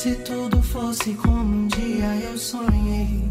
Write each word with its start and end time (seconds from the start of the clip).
Se 0.00 0.14
tudo 0.14 0.62
fosse 0.62 1.12
como 1.12 1.42
um 1.42 1.66
dia 1.66 2.06
eu 2.24 2.38
sonhei, 2.38 3.22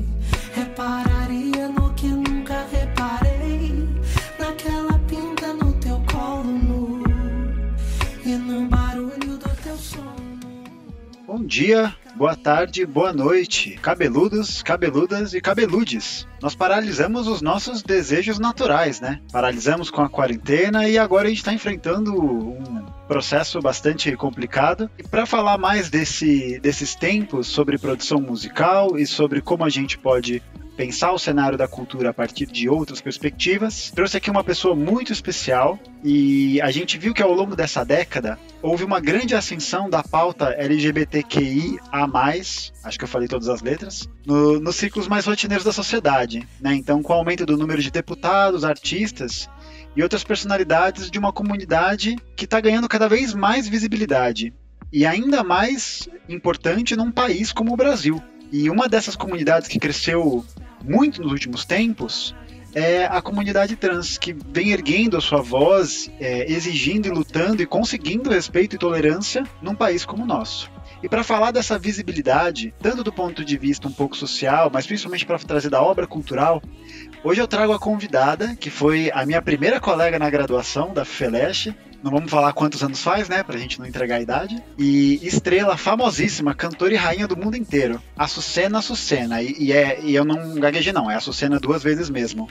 repararia 0.53 1.67
no 1.67 1.91
que 1.95 2.05
nunca 2.05 2.63
reparei, 2.71 3.89
naquela 4.37 4.99
pinta 5.07 5.51
no 5.51 5.73
teu 5.79 5.99
colo 6.13 6.43
nu 6.43 7.03
e 8.23 8.35
no 8.35 8.67
barulho 8.67 9.35
do 9.39 9.49
teu 9.63 9.75
sono. 9.77 10.39
Bom 11.25 11.43
dia, 11.43 11.91
boa 12.15 12.35
tarde, 12.35 12.85
boa 12.85 13.13
noite, 13.13 13.71
cabeludos, 13.81 14.61
cabeludas 14.61 15.33
e 15.33 15.41
cabeludes. 15.41 16.27
Nós 16.39 16.53
paralisamos 16.53 17.27
os 17.27 17.41
nossos 17.41 17.81
desejos 17.81 18.37
naturais, 18.37 19.01
né? 19.01 19.19
Paralisamos 19.31 19.89
com 19.89 20.03
a 20.03 20.09
quarentena 20.09 20.87
e 20.87 20.99
agora 20.99 21.25
a 21.25 21.29
gente 21.29 21.39
está 21.39 21.51
enfrentando 21.51 22.13
um 22.13 22.98
processo 23.09 23.59
bastante 23.59 24.15
complicado. 24.15 24.87
E 24.99 25.03
para 25.03 25.25
falar 25.25 25.57
mais 25.57 25.89
desse, 25.89 26.59
desses 26.59 26.93
tempos 26.93 27.47
sobre 27.47 27.79
produção 27.79 28.21
musical 28.21 28.99
e 28.99 29.07
sobre 29.07 29.41
como 29.41 29.65
a 29.65 29.69
gente 29.69 29.97
pode 29.97 30.43
pensar 30.77 31.11
o 31.11 31.19
cenário 31.19 31.57
da 31.57 31.67
cultura 31.67 32.11
a 32.11 32.13
partir 32.13 32.45
de 32.45 32.69
outras 32.69 33.01
perspectivas. 33.01 33.91
Trouxe 33.93 34.15
aqui 34.15 34.31
uma 34.31 34.45
pessoa 34.45 34.73
muito 34.75 35.11
especial 35.11 35.77
e 36.01 36.61
a 36.61 36.71
gente 36.71 36.97
viu 36.97 37.13
que 37.13 37.21
ao 37.21 37.33
longo 37.33 37.53
dessa 37.53 37.83
década 37.83 38.39
houve 38.61 38.85
uma 38.85 39.01
grande 39.01 39.35
ascensão 39.35 39.89
da 39.89 40.01
pauta 40.01 40.51
LGBTQI 40.51 41.79
a 41.91 42.07
mais, 42.07 42.71
acho 42.81 42.97
que 42.97 43.03
eu 43.03 43.09
falei 43.09 43.27
todas 43.27 43.49
as 43.49 43.61
letras, 43.61 44.07
no, 44.25 44.59
nos 44.61 44.77
ciclos 44.77 45.07
mais 45.09 45.25
rotineiros 45.25 45.65
da 45.65 45.73
sociedade. 45.73 46.47
Né? 46.61 46.75
Então, 46.75 47.03
com 47.03 47.11
o 47.11 47.15
aumento 47.17 47.45
do 47.45 47.57
número 47.57 47.81
de 47.81 47.91
deputados, 47.91 48.63
artistas 48.63 49.49
e 49.95 50.03
outras 50.03 50.23
personalidades 50.23 51.09
de 51.09 51.19
uma 51.19 51.33
comunidade 51.33 52.15
que 52.35 52.45
está 52.45 52.59
ganhando 52.59 52.87
cada 52.87 53.07
vez 53.07 53.33
mais 53.33 53.67
visibilidade. 53.67 54.53
E 54.91 55.05
ainda 55.05 55.43
mais 55.43 56.07
importante 56.27 56.95
num 56.95 57.11
país 57.11 57.51
como 57.51 57.73
o 57.73 57.77
Brasil. 57.77 58.21
E 58.51 58.69
uma 58.69 58.87
dessas 58.87 59.15
comunidades 59.15 59.67
que 59.67 59.79
cresceu 59.79 60.43
muito 60.83 61.21
nos 61.21 61.31
últimos 61.31 61.65
tempos 61.65 62.35
é 62.73 63.05
a 63.05 63.21
comunidade 63.21 63.75
trans, 63.75 64.17
que 64.17 64.33
vem 64.33 64.71
erguendo 64.71 65.17
a 65.17 65.21
sua 65.21 65.41
voz, 65.41 66.09
é, 66.19 66.51
exigindo 66.51 67.07
e 67.07 67.11
lutando 67.11 67.61
e 67.61 67.65
conseguindo 67.65 68.29
respeito 68.29 68.75
e 68.75 68.79
tolerância 68.79 69.43
num 69.61 69.75
país 69.75 70.05
como 70.05 70.23
o 70.23 70.27
nosso. 70.27 70.71
E 71.01 71.07
para 71.07 71.23
falar 71.23 71.51
dessa 71.51 71.79
visibilidade, 71.79 72.73
tanto 72.79 73.03
do 73.03 73.11
ponto 73.11 73.43
de 73.45 73.57
vista 73.57 73.87
um 73.87 73.91
pouco 73.91 74.17
social, 74.17 74.69
mas 74.71 74.85
principalmente 74.85 75.25
para 75.25 75.39
trazer 75.39 75.69
da 75.69 75.81
obra 75.81 76.05
cultural, 76.05 76.61
hoje 77.23 77.41
eu 77.41 77.47
trago 77.47 77.73
a 77.73 77.79
convidada, 77.79 78.55
que 78.55 78.69
foi 78.69 79.11
a 79.13 79.25
minha 79.25 79.41
primeira 79.41 79.79
colega 79.79 80.19
na 80.19 80.29
graduação 80.29 80.93
da 80.93 81.05
FELESH, 81.05 81.73
não 82.01 82.11
vamos 82.11 82.31
falar 82.31 82.53
quantos 82.53 82.81
anos 82.81 83.03
faz, 83.03 83.27
né? 83.27 83.43
Pra 83.43 83.57
gente 83.57 83.77
não 83.77 83.85
entregar 83.85 84.15
a 84.15 84.21
idade. 84.21 84.63
E 84.77 85.19
estrela 85.21 85.75
famosíssima, 85.75 86.53
cantora 86.55 86.93
e 86.93 86.97
rainha 86.97 87.27
do 87.27 87.35
mundo 87.35 87.57
inteiro. 87.57 88.01
Açucena 88.17 88.79
Açucena. 88.79 89.41
E, 89.41 89.53
e, 89.59 89.73
é, 89.73 89.99
e 90.01 90.15
eu 90.15 90.23
não 90.23 90.55
gaguejei, 90.55 90.93
não. 90.93 91.11
É 91.11 91.15
Açucena 91.15 91.59
duas 91.59 91.83
vezes 91.83 92.09
mesmo. 92.09 92.47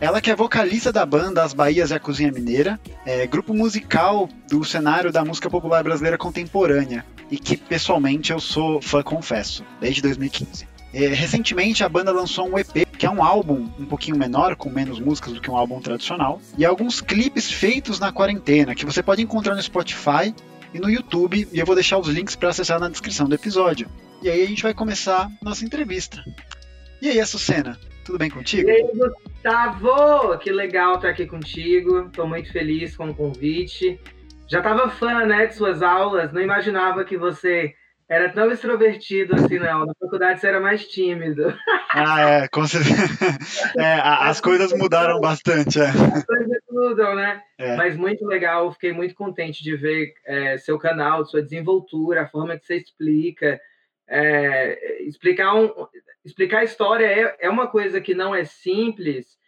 Ela 0.00 0.20
que 0.20 0.30
é 0.30 0.36
vocalista 0.36 0.92
da 0.92 1.04
banda 1.06 1.42
As 1.42 1.54
Bahias 1.54 1.90
e 1.90 1.94
a 1.94 2.00
Cozinha 2.00 2.30
Mineira, 2.30 2.78
é 3.04 3.26
grupo 3.26 3.54
musical 3.54 4.28
do 4.48 4.62
cenário 4.64 5.10
da 5.10 5.24
música 5.24 5.48
popular 5.48 5.82
brasileira 5.82 6.18
contemporânea. 6.18 7.04
E 7.30 7.38
que, 7.38 7.56
pessoalmente, 7.56 8.32
eu 8.32 8.40
sou 8.40 8.82
fã, 8.82 9.02
confesso, 9.02 9.64
desde 9.80 10.02
2015. 10.02 10.68
É, 10.92 11.06
recentemente 11.08 11.84
a 11.84 11.88
banda 11.88 12.10
lançou 12.10 12.48
um 12.48 12.58
EP, 12.58 12.86
que 13.00 13.06
é 13.06 13.10
um 13.10 13.24
álbum 13.24 13.66
um 13.78 13.86
pouquinho 13.86 14.18
menor, 14.18 14.54
com 14.56 14.68
menos 14.68 15.00
músicas 15.00 15.32
do 15.32 15.40
que 15.40 15.50
um 15.50 15.56
álbum 15.56 15.80
tradicional, 15.80 16.38
e 16.58 16.66
alguns 16.66 17.00
clipes 17.00 17.50
feitos 17.50 17.98
na 17.98 18.12
quarentena, 18.12 18.74
que 18.74 18.84
você 18.84 19.02
pode 19.02 19.22
encontrar 19.22 19.54
no 19.54 19.62
Spotify 19.62 20.34
e 20.74 20.78
no 20.78 20.90
YouTube, 20.90 21.48
e 21.50 21.58
eu 21.58 21.64
vou 21.64 21.74
deixar 21.74 21.96
os 21.96 22.08
links 22.08 22.36
para 22.36 22.50
acessar 22.50 22.78
na 22.78 22.90
descrição 22.90 23.26
do 23.26 23.34
episódio. 23.34 23.88
E 24.22 24.28
aí 24.28 24.42
a 24.42 24.46
gente 24.46 24.62
vai 24.62 24.74
começar 24.74 25.30
nossa 25.40 25.64
entrevista. 25.64 26.22
E 27.00 27.08
aí, 27.08 27.18
Açucena, 27.18 27.80
tudo 28.04 28.18
bem 28.18 28.28
contigo? 28.28 28.68
E 28.68 28.70
aí, 28.70 28.86
Gustavo, 28.92 30.36
que 30.36 30.52
legal 30.52 30.96
estar 30.96 31.08
aqui 31.08 31.24
contigo. 31.24 32.00
Estou 32.00 32.28
muito 32.28 32.52
feliz 32.52 32.94
com 32.94 33.08
o 33.08 33.14
convite. 33.14 33.98
Já 34.46 34.58
estava 34.58 34.90
fã, 34.90 35.24
né, 35.24 35.46
de 35.46 35.54
suas 35.54 35.82
aulas. 35.82 36.34
Não 36.34 36.42
imaginava 36.42 37.02
que 37.02 37.16
você 37.16 37.74
era 38.10 38.28
tão 38.28 38.50
extrovertido 38.50 39.36
assim, 39.36 39.60
não. 39.60 39.86
Na 39.86 39.94
faculdade 39.94 40.40
você 40.40 40.48
era 40.48 40.60
mais 40.60 40.84
tímido. 40.88 41.56
Ah, 41.92 42.20
é, 42.20 42.48
com 42.48 42.66
certeza. 42.66 42.98
É, 43.78 44.00
as 44.02 44.40
coisas 44.40 44.72
mudaram 44.72 45.20
bastante. 45.20 45.80
É. 45.80 45.86
As 45.86 46.24
coisas 46.24 46.58
mudam, 46.68 47.14
né? 47.14 47.40
É. 47.56 47.76
Mas 47.76 47.96
muito 47.96 48.26
legal, 48.26 48.72
fiquei 48.72 48.92
muito 48.92 49.14
contente 49.14 49.62
de 49.62 49.76
ver 49.76 50.12
é, 50.26 50.58
seu 50.58 50.76
canal, 50.76 51.24
sua 51.24 51.40
desenvoltura, 51.40 52.22
a 52.22 52.26
forma 52.26 52.58
que 52.58 52.66
você 52.66 52.76
explica. 52.76 53.60
É, 54.08 55.04
explicar, 55.04 55.54
um, 55.54 55.70
explicar 56.24 56.58
a 56.58 56.64
história 56.64 57.06
é, 57.06 57.36
é 57.46 57.48
uma 57.48 57.68
coisa 57.68 58.00
que 58.00 58.12
não 58.12 58.34
é 58.34 58.44
simples 58.44 59.38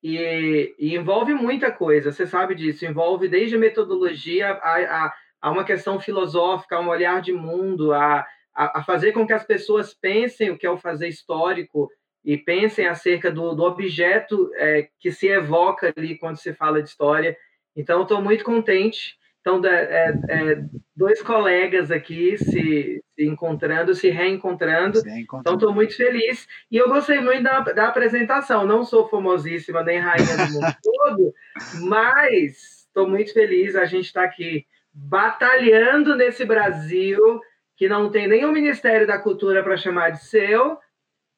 e, 0.00 0.72
e 0.78 0.94
envolve 0.94 1.34
muita 1.34 1.72
coisa, 1.72 2.12
você 2.12 2.24
sabe 2.24 2.54
disso, 2.54 2.86
envolve 2.86 3.26
desde 3.26 3.58
metodologia 3.58 4.52
a, 4.52 5.06
a 5.06 5.14
a 5.44 5.50
uma 5.50 5.62
questão 5.62 6.00
filosófica, 6.00 6.76
a 6.76 6.80
um 6.80 6.88
olhar 6.88 7.20
de 7.20 7.30
mundo, 7.30 7.92
a, 7.92 8.26
a, 8.54 8.80
a, 8.80 8.82
fazer 8.82 9.12
com 9.12 9.26
que 9.26 9.32
as 9.34 9.44
pessoas 9.44 9.92
pensem 9.92 10.50
o 10.50 10.56
que 10.56 10.64
é 10.64 10.70
o 10.70 10.78
fazer 10.78 11.06
histórico 11.06 11.90
e 12.24 12.38
pensem 12.38 12.86
acerca 12.86 13.30
do, 13.30 13.54
do 13.54 13.62
objeto 13.62 14.50
é, 14.54 14.88
que 14.98 15.12
se 15.12 15.28
evoca 15.28 15.92
ali 15.94 16.16
quando 16.16 16.38
se 16.38 16.54
fala 16.54 16.82
de 16.82 16.88
história. 16.88 17.36
Então, 17.76 18.04
estou 18.04 18.22
muito 18.22 18.42
contente. 18.42 19.18
Então, 19.42 19.60
é, 19.66 20.14
é, 20.30 20.64
dois 20.96 21.20
colegas 21.20 21.90
aqui 21.90 22.38
se, 22.38 23.02
se, 23.14 23.26
encontrando, 23.26 23.94
se 23.94 24.08
reencontrando. 24.08 25.00
Se 25.00 25.10
reencontrando. 25.10 25.42
Então, 25.42 25.54
estou 25.56 25.74
muito 25.74 25.94
feliz. 25.94 26.46
E 26.70 26.78
eu 26.78 26.88
gostei 26.88 27.20
muito 27.20 27.42
da, 27.42 27.60
da 27.60 27.88
apresentação. 27.88 28.66
Não 28.66 28.82
sou 28.82 29.10
famosíssima 29.10 29.82
nem 29.82 29.98
rainha 29.98 30.38
do 30.38 30.52
mundo 30.54 30.74
todo, 30.82 31.34
mas 31.82 32.86
estou 32.86 33.06
muito 33.06 33.30
feliz. 33.34 33.76
A 33.76 33.84
gente 33.84 34.06
está 34.06 34.24
aqui 34.24 34.64
batalhando 34.94 36.14
nesse 36.14 36.44
Brasil 36.44 37.40
que 37.76 37.88
não 37.88 38.10
tem 38.10 38.28
nenhum 38.28 38.52
Ministério 38.52 39.06
da 39.06 39.18
Cultura 39.18 39.62
para 39.62 39.76
chamar 39.76 40.10
de 40.10 40.24
seu, 40.24 40.78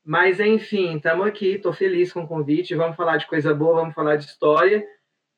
mas 0.04 0.38
enfim, 0.38 0.96
estamos 0.96 1.26
aqui, 1.26 1.54
estou 1.54 1.72
feliz 1.72 2.12
com 2.12 2.22
o 2.22 2.28
convite, 2.28 2.74
vamos 2.74 2.94
falar 2.94 3.16
de 3.16 3.26
coisa 3.26 3.54
boa, 3.54 3.80
vamos 3.80 3.94
falar 3.94 4.16
de 4.16 4.26
história 4.26 4.86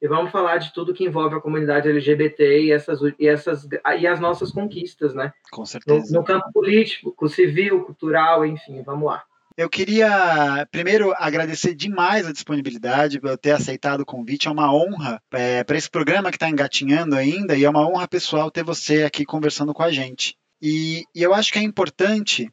e 0.02 0.08
vamos 0.08 0.30
falar 0.30 0.58
de 0.58 0.72
tudo 0.72 0.92
que 0.92 1.04
envolve 1.04 1.36
a 1.36 1.40
comunidade 1.40 1.88
LGBT 1.88 2.62
e 2.62 2.72
essas 2.72 3.00
e 3.18 3.26
essas 3.26 3.66
e 3.98 4.06
as 4.06 4.18
nossas 4.20 4.50
conquistas, 4.50 5.14
né? 5.14 5.32
Com 5.50 5.64
certeza. 5.64 6.12
No, 6.12 6.20
no 6.20 6.24
campo 6.24 6.52
político, 6.52 7.28
civil, 7.28 7.84
cultural, 7.84 8.44
enfim, 8.44 8.82
vamos 8.82 9.06
lá. 9.06 9.24
Eu 9.58 9.68
queria 9.68 10.64
primeiro 10.70 11.12
agradecer 11.16 11.74
demais 11.74 12.24
a 12.24 12.32
disponibilidade 12.32 13.20
por 13.20 13.36
ter 13.36 13.50
aceitado 13.50 14.02
o 14.02 14.06
convite. 14.06 14.46
É 14.46 14.50
uma 14.52 14.72
honra 14.72 15.20
é, 15.32 15.64
para 15.64 15.76
esse 15.76 15.90
programa 15.90 16.30
que 16.30 16.36
está 16.36 16.48
engatinhando 16.48 17.16
ainda 17.16 17.56
e 17.56 17.64
é 17.64 17.68
uma 17.68 17.84
honra 17.84 18.06
pessoal 18.06 18.52
ter 18.52 18.62
você 18.62 19.02
aqui 19.02 19.24
conversando 19.24 19.74
com 19.74 19.82
a 19.82 19.90
gente. 19.90 20.36
E, 20.62 21.02
e 21.12 21.20
eu 21.24 21.34
acho 21.34 21.52
que 21.52 21.58
é 21.58 21.62
importante, 21.62 22.48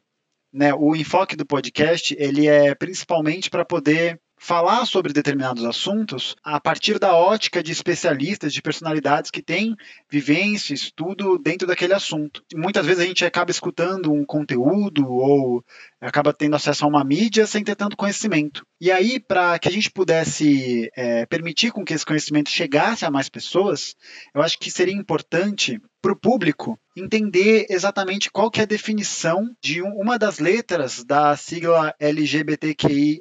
né, 0.52 0.74
o 0.74 0.96
enfoque 0.96 1.36
do 1.36 1.46
podcast 1.46 2.12
ele 2.18 2.48
é 2.48 2.74
principalmente 2.74 3.50
para 3.50 3.64
poder 3.64 4.20
falar 4.38 4.84
sobre 4.84 5.12
determinados 5.12 5.64
assuntos 5.64 6.36
a 6.42 6.60
partir 6.60 6.98
da 6.98 7.14
ótica 7.14 7.62
de 7.62 7.72
especialistas, 7.72 8.52
de 8.52 8.62
personalidades 8.62 9.30
que 9.30 9.42
têm 9.42 9.74
vivência, 10.10 10.74
estudo 10.74 11.38
dentro 11.38 11.66
daquele 11.66 11.94
assunto. 11.94 12.42
Muitas 12.54 12.84
vezes 12.84 13.02
a 13.02 13.06
gente 13.06 13.24
acaba 13.24 13.50
escutando 13.50 14.12
um 14.12 14.24
conteúdo 14.24 15.08
ou 15.10 15.64
acaba 16.00 16.32
tendo 16.32 16.56
acesso 16.56 16.84
a 16.84 16.88
uma 16.88 17.04
mídia 17.04 17.46
sem 17.46 17.64
ter 17.64 17.74
tanto 17.74 17.96
conhecimento. 17.96 18.64
E 18.80 18.92
aí, 18.92 19.18
para 19.18 19.58
que 19.58 19.68
a 19.68 19.72
gente 19.72 19.90
pudesse 19.90 20.90
é, 20.94 21.24
permitir 21.26 21.72
com 21.72 21.84
que 21.84 21.94
esse 21.94 22.04
conhecimento 22.04 22.50
chegasse 22.50 23.04
a 23.04 23.10
mais 23.10 23.28
pessoas, 23.28 23.96
eu 24.34 24.42
acho 24.42 24.58
que 24.58 24.70
seria 24.70 24.94
importante 24.94 25.80
para 26.00 26.12
o 26.12 26.16
público 26.16 26.78
entender 26.96 27.66
exatamente 27.68 28.30
qual 28.30 28.50
que 28.50 28.60
é 28.60 28.62
a 28.62 28.66
definição 28.66 29.50
de 29.62 29.82
uma 29.82 30.18
das 30.18 30.38
letras 30.38 31.04
da 31.04 31.36
sigla 31.36 31.94
LGBTQIA+. 32.00 33.18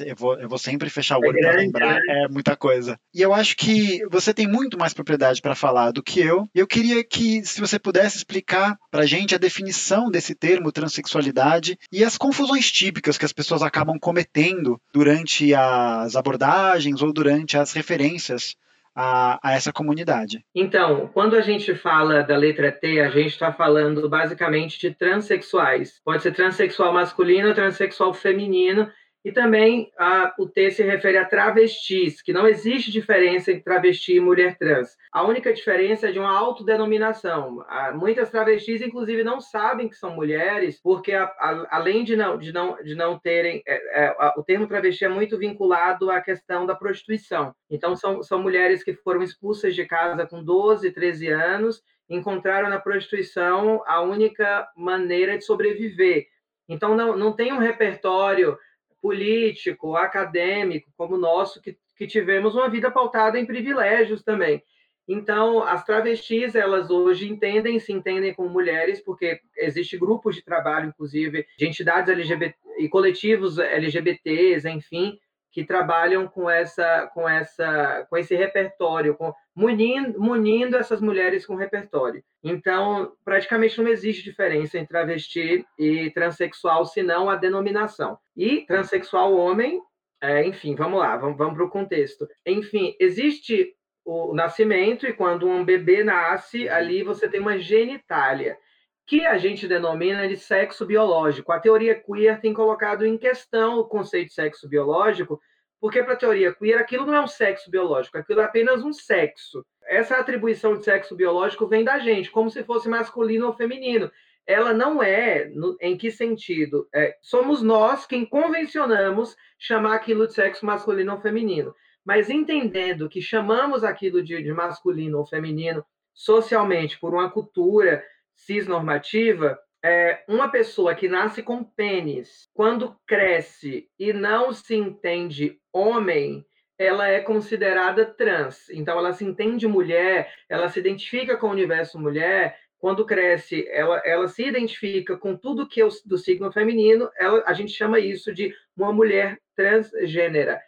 Eu 0.00 0.16
vou, 0.16 0.38
eu 0.38 0.48
vou 0.48 0.58
sempre 0.58 0.90
fechar 0.90 1.16
o 1.16 1.20
olho 1.20 1.38
para 1.40 1.56
lembrar, 1.56 1.94
né? 1.94 2.24
é 2.24 2.28
muita 2.28 2.56
coisa. 2.56 2.98
E 3.14 3.22
eu 3.22 3.32
acho 3.32 3.56
que 3.56 4.04
você 4.10 4.34
tem 4.34 4.46
muito 4.46 4.78
mais 4.78 4.92
propriedade 4.92 5.40
para 5.40 5.54
falar 5.54 5.90
do 5.90 6.02
que 6.02 6.20
eu. 6.20 6.46
E 6.54 6.58
eu 6.58 6.66
queria 6.66 7.02
que, 7.02 7.44
se 7.44 7.60
você 7.60 7.78
pudesse 7.78 8.18
explicar 8.18 8.76
para 8.90 9.02
a 9.02 9.06
gente 9.06 9.34
a 9.34 9.38
definição 9.38 10.10
desse 10.10 10.34
termo 10.34 10.72
transexualidade 10.72 11.78
e 11.90 12.04
as 12.04 12.18
confusões 12.18 12.70
típicas 12.70 13.16
que 13.16 13.24
as 13.24 13.32
pessoas 13.32 13.62
acabam 13.62 13.98
cometendo 13.98 14.78
durante 14.92 15.54
as 15.54 16.16
abordagens 16.16 17.00
ou 17.00 17.12
durante 17.12 17.56
as 17.56 17.72
referências 17.72 18.54
a, 18.96 19.38
a, 19.42 19.52
essa 19.52 19.72
comunidade. 19.72 20.42
Então, 20.54 21.10
quando 21.12 21.36
a 21.36 21.42
gente 21.42 21.74
fala 21.74 22.22
da 22.22 22.36
letra 22.36 22.72
T, 22.72 23.00
a 23.00 23.10
gente 23.10 23.26
está 23.28 23.52
falando 23.52 24.08
basicamente 24.08 24.80
de 24.80 24.94
transexuais. 24.94 26.00
Pode 26.02 26.22
ser 26.22 26.32
transexual 26.32 26.94
masculino 26.94 27.54
transexual 27.54 28.14
feminino, 28.14 28.90
E 29.26 29.32
também 29.32 29.90
o 30.38 30.46
T 30.46 30.70
se 30.70 30.84
refere 30.84 31.18
a 31.18 31.24
travestis, 31.24 32.22
que 32.22 32.32
não 32.32 32.46
existe 32.46 32.92
diferença 32.92 33.50
entre 33.50 33.64
travesti 33.64 34.14
e 34.14 34.20
mulher 34.20 34.56
trans. 34.56 34.96
A 35.10 35.24
única 35.24 35.52
diferença 35.52 36.08
é 36.08 36.12
de 36.12 36.18
uma 36.20 36.30
autodenominação. 36.30 37.66
muitas 37.96 38.30
travestis, 38.30 38.80
inclusive, 38.80 39.24
não 39.24 39.40
sabem 39.40 39.88
que 39.88 39.96
são 39.96 40.14
mulheres, 40.14 40.80
porque 40.80 41.12
a, 41.12 41.24
a, 41.24 41.66
além 41.76 42.04
de 42.04 42.14
não, 42.14 42.38
de 42.38 42.52
não, 42.52 42.80
de 42.80 42.94
não 42.94 43.18
terem. 43.18 43.64
É, 43.66 44.04
é, 44.04 44.16
o 44.36 44.44
termo 44.44 44.68
travesti 44.68 45.04
é 45.04 45.08
muito 45.08 45.36
vinculado 45.36 46.08
à 46.08 46.20
questão 46.20 46.64
da 46.64 46.76
prostituição. 46.76 47.52
Então, 47.68 47.96
são, 47.96 48.22
são 48.22 48.40
mulheres 48.40 48.84
que 48.84 48.94
foram 48.94 49.24
expulsas 49.24 49.74
de 49.74 49.84
casa 49.86 50.24
com 50.24 50.40
12, 50.40 50.92
13 50.92 51.26
anos, 51.30 51.82
encontraram 52.08 52.70
na 52.70 52.78
prostituição 52.78 53.82
a 53.88 54.00
única 54.02 54.68
maneira 54.76 55.36
de 55.36 55.44
sobreviver. 55.44 56.26
Então, 56.68 56.94
não, 56.94 57.16
não 57.16 57.32
tem 57.32 57.52
um 57.52 57.58
repertório 57.58 58.56
político, 59.00 59.96
acadêmico, 59.96 60.90
como 60.96 61.14
o 61.14 61.18
nosso, 61.18 61.60
que, 61.60 61.76
que 61.96 62.06
tivemos 62.06 62.54
uma 62.54 62.68
vida 62.68 62.90
pautada 62.90 63.38
em 63.38 63.46
privilégios 63.46 64.22
também. 64.22 64.62
Então, 65.08 65.62
as 65.62 65.84
travestis, 65.84 66.56
elas 66.56 66.90
hoje 66.90 67.30
entendem, 67.30 67.78
se 67.78 67.92
entendem 67.92 68.34
como 68.34 68.50
mulheres, 68.50 69.00
porque 69.00 69.40
existe 69.56 69.96
grupos 69.96 70.34
de 70.34 70.42
trabalho, 70.42 70.88
inclusive, 70.88 71.46
de 71.56 71.66
entidades 71.66 72.08
LGBT 72.08 72.56
e 72.78 72.88
coletivos 72.88 73.58
LGBTs, 73.58 74.68
enfim, 74.68 75.16
que 75.56 75.64
trabalham 75.64 76.28
com 76.28 76.50
essa, 76.50 77.10
com 77.14 77.26
essa, 77.26 78.06
com 78.10 78.18
esse 78.18 78.36
repertório, 78.36 79.14
com, 79.14 79.32
munindo, 79.54 80.20
munindo 80.20 80.76
essas 80.76 81.00
mulheres 81.00 81.46
com 81.46 81.54
repertório. 81.54 82.22
Então, 82.44 83.10
praticamente 83.24 83.80
não 83.80 83.88
existe 83.88 84.22
diferença 84.22 84.76
entre 84.76 84.88
travesti 84.88 85.64
e 85.78 86.10
transexual, 86.10 86.84
senão 86.84 87.30
a 87.30 87.36
denominação. 87.36 88.18
E 88.36 88.66
transexual 88.66 89.34
homem, 89.34 89.80
é, 90.20 90.46
enfim, 90.46 90.74
vamos 90.74 91.00
lá, 91.00 91.16
vamos, 91.16 91.38
vamos 91.38 91.54
para 91.54 91.64
o 91.64 91.70
contexto. 91.70 92.28
Enfim, 92.44 92.94
existe 93.00 93.72
o 94.04 94.34
nascimento 94.34 95.06
e 95.06 95.14
quando 95.14 95.48
um 95.48 95.64
bebê 95.64 96.04
nasce, 96.04 96.68
ali 96.68 97.02
você 97.02 97.30
tem 97.30 97.40
uma 97.40 97.58
genitália 97.58 98.58
que 99.06 99.24
a 99.24 99.38
gente 99.38 99.68
denomina 99.68 100.26
de 100.26 100.36
sexo 100.36 100.84
biológico. 100.84 101.52
A 101.52 101.60
teoria 101.60 101.94
queer 101.94 102.40
tem 102.40 102.52
colocado 102.52 103.06
em 103.06 103.16
questão 103.16 103.78
o 103.78 103.84
conceito 103.84 104.28
de 104.28 104.34
sexo 104.34 104.68
biológico, 104.68 105.40
porque 105.80 106.02
para 106.02 106.14
a 106.14 106.16
teoria 106.16 106.52
queer 106.52 106.78
aquilo 106.78 107.06
não 107.06 107.14
é 107.14 107.20
um 107.20 107.28
sexo 107.28 107.70
biológico, 107.70 108.18
aquilo 108.18 108.40
é 108.40 108.44
apenas 108.44 108.82
um 108.82 108.92
sexo. 108.92 109.64
Essa 109.84 110.16
atribuição 110.16 110.76
de 110.76 110.84
sexo 110.84 111.14
biológico 111.14 111.68
vem 111.68 111.84
da 111.84 112.00
gente, 112.00 112.30
como 112.30 112.50
se 112.50 112.64
fosse 112.64 112.88
masculino 112.88 113.46
ou 113.46 113.52
feminino. 113.52 114.10
Ela 114.44 114.72
não 114.72 115.00
é, 115.00 115.44
no, 115.46 115.76
em 115.80 115.96
que 115.96 116.10
sentido? 116.10 116.88
É, 116.92 117.16
somos 117.22 117.62
nós 117.62 118.06
quem 118.06 118.24
convencionamos 118.24 119.36
chamar 119.58 119.94
aquilo 119.94 120.26
de 120.26 120.34
sexo 120.34 120.66
masculino 120.66 121.12
ou 121.12 121.20
feminino. 121.20 121.74
Mas 122.04 122.30
entendendo 122.30 123.08
que 123.08 123.20
chamamos 123.20 123.84
aquilo 123.84 124.22
de, 124.22 124.42
de 124.42 124.52
masculino 124.52 125.18
ou 125.18 125.26
feminino 125.26 125.84
socialmente 126.14 126.98
por 126.98 127.12
uma 127.12 127.30
cultura 127.30 128.02
cisnormativa, 128.36 129.58
é, 129.84 130.22
uma 130.28 130.48
pessoa 130.48 130.94
que 130.94 131.08
nasce 131.08 131.42
com 131.42 131.64
pênis, 131.64 132.48
quando 132.52 132.96
cresce 133.06 133.88
e 133.98 134.12
não 134.12 134.52
se 134.52 134.74
entende 134.74 135.58
homem, 135.72 136.44
ela 136.78 137.08
é 137.08 137.20
considerada 137.20 138.04
trans. 138.04 138.68
Então, 138.70 138.98
ela 138.98 139.12
se 139.12 139.24
entende 139.24 139.66
mulher, 139.66 140.32
ela 140.48 140.68
se 140.68 140.78
identifica 140.78 141.36
com 141.36 141.48
o 141.48 141.52
universo 141.52 141.98
mulher. 141.98 142.58
Quando 142.78 143.06
cresce, 143.06 143.66
ela, 143.70 144.02
ela 144.04 144.28
se 144.28 144.44
identifica 144.46 145.16
com 145.16 145.34
tudo 145.34 145.68
que 145.68 145.80
é 145.80 145.88
do 146.04 146.18
signo 146.18 146.52
feminino. 146.52 147.10
Ela, 147.18 147.42
a 147.46 147.54
gente 147.54 147.72
chama 147.72 147.98
isso 147.98 148.34
de 148.34 148.54
uma 148.76 148.92
mulher 148.92 149.38
transgênera. 149.54 150.60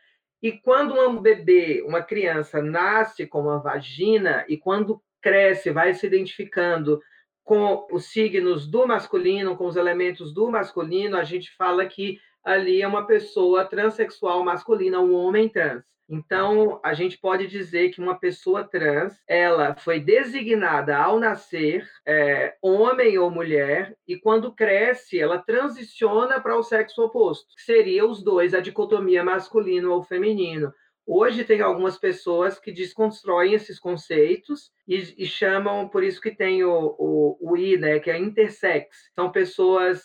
E 0.42 0.52
quando 0.52 0.94
um 0.94 1.20
bebê, 1.20 1.82
uma 1.84 2.02
criança, 2.02 2.62
nasce 2.62 3.26
com 3.26 3.40
uma 3.40 3.60
vagina 3.60 4.44
e 4.48 4.56
quando 4.56 5.02
cresce, 5.20 5.70
vai 5.70 5.92
se 5.92 6.06
identificando 6.06 7.00
com 7.48 7.86
os 7.90 8.04
signos 8.10 8.66
do 8.66 8.86
masculino, 8.86 9.56
com 9.56 9.64
os 9.64 9.74
elementos 9.74 10.34
do 10.34 10.50
masculino, 10.50 11.16
a 11.16 11.24
gente 11.24 11.50
fala 11.56 11.86
que 11.86 12.20
ali 12.44 12.82
é 12.82 12.86
uma 12.86 13.06
pessoa 13.06 13.64
transexual 13.64 14.44
masculina, 14.44 15.00
um 15.00 15.14
homem 15.14 15.48
trans. 15.48 15.82
Então, 16.10 16.78
a 16.84 16.92
gente 16.92 17.16
pode 17.16 17.46
dizer 17.46 17.88
que 17.88 18.02
uma 18.02 18.18
pessoa 18.18 18.64
trans, 18.64 19.14
ela 19.26 19.74
foi 19.76 19.98
designada 19.98 20.94
ao 20.98 21.18
nascer 21.18 21.88
é, 22.06 22.54
homem 22.60 23.16
ou 23.16 23.30
mulher, 23.30 23.96
e 24.06 24.18
quando 24.18 24.52
cresce, 24.52 25.18
ela 25.18 25.38
transiciona 25.38 26.38
para 26.38 26.54
o 26.54 26.62
sexo 26.62 27.02
oposto, 27.02 27.46
que 27.56 27.62
seria 27.62 28.04
os 28.04 28.22
dois, 28.22 28.52
a 28.52 28.60
dicotomia 28.60 29.24
masculino 29.24 29.90
ou 29.90 30.02
feminino. 30.02 30.70
Hoje 31.10 31.42
tem 31.42 31.62
algumas 31.62 31.96
pessoas 31.96 32.58
que 32.58 32.70
desconstroem 32.70 33.54
esses 33.54 33.80
conceitos 33.80 34.70
e, 34.86 35.14
e 35.16 35.24
chamam, 35.24 35.88
por 35.88 36.04
isso 36.04 36.20
que 36.20 36.30
tem 36.30 36.62
o, 36.62 36.94
o, 36.98 37.38
o, 37.40 37.56
I, 37.56 37.78
né, 37.78 37.98
que 37.98 38.10
é 38.10 38.18
intersex. 38.18 39.10
São 39.14 39.32
pessoas 39.32 40.02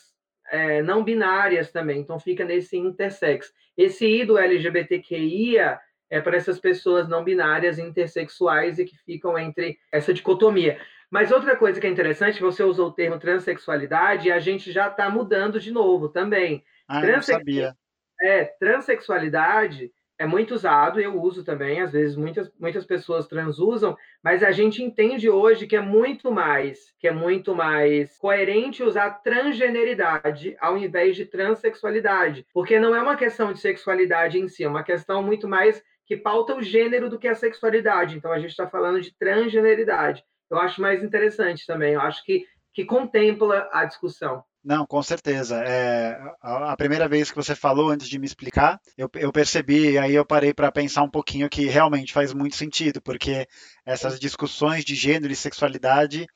é, 0.50 0.80
não 0.80 1.04
binárias 1.04 1.70
também, 1.70 2.00
então 2.00 2.18
fica 2.18 2.42
nesse 2.42 2.78
intersex. 2.78 3.52
Esse 3.76 4.06
I 4.06 4.24
do 4.24 4.38
LGBTQIA 4.38 5.78
é 6.08 6.20
para 6.22 6.38
essas 6.38 6.58
pessoas 6.58 7.06
não 7.06 7.22
binárias, 7.22 7.78
intersexuais 7.78 8.78
e 8.78 8.86
que 8.86 8.96
ficam 9.04 9.38
entre 9.38 9.78
essa 9.92 10.14
dicotomia. 10.14 10.80
Mas 11.10 11.30
outra 11.30 11.54
coisa 11.54 11.78
que 11.78 11.86
é 11.86 11.90
interessante, 11.90 12.40
você 12.40 12.62
usou 12.62 12.88
o 12.88 12.92
termo 12.92 13.18
transexualidade 13.18 14.28
e 14.28 14.32
a 14.32 14.38
gente 14.38 14.72
já 14.72 14.88
está 14.88 15.10
mudando 15.10 15.60
de 15.60 15.70
novo 15.70 16.08
também. 16.08 16.64
Ah, 16.88 17.02
Transex... 17.02 17.28
não 17.28 17.38
sabia. 17.40 17.76
É, 18.22 18.44
transexualidade 18.58 19.92
é 20.18 20.26
muito 20.26 20.54
usado, 20.54 21.00
eu 21.00 21.20
uso 21.20 21.44
também, 21.44 21.80
às 21.80 21.92
vezes 21.92 22.16
muitas, 22.16 22.50
muitas 22.58 22.84
pessoas 22.84 23.26
transusam, 23.26 23.96
mas 24.22 24.42
a 24.42 24.52
gente 24.52 24.82
entende 24.82 25.28
hoje 25.28 25.66
que 25.66 25.74
é 25.74 25.80
muito 25.80 26.30
mais, 26.30 26.94
que 26.98 27.08
é 27.08 27.12
muito 27.12 27.54
mais 27.54 28.16
coerente 28.18 28.82
usar 28.82 29.10
transgeneridade 29.22 30.56
ao 30.60 30.78
invés 30.78 31.16
de 31.16 31.24
transexualidade, 31.24 32.46
porque 32.54 32.78
não 32.78 32.94
é 32.94 33.02
uma 33.02 33.16
questão 33.16 33.52
de 33.52 33.58
sexualidade 33.58 34.38
em 34.38 34.48
si, 34.48 34.62
é 34.62 34.68
uma 34.68 34.84
questão 34.84 35.22
muito 35.22 35.48
mais 35.48 35.82
que 36.06 36.16
pauta 36.16 36.54
o 36.54 36.62
gênero 36.62 37.08
do 37.08 37.18
que 37.18 37.26
a 37.26 37.34
sexualidade. 37.34 38.16
Então 38.16 38.30
a 38.30 38.38
gente 38.38 38.50
está 38.50 38.68
falando 38.68 39.00
de 39.00 39.16
transgeneridade. 39.16 40.22
Eu 40.50 40.58
acho 40.58 40.80
mais 40.80 41.02
interessante 41.02 41.66
também, 41.66 41.94
eu 41.94 42.00
acho 42.00 42.24
que, 42.24 42.46
que 42.72 42.84
contempla 42.84 43.68
a 43.72 43.84
discussão. 43.84 44.44
Não, 44.64 44.86
com 44.86 45.02
certeza. 45.02 45.62
É, 45.62 46.18
a 46.40 46.74
primeira 46.76 47.06
vez 47.06 47.30
que 47.30 47.36
você 47.36 47.54
falou, 47.54 47.90
antes 47.90 48.08
de 48.08 48.18
me 48.18 48.24
explicar, 48.24 48.80
eu, 48.96 49.10
eu 49.16 49.30
percebi, 49.30 49.98
aí 49.98 50.14
eu 50.14 50.24
parei 50.24 50.54
para 50.54 50.72
pensar 50.72 51.02
um 51.02 51.10
pouquinho 51.10 51.50
que 51.50 51.66
realmente 51.66 52.14
faz 52.14 52.32
muito 52.32 52.56
sentido, 52.56 53.02
porque 53.02 53.46
essas 53.84 54.18
discussões 54.18 54.82
de 54.82 54.94
gênero 54.94 55.30
e 55.32 55.36
sexualidade, 55.36 56.26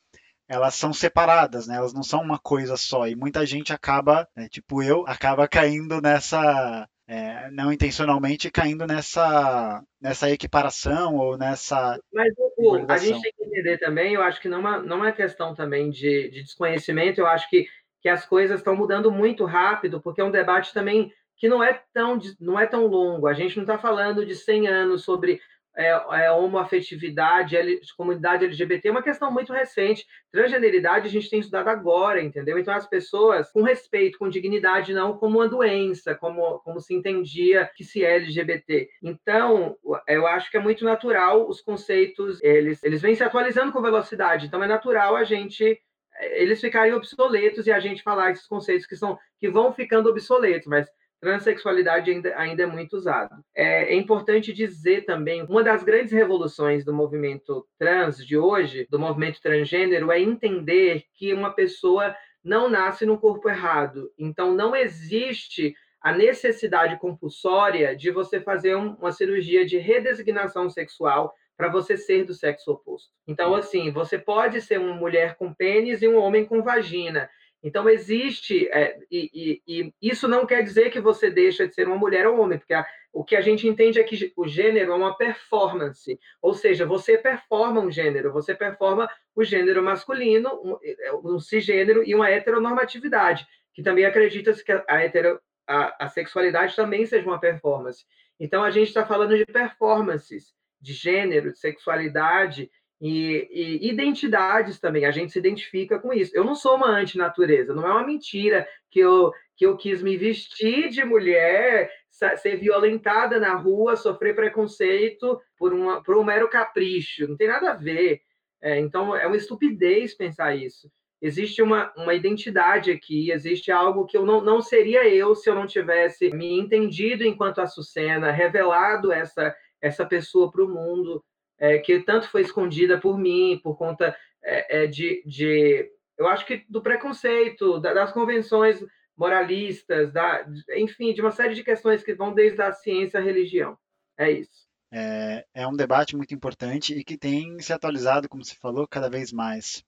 elas 0.47 0.75
são 0.75 0.93
separadas, 0.93 1.65
né? 1.65 1.77
Elas 1.77 1.93
não 1.93 2.03
são 2.03 2.21
uma 2.21 2.37
coisa 2.37 2.77
só. 2.77 3.07
E 3.07 3.15
muita 3.15 3.43
gente 3.47 3.73
acaba, 3.73 4.27
né, 4.35 4.47
tipo 4.47 4.83
eu, 4.83 5.03
acaba 5.07 5.47
caindo 5.47 5.99
nessa, 5.99 6.87
é, 7.07 7.49
não 7.49 7.73
intencionalmente 7.73 8.51
caindo 8.51 8.85
nessa, 8.85 9.81
nessa 9.99 10.29
equiparação 10.29 11.15
ou 11.15 11.35
nessa. 11.35 11.99
Mas 12.13 12.31
o, 12.55 12.85
a 12.87 12.97
gente 12.97 13.19
tem 13.21 13.33
que 13.35 13.43
entender 13.43 13.79
também, 13.79 14.13
eu 14.13 14.21
acho 14.21 14.39
que 14.39 14.47
não 14.47 14.67
é, 14.71 14.83
não 14.83 15.03
é 15.03 15.11
questão 15.11 15.55
também 15.55 15.89
de, 15.89 16.29
de 16.29 16.43
desconhecimento, 16.43 17.19
eu 17.19 17.25
acho 17.25 17.49
que 17.49 17.65
que 18.01 18.09
as 18.09 18.25
coisas 18.25 18.59
estão 18.59 18.75
mudando 18.75 19.11
muito 19.11 19.45
rápido, 19.45 20.01
porque 20.01 20.21
é 20.21 20.23
um 20.23 20.31
debate 20.31 20.73
também 20.73 21.11
que 21.37 21.47
não 21.47 21.63
é 21.63 21.81
tão, 21.93 22.19
não 22.39 22.59
é 22.59 22.65
tão 22.65 22.85
longo. 22.85 23.27
A 23.27 23.33
gente 23.33 23.55
não 23.55 23.63
está 23.63 23.77
falando 23.77 24.25
de 24.25 24.35
100 24.35 24.67
anos 24.67 25.03
sobre 25.03 25.39
é, 25.79 25.89
é, 26.25 26.31
homoafetividade, 26.31 27.55
L, 27.55 27.79
comunidade 27.95 28.43
LGBT, 28.43 28.89
é 28.89 28.91
uma 28.91 29.01
questão 29.01 29.31
muito 29.31 29.53
recente. 29.53 30.05
Transgeneridade 30.29 31.07
a 31.07 31.09
gente 31.09 31.29
tem 31.29 31.39
estudado 31.39 31.69
agora, 31.69 32.21
entendeu? 32.21 32.59
Então, 32.59 32.73
as 32.73 32.85
pessoas, 32.85 33.49
com 33.51 33.61
respeito, 33.61 34.19
com 34.19 34.27
dignidade, 34.27 34.93
não 34.93 35.17
como 35.17 35.39
uma 35.39 35.47
doença, 35.47 36.13
como, 36.15 36.59
como 36.59 36.81
se 36.81 36.93
entendia 36.93 37.69
que 37.73 37.85
se 37.85 38.03
é 38.03 38.15
LGBT. 38.15 38.89
Então, 39.01 39.77
eu 40.05 40.27
acho 40.27 40.51
que 40.51 40.57
é 40.57 40.59
muito 40.59 40.83
natural 40.83 41.47
os 41.47 41.61
conceitos, 41.61 42.43
eles, 42.43 42.83
eles 42.83 43.01
vêm 43.01 43.15
se 43.15 43.23
atualizando 43.23 43.71
com 43.71 43.81
velocidade, 43.81 44.47
então 44.47 44.61
é 44.61 44.67
natural 44.67 45.15
a 45.15 45.23
gente 45.23 45.79
eles 46.19 46.59
ficarem 46.59 46.93
obsoletos 46.93 47.67
e 47.67 47.71
a 47.71 47.79
gente 47.79 48.03
falar 48.03 48.31
esses 48.31 48.47
conceitos 48.47 48.85
que 48.85 48.95
são 48.95 49.17
que 49.39 49.49
vão 49.49 49.73
ficando 49.73 50.09
obsoletos, 50.09 50.67
mas 50.67 50.87
transexualidade 51.19 52.11
ainda, 52.11 52.33
ainda 52.37 52.63
é 52.63 52.65
muito 52.65 52.95
usado. 52.95 53.35
É, 53.55 53.93
é, 53.93 53.95
importante 53.95 54.53
dizer 54.53 55.05
também, 55.05 55.43
uma 55.43 55.63
das 55.63 55.83
grandes 55.83 56.13
revoluções 56.13 56.85
do 56.85 56.93
movimento 56.93 57.65
trans 57.77 58.25
de 58.25 58.37
hoje, 58.37 58.87
do 58.89 58.97
movimento 58.97 59.41
transgênero, 59.41 60.11
é 60.11 60.19
entender 60.19 61.03
que 61.13 61.33
uma 61.33 61.51
pessoa 61.51 62.15
não 62.43 62.69
nasce 62.69 63.05
no 63.05 63.17
corpo 63.17 63.49
errado. 63.49 64.09
Então, 64.17 64.53
não 64.55 64.75
existe 64.75 65.75
a 66.01 66.13
necessidade 66.13 66.97
compulsória 66.97 67.95
de 67.95 68.09
você 68.11 68.39
fazer 68.39 68.75
um, 68.75 68.93
uma 68.93 69.11
cirurgia 69.11 69.65
de 69.65 69.77
redesignação 69.77 70.69
sexual 70.69 71.33
para 71.59 71.67
você 71.67 71.97
ser 71.97 72.23
do 72.23 72.33
sexo 72.33 72.71
oposto. 72.71 73.09
Então, 73.27 73.53
assim, 73.53 73.91
você 73.91 74.17
pode 74.17 74.61
ser 74.61 74.79
uma 74.79 74.93
mulher 74.93 75.35
com 75.35 75.53
pênis 75.53 76.01
e 76.01 76.07
um 76.07 76.15
homem 76.15 76.45
com 76.45 76.63
vagina. 76.63 77.29
Então, 77.61 77.89
existe, 77.89 78.69
é, 78.69 78.97
e, 79.11 79.29
e, 79.67 79.81
e, 79.81 79.93
isso 80.01 80.25
não 80.25 80.45
quer 80.45 80.63
dizer 80.63 80.89
que 80.89 81.01
você 81.01 81.29
deixa 81.29 81.67
de 81.67 81.75
ser 81.75 81.85
uma 81.85 81.97
mulher 81.97 82.25
ou 82.25 82.39
homem, 82.39 82.57
porque 82.57 82.73
a, 82.73 82.85
o 83.11 83.25
que 83.25 83.35
a 83.35 83.41
gente 83.41 83.67
entende 83.67 83.99
é 83.99 84.03
que 84.05 84.31
o 84.37 84.47
gênero 84.47 84.93
é 84.93 84.95
uma 84.95 85.17
performance, 85.17 86.17
ou 86.41 86.53
seja, 86.53 86.85
você 86.85 87.17
performa 87.17 87.81
um 87.81 87.91
gênero, 87.91 88.31
você 88.31 88.55
performa 88.55 89.09
o 89.35 89.43
gênero 89.43 89.83
masculino, 89.83 90.61
um, 90.63 90.79
é, 90.81 91.11
um 91.13 91.41
cisgênero 91.41 92.07
e 92.07 92.15
uma 92.15 92.29
heteronormatividade, 92.29 93.45
que 93.73 93.83
também 93.83 94.05
acredita-se 94.05 94.63
que 94.63 94.71
a, 94.71 95.03
hetero, 95.03 95.37
a, 95.67 96.05
a 96.05 96.07
sexualidade 96.07 96.73
também 96.73 97.05
seja 97.05 97.27
uma 97.27 97.37
performance. 97.37 98.05
Então, 98.39 98.63
a 98.63 98.71
gente 98.71 98.87
está 98.87 99.05
falando 99.05 99.35
de 99.35 99.45
performances, 99.45 100.57
de 100.81 100.93
gênero, 100.93 101.51
de 101.51 101.59
sexualidade, 101.59 102.69
e, 103.01 103.47
e, 103.81 103.89
identidades 103.89 104.79
também, 104.79 105.05
a 105.05 105.11
gente 105.11 105.31
se 105.31 105.39
identifica 105.39 105.97
com 105.99 106.11
isso. 106.11 106.35
Eu 106.35 106.43
não 106.43 106.53
sou 106.53 106.75
uma 106.75 106.89
antinatureza, 106.89 107.73
não 107.73 107.87
é 107.87 107.91
uma 107.91 108.05
mentira 108.05 108.67
que 108.91 108.99
eu, 108.99 109.31
que 109.55 109.65
eu 109.65 109.77
quis 109.77 110.03
me 110.03 110.17
vestir 110.17 110.89
de 110.89 111.03
mulher, 111.05 111.89
ser 112.09 112.57
violentada 112.57 113.39
na 113.39 113.55
rua, 113.55 113.95
sofrer 113.95 114.35
preconceito 114.35 115.39
por, 115.57 115.73
uma, 115.73 116.03
por 116.03 116.17
um 116.17 116.23
mero 116.23 116.49
capricho, 116.49 117.27
não 117.27 117.37
tem 117.37 117.47
nada 117.47 117.71
a 117.71 117.75
ver. 117.75 118.21
É, 118.61 118.77
então, 118.77 119.15
é 119.15 119.25
uma 119.25 119.37
estupidez 119.37 120.13
pensar 120.13 120.53
isso. 120.55 120.91
Existe 121.21 121.61
uma, 121.61 121.93
uma 121.97 122.13
identidade 122.13 122.91
aqui, 122.91 123.31
existe 123.31 123.71
algo 123.71 124.05
que 124.05 124.17
eu 124.17 124.25
não, 124.25 124.41
não 124.41 124.61
seria 124.61 125.07
eu 125.07 125.35
se 125.35 125.49
eu 125.49 125.55
não 125.55 125.67
tivesse 125.67 126.29
me 126.29 126.57
entendido 126.57 127.25
enquanto 127.25 127.59
Açucena, 127.59 128.31
revelado 128.31 129.11
essa, 129.11 129.53
essa 129.81 130.05
pessoa 130.05 130.51
para 130.51 130.63
o 130.63 130.69
mundo 130.69 131.23
é, 131.59 131.77
que 131.77 131.99
tanto 131.99 132.29
foi 132.29 132.41
escondida 132.41 132.99
por 132.99 133.17
mim, 133.17 133.59
por 133.61 133.77
conta 133.77 134.15
é, 134.43 134.83
é 134.83 134.87
de, 134.87 135.21
de, 135.25 135.91
eu 136.17 136.27
acho 136.27 136.45
que 136.45 136.65
do 136.69 136.81
preconceito, 136.81 137.79
das 137.79 138.11
convenções 138.11 138.83
moralistas, 139.17 140.13
da, 140.13 140.45
enfim, 140.77 141.13
de 141.13 141.21
uma 141.21 141.31
série 141.31 141.53
de 141.53 141.63
questões 141.63 142.01
que 142.01 142.13
vão 142.13 142.33
desde 142.33 142.61
a 142.61 142.71
ciência 142.71 143.19
à 143.19 143.23
religião. 143.23 143.77
É 144.17 144.31
isso. 144.31 144.69
É, 144.91 145.45
é 145.53 145.67
um 145.67 145.75
debate 145.75 146.15
muito 146.15 146.33
importante 146.33 146.93
e 146.93 147.03
que 147.03 147.17
tem 147.17 147.59
se 147.59 147.73
atualizado, 147.73 148.29
como 148.29 148.43
você 148.43 148.55
falou, 148.55 148.87
cada 148.87 149.09
vez 149.09 149.31
mais. 149.31 149.83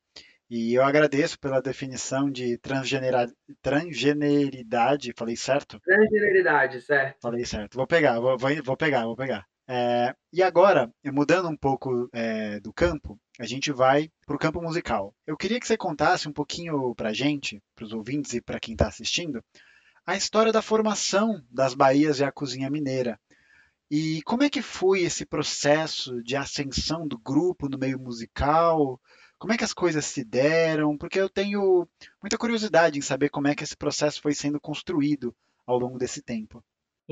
E 0.49 0.73
eu 0.73 0.83
agradeço 0.83 1.39
pela 1.39 1.61
definição 1.61 2.29
de 2.29 2.57
transgeneridade, 3.61 5.13
falei 5.15 5.37
certo? 5.37 5.79
Transgeneridade, 5.79 6.81
certo. 6.81 7.21
Falei 7.21 7.45
certo. 7.45 7.75
Vou 7.77 7.87
pegar, 7.87 8.19
vou, 8.19 8.37
vou 8.37 8.75
pegar, 8.75 9.05
vou 9.05 9.15
pegar. 9.15 9.47
É, 9.73 10.13
e 10.33 10.43
agora, 10.43 10.93
mudando 11.13 11.47
um 11.47 11.55
pouco 11.55 12.09
é, 12.11 12.59
do 12.59 12.73
campo, 12.73 13.17
a 13.39 13.45
gente 13.45 13.71
vai 13.71 14.11
para 14.25 14.35
o 14.35 14.39
campo 14.39 14.61
musical. 14.61 15.15
Eu 15.25 15.37
queria 15.37 15.61
que 15.61 15.65
você 15.65 15.77
contasse 15.77 16.27
um 16.27 16.33
pouquinho 16.33 16.93
para 16.93 17.11
a 17.11 17.13
gente, 17.13 17.63
para 17.73 17.85
os 17.85 17.93
ouvintes 17.93 18.33
e 18.33 18.41
para 18.41 18.59
quem 18.59 18.73
está 18.73 18.89
assistindo, 18.89 19.41
a 20.05 20.17
história 20.17 20.51
da 20.51 20.61
formação 20.61 21.41
das 21.49 21.73
Bahias 21.73 22.19
e 22.19 22.25
a 22.25 22.33
Cozinha 22.33 22.69
Mineira. 22.69 23.17
E 23.89 24.21
como 24.23 24.43
é 24.43 24.49
que 24.49 24.61
foi 24.61 25.03
esse 25.03 25.25
processo 25.25 26.21
de 26.21 26.35
ascensão 26.35 27.07
do 27.07 27.17
grupo 27.17 27.69
no 27.69 27.77
meio 27.77 27.97
musical? 27.97 28.99
Como 29.39 29.53
é 29.53 29.57
que 29.57 29.63
as 29.63 29.73
coisas 29.73 30.03
se 30.03 30.25
deram? 30.25 30.97
Porque 30.97 31.17
eu 31.17 31.29
tenho 31.29 31.87
muita 32.21 32.37
curiosidade 32.37 32.99
em 32.99 33.01
saber 33.01 33.29
como 33.29 33.47
é 33.47 33.55
que 33.55 33.63
esse 33.63 33.77
processo 33.77 34.21
foi 34.21 34.33
sendo 34.33 34.59
construído 34.59 35.33
ao 35.65 35.79
longo 35.79 35.97
desse 35.97 36.21
tempo. 36.21 36.61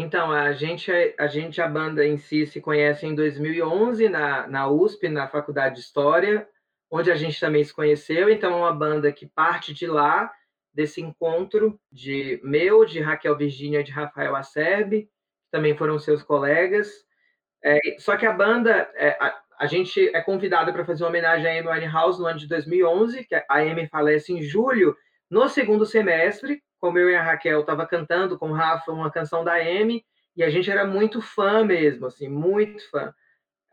Então, 0.01 0.31
a 0.31 0.53
gente, 0.53 0.89
a 1.19 1.27
gente, 1.27 1.61
a 1.61 1.67
banda 1.67 2.07
em 2.07 2.15
si 2.15 2.47
se 2.47 2.61
conhece 2.61 3.05
em 3.05 3.13
2011 3.13 4.07
na, 4.07 4.47
na 4.47 4.65
USP, 4.69 5.09
na 5.09 5.27
Faculdade 5.27 5.75
de 5.75 5.81
História, 5.81 6.47
onde 6.89 7.11
a 7.11 7.15
gente 7.15 7.37
também 7.37 7.65
se 7.65 7.73
conheceu. 7.73 8.29
Então, 8.29 8.53
é 8.53 8.55
uma 8.55 8.73
banda 8.73 9.11
que 9.11 9.27
parte 9.27 9.73
de 9.73 9.85
lá, 9.85 10.31
desse 10.73 11.01
encontro 11.01 11.77
de 11.91 12.39
meu, 12.41 12.85
de 12.85 13.01
Raquel 13.01 13.35
Virgínia, 13.35 13.83
de 13.83 13.91
Rafael 13.91 14.37
Acerbi, 14.37 15.09
também 15.51 15.75
foram 15.75 15.99
seus 15.99 16.23
colegas. 16.23 16.89
É, 17.61 17.77
só 17.97 18.15
que 18.15 18.25
a 18.25 18.31
banda, 18.31 18.89
é, 18.95 19.17
a, 19.19 19.37
a, 19.59 19.65
gente 19.65 20.15
é 20.15 20.21
convidada 20.21 20.71
para 20.71 20.85
fazer 20.85 21.03
uma 21.03 21.09
homenagem 21.09 21.45
a 21.45 21.59
Amy 21.59 21.67
Winehouse 21.67 22.21
no 22.21 22.25
ano 22.25 22.39
de 22.39 22.47
2011, 22.47 23.25
que 23.25 23.35
a 23.35 23.45
Amy 23.49 23.89
falece 23.89 24.31
em 24.31 24.41
julho, 24.41 24.95
no 25.29 25.49
segundo 25.49 25.85
semestre, 25.85 26.63
como 26.79 26.97
eu 26.97 27.09
e 27.09 27.15
a 27.15 27.21
Raquel 27.21 27.61
estava 27.61 27.85
cantando 27.85 28.37
com 28.37 28.49
o 28.49 28.53
Rafa 28.53 28.91
uma 28.91 29.11
canção 29.11 29.43
da 29.43 29.63
M 29.63 30.03
e 30.35 30.43
a 30.43 30.49
gente 30.49 30.71
era 30.71 30.85
muito 30.85 31.21
fã 31.21 31.65
mesmo, 31.65 32.05
assim, 32.05 32.29
muito 32.29 32.89
fã. 32.89 33.13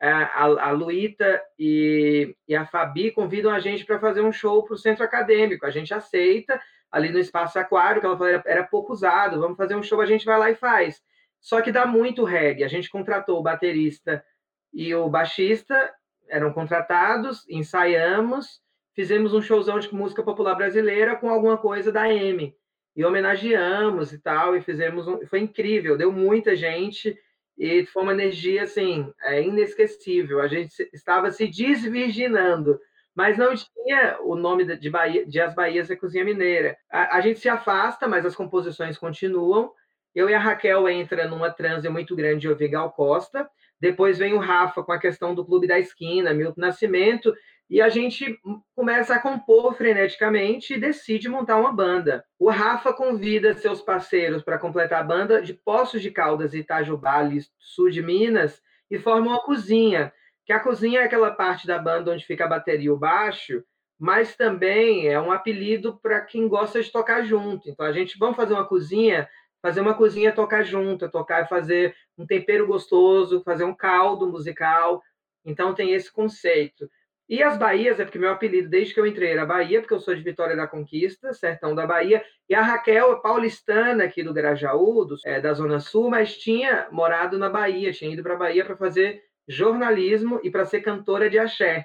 A, 0.01 0.69
a 0.69 0.71
Luíta 0.73 1.43
e, 1.59 2.35
e 2.47 2.55
a 2.55 2.67
Fabi 2.67 3.11
convidam 3.11 3.51
a 3.53 3.61
gente 3.61 3.85
para 3.85 3.99
fazer 3.99 4.21
um 4.21 4.33
show 4.33 4.63
para 4.65 4.75
o 4.75 4.79
centro 4.79 5.05
acadêmico. 5.05 5.65
A 5.65 5.71
gente 5.71 5.95
aceita 5.95 6.61
ali 6.91 7.11
no 7.11 7.19
espaço 7.19 7.59
aquário, 7.59 8.01
que 8.01 8.07
ela 8.07 8.17
falou 8.17 8.33
era, 8.33 8.43
era 8.47 8.65
pouco 8.65 8.93
usado, 8.93 9.41
vamos 9.41 9.57
fazer 9.57 9.75
um 9.75 9.83
show, 9.83 10.01
a 10.01 10.07
gente 10.07 10.27
vai 10.27 10.39
lá 10.39 10.51
e 10.51 10.55
faz. 10.55 11.01
Só 11.41 11.63
que 11.63 11.73
dá 11.73 11.87
muito 11.87 12.25
reggae. 12.25 12.65
A 12.65 12.69
gente 12.69 12.91
contratou 12.91 13.39
o 13.39 13.43
baterista 13.43 14.25
e 14.73 14.95
o 14.95 15.09
baixista, 15.09 15.95
eram 16.29 16.53
contratados, 16.53 17.49
ensaiamos, 17.49 18.61
fizemos 18.95 19.33
um 19.33 19.41
showzão 19.41 19.79
de 19.79 19.95
música 19.95 20.23
popular 20.23 20.55
brasileira 20.55 21.17
com 21.17 21.31
alguma 21.31 21.57
coisa 21.57 21.93
da 21.93 22.13
M 22.13 22.55
e 22.97 23.05
homenageamos 23.05 24.13
e 24.13 24.19
tal, 24.19 24.57
e 24.57 24.63
fizemos 24.63 25.07
um, 25.07 25.25
foi 25.27 25.41
incrível, 25.41 25.99
deu 25.99 26.11
muita 26.11 26.57
gente 26.57 27.17
e 27.59 27.85
foi 27.87 28.03
uma 28.03 28.13
energia 28.13 28.63
assim 28.63 29.13
é, 29.23 29.43
inesquecível. 29.43 30.41
A 30.41 30.49
gente 30.49 30.89
estava 30.93 31.31
se 31.31 31.47
desvirginando, 31.47 32.81
mas 33.15 33.37
não 33.37 33.55
tinha 33.55 34.19
o 34.23 34.35
nome 34.35 34.77
de 34.77 34.91
Bahia, 34.91 35.27
de 35.27 35.41
As 35.41 35.55
Bahias 35.55 35.89
da 35.89 35.97
Cozinha 35.97 36.25
Mineira. 36.25 36.77
A, 36.91 37.19
a, 37.19 37.21
gente 37.21 37.39
se 37.39 37.49
afasta, 37.49 38.09
mas 38.09 38.25
as 38.25 38.35
composições 38.35 38.97
continuam. 38.97 39.71
Eu 40.15 40.31
e 40.31 40.35
a 40.35 40.39
Raquel 40.39 40.89
entra 40.89 41.29
numa 41.29 41.51
transe 41.51 41.89
muito 41.91 42.17
grande 42.17 42.41
de 42.41 42.49
ouvir 42.49 42.69
Gal 42.69 42.91
Costa. 42.93 43.49
Depois 43.79 44.19
vem 44.19 44.33
o 44.33 44.39
Rafa 44.39 44.83
com 44.83 44.93
a 44.93 44.99
questão 44.99 45.35
do 45.35 45.45
Clube 45.45 45.67
da 45.67 45.79
Esquina, 45.79 46.33
Milton 46.33 46.63
Nascimento, 46.63 47.35
e 47.69 47.83
a 47.83 47.89
gente 47.89 48.39
começa 48.75 49.15
a 49.15 49.19
compor 49.19 49.75
freneticamente 49.75 50.75
e 50.75 50.81
decide 50.81 51.29
montar 51.29 51.57
uma 51.57 51.73
banda. 51.73 52.25
O 52.39 52.49
Rafa 52.49 52.93
convida 52.93 53.55
seus 53.55 53.83
parceiros 53.83 54.43
para 54.43 54.59
completar 54.59 55.01
a 55.01 55.05
banda 55.05 55.43
de 55.43 55.53
Poços 55.53 56.01
de 56.01 56.11
Caldas 56.11 56.55
e 56.55 56.59
Itajubá, 56.59 57.23
sul 57.59 57.91
de 57.91 58.03
Minas, 58.03 58.63
e 58.91 58.99
forma 58.99 59.29
uma 59.29 59.43
cozinha, 59.43 60.13
que 60.45 60.53
a 60.53 60.61
cozinha 60.61 61.01
é 61.01 61.05
aquela 61.05 61.33
parte 61.33 61.67
da 61.67 61.79
banda 61.79 62.13
onde 62.13 62.25
fica 62.25 62.45
a 62.45 62.49
bateria 62.49 62.87
e 62.87 62.91
o 62.91 62.97
baixo, 62.97 63.65
mas 63.99 64.37
também 64.37 65.09
é 65.09 65.21
um 65.21 65.33
apelido 65.33 65.99
para 66.01 66.21
quem 66.21 66.47
gosta 66.47 66.81
de 66.81 66.93
tocar 66.93 67.25
junto. 67.25 67.69
Então 67.69 67.85
a 67.85 67.93
gente 67.93 68.17
vamos 68.17 68.37
fazer 68.37 68.55
uma 68.55 68.67
cozinha, 68.67 69.29
fazer 69.61 69.81
uma 69.81 69.95
cozinha 69.95 70.33
tocar 70.33 70.63
junto, 70.63 71.11
tocar 71.11 71.43
e 71.43 71.49
fazer 71.49 71.97
um 72.17 72.25
tempero 72.25 72.67
gostoso, 72.67 73.43
fazer 73.43 73.65
um 73.65 73.75
caldo 73.75 74.29
musical. 74.29 75.03
Então 75.45 75.75
tem 75.75 75.93
esse 75.93 76.13
conceito. 76.13 76.89
E 77.29 77.43
as 77.43 77.59
Bahias, 77.59 77.99
é 77.99 78.05
porque 78.05 78.21
meu 78.21 78.31
apelido 78.31 78.69
desde 78.69 78.95
que 78.95 79.01
eu 79.01 79.07
entrei 79.07 79.33
era 79.33 79.45
Bahia, 79.45 79.81
porque 79.81 79.95
eu 79.95 80.01
sou 80.01 80.15
de 80.15 80.23
Vitória 80.23 80.55
da 80.55 80.67
Conquista, 80.67 81.33
sertão 81.33 81.75
da 81.75 81.85
Bahia. 81.85 82.25
E 82.49 82.55
a 82.55 82.63
Raquel 82.63 83.13
é 83.15 83.21
paulistana 83.21 84.05
aqui 84.05 84.23
do 84.23 84.33
Grajaú, 84.33 85.05
do, 85.05 85.17
é, 85.25 85.41
da 85.41 85.53
Zona 85.53 85.81
Sul, 85.81 86.09
mas 86.09 86.37
tinha 86.37 86.87
morado 86.93 87.37
na 87.37 87.51
Bahia, 87.51 87.93
tinha 87.93 88.13
ido 88.13 88.23
para 88.23 88.35
a 88.35 88.39
Bahia 88.39 88.65
para 88.65 88.77
fazer 88.77 89.21
jornalismo 89.49 90.41
e 90.45 90.51
para 90.51 90.65
ser 90.65 90.83
cantora 90.83 91.29
de 91.29 91.39
axé. 91.39 91.85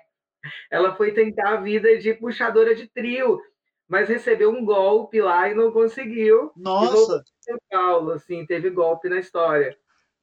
Ela 0.69 0.95
foi 0.95 1.11
tentar 1.11 1.53
a 1.53 1.61
vida 1.61 1.97
de 1.97 2.13
puxadora 2.13 2.75
de 2.75 2.87
trio, 2.87 3.41
mas 3.87 4.09
recebeu 4.09 4.51
um 4.51 4.63
golpe 4.63 5.21
lá 5.21 5.49
e 5.49 5.55
não 5.55 5.71
conseguiu. 5.71 6.51
Nossa! 6.55 7.23
São 7.39 7.57
Paulo, 7.69 8.11
assim, 8.11 8.45
teve 8.45 8.69
golpe 8.69 9.09
na 9.09 9.19
história. 9.19 9.75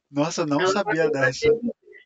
Nossa, 0.09 0.45
não 0.45 0.61
ela 0.61 0.71
sabia 0.71 1.09
dessa. 1.09 1.47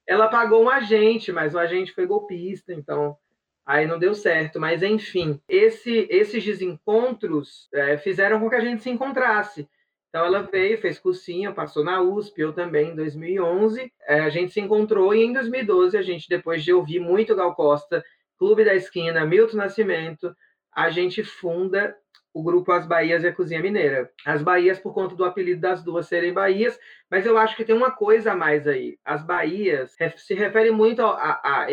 Ela 0.08 0.28
pagou 0.28 0.64
um 0.64 0.70
agente, 0.70 1.32
mas 1.32 1.56
o 1.56 1.60
agente 1.60 1.94
foi 1.94 2.06
golpista, 2.06 2.74
então 2.74 3.18
aí 3.66 3.88
não 3.88 3.98
deu 3.98 4.14
certo. 4.14 4.60
Mas, 4.60 4.84
enfim, 4.84 5.40
esse, 5.48 6.08
esses 6.10 6.44
desencontros 6.44 7.70
é, 7.74 7.98
fizeram 7.98 8.40
com 8.40 8.50
que 8.50 8.56
a 8.56 8.62
gente 8.62 8.84
se 8.84 8.90
encontrasse. 8.90 9.68
Então, 10.10 10.26
ela 10.26 10.44
veio, 10.44 10.78
fez 10.80 11.00
cursinho, 11.00 11.56
passou 11.56 11.84
na 11.84 12.00
USP, 12.02 12.40
eu 12.40 12.54
também, 12.54 12.92
em 12.92 12.96
2011. 12.96 13.92
É, 14.08 14.20
a 14.20 14.30
gente 14.30 14.54
se 14.54 14.60
encontrou 14.60 15.14
e 15.16 15.24
em 15.24 15.34
2012, 15.34 15.98
a 15.98 16.02
gente, 16.04 16.30
depois 16.30 16.64
de 16.64 16.72
ouvir 16.72 17.00
muito 17.00 17.36
Gal 17.36 17.56
Costa, 17.56 18.04
Clube 18.38 18.64
da 18.64 18.76
Esquina, 18.76 19.26
Milton 19.26 19.58
Nascimento, 19.58 20.36
a 20.72 20.90
gente 20.90 21.24
funda 21.24 21.96
o 22.34 22.42
grupo 22.42 22.72
As 22.72 22.88
Bahias 22.88 23.24
e 23.24 23.28
a 23.28 23.34
Cozinha 23.34 23.62
Mineira. 23.62 24.12
As 24.26 24.42
Bahias 24.42 24.80
por 24.80 24.94
conta 24.94 25.16
do 25.16 25.24
apelido 25.24 25.62
das 25.62 25.84
duas 25.84 26.08
serem 26.08 26.34
Bahias, 26.34 26.80
mas 27.10 27.26
eu 27.26 27.38
acho 27.38 27.56
que 27.56 27.64
tem 27.64 27.76
uma 27.76 27.92
coisa 27.92 28.32
a 28.32 28.36
mais 28.36 28.68
aí. 28.68 28.98
As 29.06 29.24
Bahias 29.24 29.96
se 30.18 30.34
refere 30.34 30.72
muito 30.72 31.02
ao, 31.02 31.18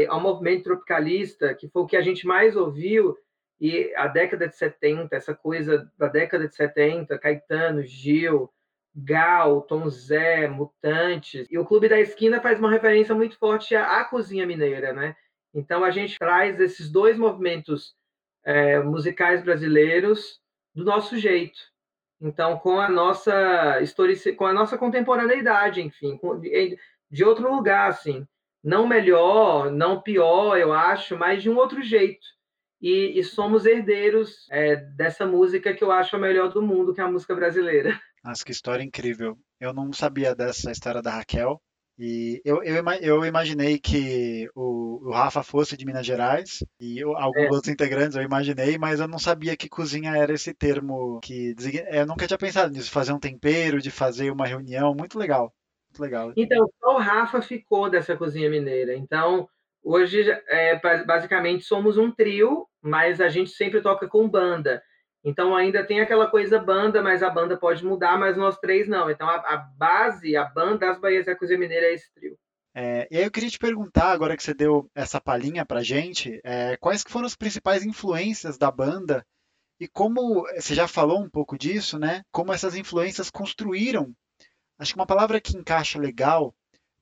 ao 0.09 0.21
movimento 0.21 0.65
tropicalista, 0.65 1.55
que 1.55 1.69
foi 1.69 1.83
o 1.83 1.87
que 1.87 1.97
a 1.97 2.03
gente 2.03 2.27
mais 2.27 2.57
ouviu, 2.57 3.17
e 3.59 3.93
a 3.95 4.07
década 4.07 4.49
de 4.49 4.57
70, 4.57 5.15
essa 5.15 5.35
coisa 5.35 5.91
da 5.99 6.09
década 6.09 6.47
de 6.47 6.55
70, 6.55 7.19
Caetano, 7.19 7.83
Gil, 7.83 8.51
Gal, 8.95 9.63
Tom 9.63 9.89
Zé, 9.89 10.49
Mutantes. 10.49 11.47
E 11.51 11.59
o 11.59 11.65
Clube 11.65 11.89
da 11.89 12.01
Esquina 12.01 12.41
faz 12.41 12.59
uma 12.59 12.71
referência 12.71 13.15
muito 13.15 13.39
forte 13.39 13.75
à, 13.75 14.01
à 14.01 14.05
cozinha 14.05 14.47
mineira, 14.47 14.93
né? 14.93 15.15
Então 15.55 15.85
a 15.85 15.91
gente 15.91 16.19
traz 16.19 16.59
esses 16.61 16.91
dois 16.91 17.19
movimentos 17.19 17.95
é, 18.45 18.81
musicais 18.81 19.43
brasileiros 19.43 20.41
do 20.81 20.87
nosso 20.87 21.19
jeito. 21.19 21.59
Então, 22.21 22.59
com 22.59 22.81
a 22.81 22.89
nossa 22.89 23.81
história, 23.81 24.15
com 24.37 24.45
a 24.45 24.53
nossa 24.53 24.77
contemporaneidade, 24.77 25.81
enfim, 25.81 26.19
de 27.11 27.25
outro 27.25 27.51
lugar, 27.55 27.89
assim, 27.89 28.27
não 28.63 28.87
melhor, 28.87 29.71
não 29.71 30.03
pior, 30.03 30.57
eu 30.59 30.73
acho, 30.73 31.17
mas 31.17 31.43
de 31.43 31.49
um 31.49 31.57
outro 31.57 31.83
jeito. 31.83 32.27
E, 32.81 33.19
e 33.19 33.25
somos 33.25 33.67
herdeiros 33.67 34.47
é, 34.51 34.77
dessa 34.77 35.27
música 35.27 35.75
que 35.75 35.85
eu 35.85 35.93
acho 35.93 36.17
a 36.17 36.19
melhor 36.19 36.51
do 36.51 36.63
mundo, 36.63 36.95
que 36.95 37.01
é 37.01 37.05
a 37.05 37.11
música 37.11 37.35
brasileira. 37.35 37.99
Nossa, 38.25 38.45
que 38.45 38.53
história 38.53 38.83
incrível. 38.83 39.39
Eu 39.59 39.73
não 39.73 39.93
sabia 39.93 40.35
dessa 40.35 40.71
história 40.71 41.03
da 41.03 41.11
Raquel. 41.11 41.61
E 42.03 42.41
eu, 42.47 42.63
eu, 42.63 42.83
eu 43.03 43.25
imaginei 43.27 43.79
que 43.79 44.49
o, 44.55 45.07
o, 45.07 45.13
Rafa 45.13 45.43
fosse 45.43 45.77
de 45.77 45.85
Minas 45.85 46.07
Gerais 46.07 46.65
e 46.81 46.99
eu, 46.99 47.15
alguns 47.15 47.43
é. 47.43 47.51
outros 47.51 47.69
integrantes 47.69 48.17
eu 48.17 48.23
imaginei, 48.23 48.79
mas 48.79 49.01
eu 49.01 49.07
não 49.07 49.19
sabia 49.19 49.55
que 49.55 49.69
cozinha 49.69 50.17
era 50.17 50.33
esse 50.33 50.55
termo 50.55 51.21
que 51.21 51.55
eu 51.93 52.07
nunca 52.07 52.27
tinha 52.27 52.39
pensado 52.39 52.73
nisso, 52.73 52.91
fazer 52.91 53.13
um 53.13 53.19
tempero, 53.19 53.83
de 53.83 53.91
fazer 53.91 54.31
uma 54.31 54.47
reunião, 54.47 54.95
muito 54.95 55.19
legal, 55.19 55.53
muito 55.91 56.01
legal. 56.01 56.33
Então 56.39 56.67
só 56.81 56.97
o 56.97 56.99
Rafa 56.99 57.43
ficou 57.43 57.91
dessa 57.91 58.17
cozinha 58.17 58.49
mineira. 58.49 58.97
Então 58.97 59.47
hoje 59.85 60.25
é, 60.49 60.81
basicamente 61.05 61.67
somos 61.67 61.99
um 61.99 62.11
trio, 62.11 62.67
mas 62.81 63.21
a 63.21 63.29
gente 63.29 63.51
sempre 63.51 63.83
toca 63.83 64.09
com 64.09 64.27
banda. 64.27 64.83
Então 65.23 65.55
ainda 65.55 65.85
tem 65.85 66.01
aquela 66.01 66.27
coisa 66.27 66.59
banda, 66.59 67.03
mas 67.03 67.23
a 67.23 67.29
banda 67.29 67.57
pode 67.57 67.85
mudar, 67.85 68.19
mas 68.19 68.37
nós 68.37 68.59
três 68.59 68.89
não. 68.89 69.11
Então 69.11 69.29
a, 69.29 69.37
a 69.37 69.57
base, 69.57 70.37
a 70.37 70.45
banda 70.45 70.87
das 70.87 70.99
Bahias 70.99 71.27
da 71.27 71.37
Cozinha 71.37 71.59
Mineira 71.59 71.87
é 71.87 71.95
esse 71.95 72.13
trio. 72.15 72.39
É, 72.75 73.09
e 73.11 73.17
aí 73.17 73.25
eu 73.25 73.31
queria 73.31 73.51
te 73.51 73.59
perguntar, 73.59 74.13
agora 74.13 74.37
que 74.37 74.43
você 74.43 74.55
deu 74.55 74.89
essa 74.95 75.21
palhinha 75.21 75.67
pra 75.67 75.83
gente, 75.83 76.41
é, 76.45 76.77
quais 76.77 77.03
foram 77.07 77.27
as 77.27 77.35
principais 77.35 77.85
influências 77.85 78.57
da 78.57 78.71
banda 78.71 79.27
e 79.81 79.89
como, 79.89 80.45
você 80.55 80.75
já 80.75 80.87
falou 80.87 81.21
um 81.21 81.29
pouco 81.29 81.59
disso, 81.59 81.99
né? 81.99 82.23
Como 82.31 82.53
essas 82.53 82.77
influências 82.77 83.31
construíram, 83.31 84.15
acho 84.79 84.93
que 84.93 84.99
uma 84.99 85.07
palavra 85.07 85.41
que 85.41 85.57
encaixa 85.57 85.99
legal 85.99 86.55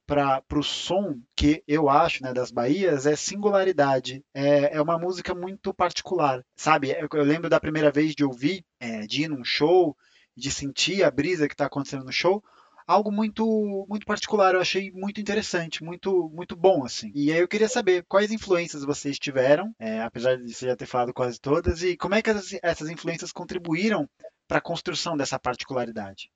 para 0.08 0.42
o 0.58 0.62
som 0.62 1.20
que 1.36 1.62
eu 1.68 1.90
acho 1.90 2.22
né, 2.22 2.32
das 2.32 2.50
Bahias 2.50 3.04
é 3.04 3.14
singularidade. 3.14 4.24
É, 4.32 4.76
é 4.76 4.80
uma 4.80 4.98
música 4.98 5.34
muito 5.34 5.74
particular, 5.74 6.42
sabe? 6.56 6.90
Eu, 6.92 7.08
eu 7.12 7.24
lembro 7.24 7.50
da 7.50 7.60
primeira 7.60 7.90
vez 7.90 8.14
de 8.14 8.24
ouvir, 8.24 8.64
é, 8.80 9.06
de 9.06 9.24
ir 9.24 9.28
num 9.28 9.44
show, 9.44 9.94
de 10.34 10.50
sentir 10.50 11.04
a 11.04 11.10
brisa 11.10 11.46
que 11.46 11.52
está 11.52 11.66
acontecendo 11.66 12.06
no 12.06 12.12
show, 12.12 12.42
algo 12.86 13.12
muito 13.12 13.44
muito 13.86 14.06
particular, 14.06 14.54
eu 14.54 14.62
achei 14.62 14.90
muito 14.92 15.20
interessante, 15.20 15.84
muito 15.84 16.30
muito 16.32 16.56
bom 16.56 16.86
assim. 16.86 17.12
E 17.14 17.30
aí 17.30 17.40
eu 17.40 17.48
queria 17.48 17.68
saber 17.68 18.02
quais 18.08 18.32
influências 18.32 18.84
vocês 18.84 19.18
tiveram, 19.18 19.74
é, 19.78 20.00
apesar 20.00 20.38
de 20.38 20.54
você 20.54 20.68
já 20.68 20.76
ter 20.76 20.86
falado 20.86 21.12
quase 21.12 21.38
todas, 21.38 21.82
e 21.82 21.98
como 21.98 22.14
é 22.14 22.22
que 22.22 22.30
essas, 22.30 22.58
essas 22.62 22.88
influências 22.88 23.30
contribuíram 23.30 24.08
para 24.48 24.56
a 24.56 24.62
construção 24.62 25.18
dessa 25.18 25.38
particularidade. 25.38 26.30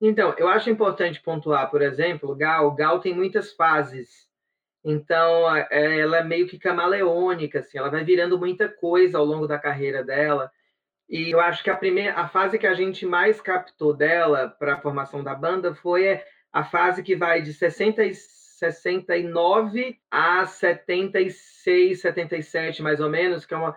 Então, 0.00 0.34
eu 0.38 0.48
acho 0.48 0.70
importante 0.70 1.20
pontuar, 1.20 1.70
por 1.70 1.82
exemplo, 1.82 2.34
Gal. 2.34 2.70
Gal 2.74 3.00
tem 3.00 3.14
muitas 3.14 3.52
fases. 3.52 4.28
Então, 4.82 5.54
é, 5.54 6.00
ela 6.00 6.18
é 6.18 6.24
meio 6.24 6.48
que 6.48 6.58
camaleônica, 6.58 7.58
assim, 7.58 7.76
ela 7.76 7.90
vai 7.90 8.02
virando 8.02 8.38
muita 8.38 8.68
coisa 8.68 9.18
ao 9.18 9.24
longo 9.24 9.46
da 9.46 9.58
carreira 9.58 10.02
dela. 10.02 10.50
E 11.08 11.30
eu 11.30 11.40
acho 11.40 11.62
que 11.62 11.68
a 11.68 11.76
primeira, 11.76 12.14
a 12.14 12.28
fase 12.28 12.58
que 12.58 12.66
a 12.66 12.72
gente 12.72 13.04
mais 13.04 13.40
captou 13.40 13.92
dela 13.94 14.48
para 14.48 14.74
a 14.74 14.80
formação 14.80 15.22
da 15.22 15.34
banda 15.34 15.74
foi 15.74 16.22
a 16.52 16.64
fase 16.64 17.02
que 17.02 17.14
vai 17.14 17.42
de 17.42 17.52
60 17.52 18.04
e 18.04 18.14
69 18.14 19.98
a 20.10 20.46
76, 20.46 22.00
77 22.00 22.82
mais 22.82 23.00
ou 23.00 23.10
menos, 23.10 23.44
que 23.44 23.52
é 23.54 23.56
uma 23.56 23.76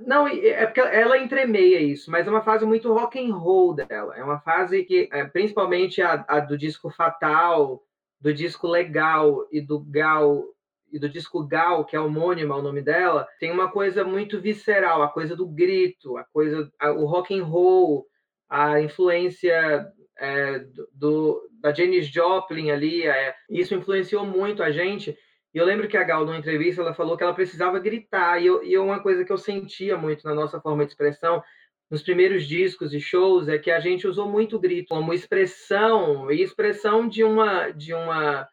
não, 0.00 0.26
é 0.26 0.66
porque 0.66 0.80
ela 0.80 1.18
entremeia 1.18 1.80
isso, 1.80 2.10
mas 2.10 2.26
é 2.26 2.30
uma 2.30 2.42
fase 2.42 2.64
muito 2.66 2.92
rock 2.92 3.18
and 3.18 3.34
roll 3.34 3.74
dela. 3.74 4.16
É 4.16 4.22
uma 4.22 4.40
fase 4.40 4.84
que, 4.84 5.08
é, 5.12 5.24
principalmente 5.24 6.02
a, 6.02 6.24
a, 6.28 6.40
do 6.40 6.58
disco 6.58 6.90
Fatal, 6.90 7.82
do 8.20 8.34
disco 8.34 8.66
Legal 8.66 9.46
e 9.52 9.60
do 9.60 9.78
Gal 9.78 10.44
e 10.90 10.98
do 10.98 11.08
disco 11.08 11.46
Gal, 11.46 11.84
que 11.84 11.94
é 11.94 12.00
homônimo 12.00 12.52
ao 12.52 12.62
nome 12.62 12.80
dela, 12.80 13.28
tem 13.38 13.50
uma 13.50 13.70
coisa 13.70 14.04
muito 14.04 14.40
visceral, 14.40 15.02
a 15.02 15.08
coisa 15.08 15.36
do 15.36 15.46
grito, 15.46 16.16
a 16.16 16.24
coisa, 16.24 16.70
a, 16.80 16.92
o 16.92 17.04
rock 17.04 17.38
and 17.38 17.44
roll, 17.44 18.06
a 18.48 18.80
influência 18.80 19.86
é, 20.18 20.64
do, 20.92 21.40
da 21.60 21.72
Janis 21.72 22.06
Joplin 22.08 22.70
ali, 22.70 23.06
é, 23.06 23.34
isso 23.50 23.74
influenciou 23.74 24.24
muito 24.24 24.62
a 24.62 24.70
gente. 24.70 25.16
E 25.54 25.58
eu 25.58 25.64
lembro 25.64 25.88
que 25.88 25.96
a 25.96 26.04
Gal, 26.04 26.24
numa 26.24 26.36
entrevista, 26.36 26.82
ela 26.82 26.94
falou 26.94 27.16
que 27.16 27.22
ela 27.22 27.34
precisava 27.34 27.78
gritar, 27.78 28.40
e, 28.40 28.46
eu, 28.46 28.62
e 28.62 28.76
uma 28.76 29.00
coisa 29.00 29.24
que 29.24 29.32
eu 29.32 29.38
sentia 29.38 29.96
muito 29.96 30.26
na 30.26 30.34
nossa 30.34 30.60
forma 30.60 30.84
de 30.84 30.92
expressão, 30.92 31.42
nos 31.90 32.02
primeiros 32.02 32.46
discos 32.46 32.92
e 32.92 33.00
shows, 33.00 33.48
é 33.48 33.58
que 33.58 33.70
a 33.70 33.80
gente 33.80 34.06
usou 34.06 34.28
muito 34.28 34.56
o 34.56 34.60
grito 34.60 34.88
como 34.88 35.14
expressão, 35.14 36.30
e 36.30 36.42
expressão 36.42 37.08
de 37.08 37.24
uma. 37.24 37.70
De 37.70 37.94
uma 37.94 38.48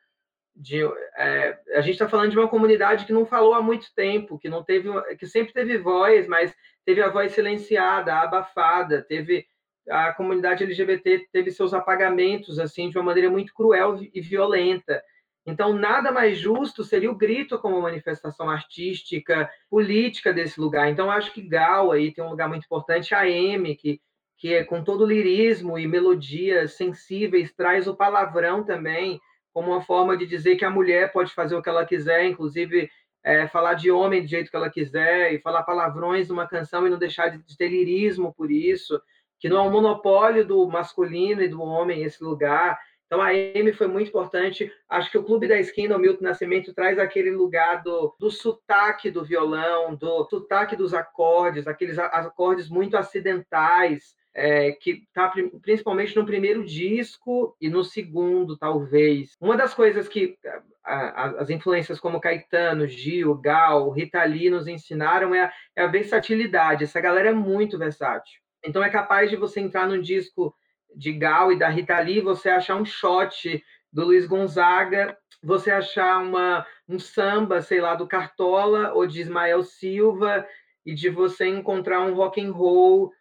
de, 0.58 0.82
é, 1.18 1.60
a 1.76 1.82
gente 1.82 1.96
está 1.96 2.08
falando 2.08 2.32
de 2.32 2.40
uma 2.40 2.48
comunidade 2.48 3.06
que 3.06 3.12
não 3.12 3.26
falou 3.26 3.54
há 3.54 3.62
muito 3.62 3.94
tempo, 3.94 4.40
que 4.40 4.48
não 4.48 4.64
teve, 4.64 4.90
que 5.18 5.28
sempre 5.28 5.52
teve 5.52 5.78
voz, 5.78 6.28
mas 6.28 6.56
teve 6.86 7.02
a 7.02 7.10
voz 7.10 7.34
silenciada, 7.34 8.14
abafada, 8.16 9.02
teve 9.02 9.46
a 9.90 10.14
comunidade 10.14 10.64
LGBT 10.64 11.28
teve 11.32 11.52
seus 11.52 11.74
apagamentos 11.74 12.60
assim 12.60 12.90
de 12.90 12.98
uma 12.98 13.04
maneira 13.04 13.30
muito 13.30 13.54
cruel 13.54 14.00
e 14.14 14.22
violenta. 14.22 15.02
Então, 15.46 15.74
nada 15.74 16.12
mais 16.12 16.40
justo 16.40 16.84
seria 16.84 17.12
o 17.12 17.16
grito 17.16 17.60
como 17.60 17.82
manifestação 17.82 18.50
artística, 18.50 19.50
política 19.70 20.34
desse 20.34 20.60
lugar. 20.60 20.90
Então, 20.90 21.12
acho 21.12 21.32
que 21.32 21.42
Gal 21.42 21.92
aí 21.92 22.12
tem 22.12 22.24
um 22.24 22.30
lugar 22.30 22.50
muito 22.50 22.66
importante, 22.66 23.14
a 23.14 23.30
M, 23.30 23.76
que, 23.76 24.02
que 24.38 24.54
é, 24.56 24.64
com 24.64 24.84
todo 24.84 25.06
lirismo 25.06 25.78
e 25.78 25.88
melodias 25.88 26.74
sensíveis, 26.74 27.54
traz 27.54 27.88
o 27.88 27.96
palavrão 27.96 28.64
também, 28.64 29.20
como 29.54 29.72
uma 29.72 29.82
forma 29.82 30.18
de 30.18 30.26
dizer 30.26 30.56
que 30.56 30.66
a 30.66 30.70
mulher 30.70 31.14
pode 31.14 31.32
fazer 31.32 31.56
o 31.56 31.62
que 31.62 31.70
ela 31.70 31.86
quiser, 31.86 32.26
inclusive 32.26 32.90
é, 33.24 33.48
falar 33.48 33.76
de 33.76 33.92
homem 33.92 34.22
do 34.22 34.28
jeito 34.28 34.50
que 34.50 34.56
ela 34.56 34.70
quiser, 34.70 35.32
e 35.32 35.40
falar 35.40 35.64
palavrões 35.64 36.28
numa 36.28 36.48
canção 36.48 36.88
e 36.88 36.90
não 36.90 36.98
deixar 36.98 37.30
de 37.30 37.58
ter 37.58 37.70
lirismo 37.70 38.34
por 38.34 38.50
isso, 38.50 39.00
que 39.40 39.48
não 39.48 39.58
é 39.58 39.62
um 39.62 39.72
monopólio 39.72 40.46
do 40.46 40.68
masculino 40.68 41.44
e 41.44 41.48
do 41.48 41.62
homem 41.62 42.04
esse 42.04 42.24
lugar. 42.24 42.80
Então 43.06 43.22
a 43.22 43.34
M 43.34 43.72
foi 43.74 43.88
muito 43.88 44.10
importante. 44.10 44.72
Acho 44.90 45.12
que 45.12 45.18
o 45.18 45.24
Clube 45.24 45.48
da 45.48 45.60
Esquina, 45.60 45.96
o 45.96 46.00
Milton 46.00 46.24
Nascimento, 46.24 46.74
traz 46.74 46.98
aquele 46.98 47.32
lugar 47.32 47.84
do, 47.84 48.16
do 48.20 48.32
sotaque 48.32 49.12
do 49.12 49.24
violão, 49.24 49.96
do 49.96 50.26
sotaque 50.26 50.76
dos 50.76 50.94
acordes, 50.94 51.68
aqueles 51.68 52.00
acordes 52.00 52.68
muito 52.70 52.98
acidentais, 52.98 54.16
é, 54.34 54.72
que 54.74 55.04
está 55.08 55.32
principalmente 55.62 56.16
no 56.16 56.26
primeiro 56.26 56.66
disco 56.66 57.56
e 57.62 57.70
no 57.70 57.84
segundo, 57.84 58.58
talvez. 58.58 59.36
Uma 59.40 59.56
das 59.56 59.74
coisas 59.74 60.10
que 60.10 60.38
a, 60.84 60.94
a, 60.94 61.26
as 61.42 61.50
influências 61.50 62.00
como 62.00 62.20
Caetano, 62.20 62.88
Gil, 62.88 63.36
Gal, 63.36 63.90
Rita 63.92 64.24
Lee 64.24 64.50
nos 64.50 64.68
ensinaram 64.68 65.34
é 65.34 65.46
a, 65.46 65.54
é 65.76 65.84
a 65.84 65.88
versatilidade. 65.88 66.84
Essa 66.84 67.00
galera 67.00 67.30
é 67.30 67.34
muito 67.34 67.78
versátil. 67.78 68.42
Então 68.64 68.84
é 68.84 68.90
capaz 68.90 69.30
de 69.30 69.36
você 69.36 69.60
entrar 69.60 69.88
num 69.88 70.02
disco 70.02 70.54
de 70.96 71.12
Gal 71.12 71.52
e 71.52 71.60
da 71.60 71.70
Rita 71.70 72.00
Lee, 72.00 72.22
você 72.22 72.50
achar 72.50 72.76
um 72.76 72.86
shot 72.86 73.64
do 73.92 74.06
Luiz 74.06 74.26
Gonzaga, 74.26 75.18
você 75.44 75.72
achar 75.72 76.22
uma, 76.22 76.66
um 76.88 77.00
samba, 77.00 77.62
sei 77.62 77.80
lá, 77.80 77.96
do 77.96 78.08
Cartola 78.08 78.94
ou 78.94 79.06
de 79.06 79.22
Ismael 79.22 79.64
Silva, 79.64 80.46
e 80.86 80.94
de 80.94 81.10
você 81.10 81.48
encontrar 81.48 82.02
um 82.02 82.14
rock 82.14 82.40
and 82.40 82.52
roll 82.52 83.12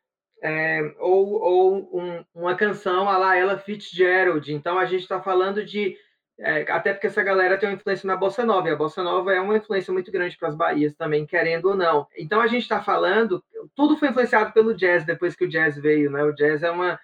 é, 0.43 0.95
ou, 0.99 1.41
ou 1.41 1.99
um, 1.99 2.25
uma 2.35 2.55
canção 2.55 3.09
a 3.09 3.17
la 3.17 3.37
Ella 3.37 3.59
Fitzgerald. 3.59 4.53
Então 4.53 4.79
a 4.79 4.85
gente 4.85 5.03
está 5.03 5.21
falando 5.21 5.65
de 5.65 5.97
é, 6.39 6.71
até 6.71 6.93
porque 6.93 7.07
essa 7.07 7.23
galera 7.23 7.57
tem 7.57 7.69
uma 7.69 7.77
influência 7.77 8.07
na 8.07 8.17
bossa 8.17 8.45
nova, 8.45 8.69
e 8.69 8.73
a 8.73 8.77
bossa 8.77 9.03
nova 9.03 9.33
é 9.33 9.41
uma 9.41 9.57
influência 9.57 9.93
muito 9.93 10.11
grande 10.11 10.37
para 10.37 10.49
as 10.49 10.57
Bahias 10.57 10.95
também, 10.95 11.25
querendo 11.25 11.67
ou 11.67 11.77
não. 11.77 12.09
Então 12.19 12.41
a 12.41 12.49
gente 12.49 12.63
está 12.63 12.83
falando, 12.83 13.43
tudo 13.75 13.97
foi 13.97 14.09
influenciado 14.09 14.53
pelo 14.53 14.75
jazz 14.75 15.05
depois 15.05 15.37
que 15.37 15.45
o 15.45 15.49
jazz 15.49 15.79
veio, 15.79 16.11
né? 16.11 16.25
O 16.25 16.33
jazz 16.33 16.63
é 16.63 16.71
uma 16.71 16.99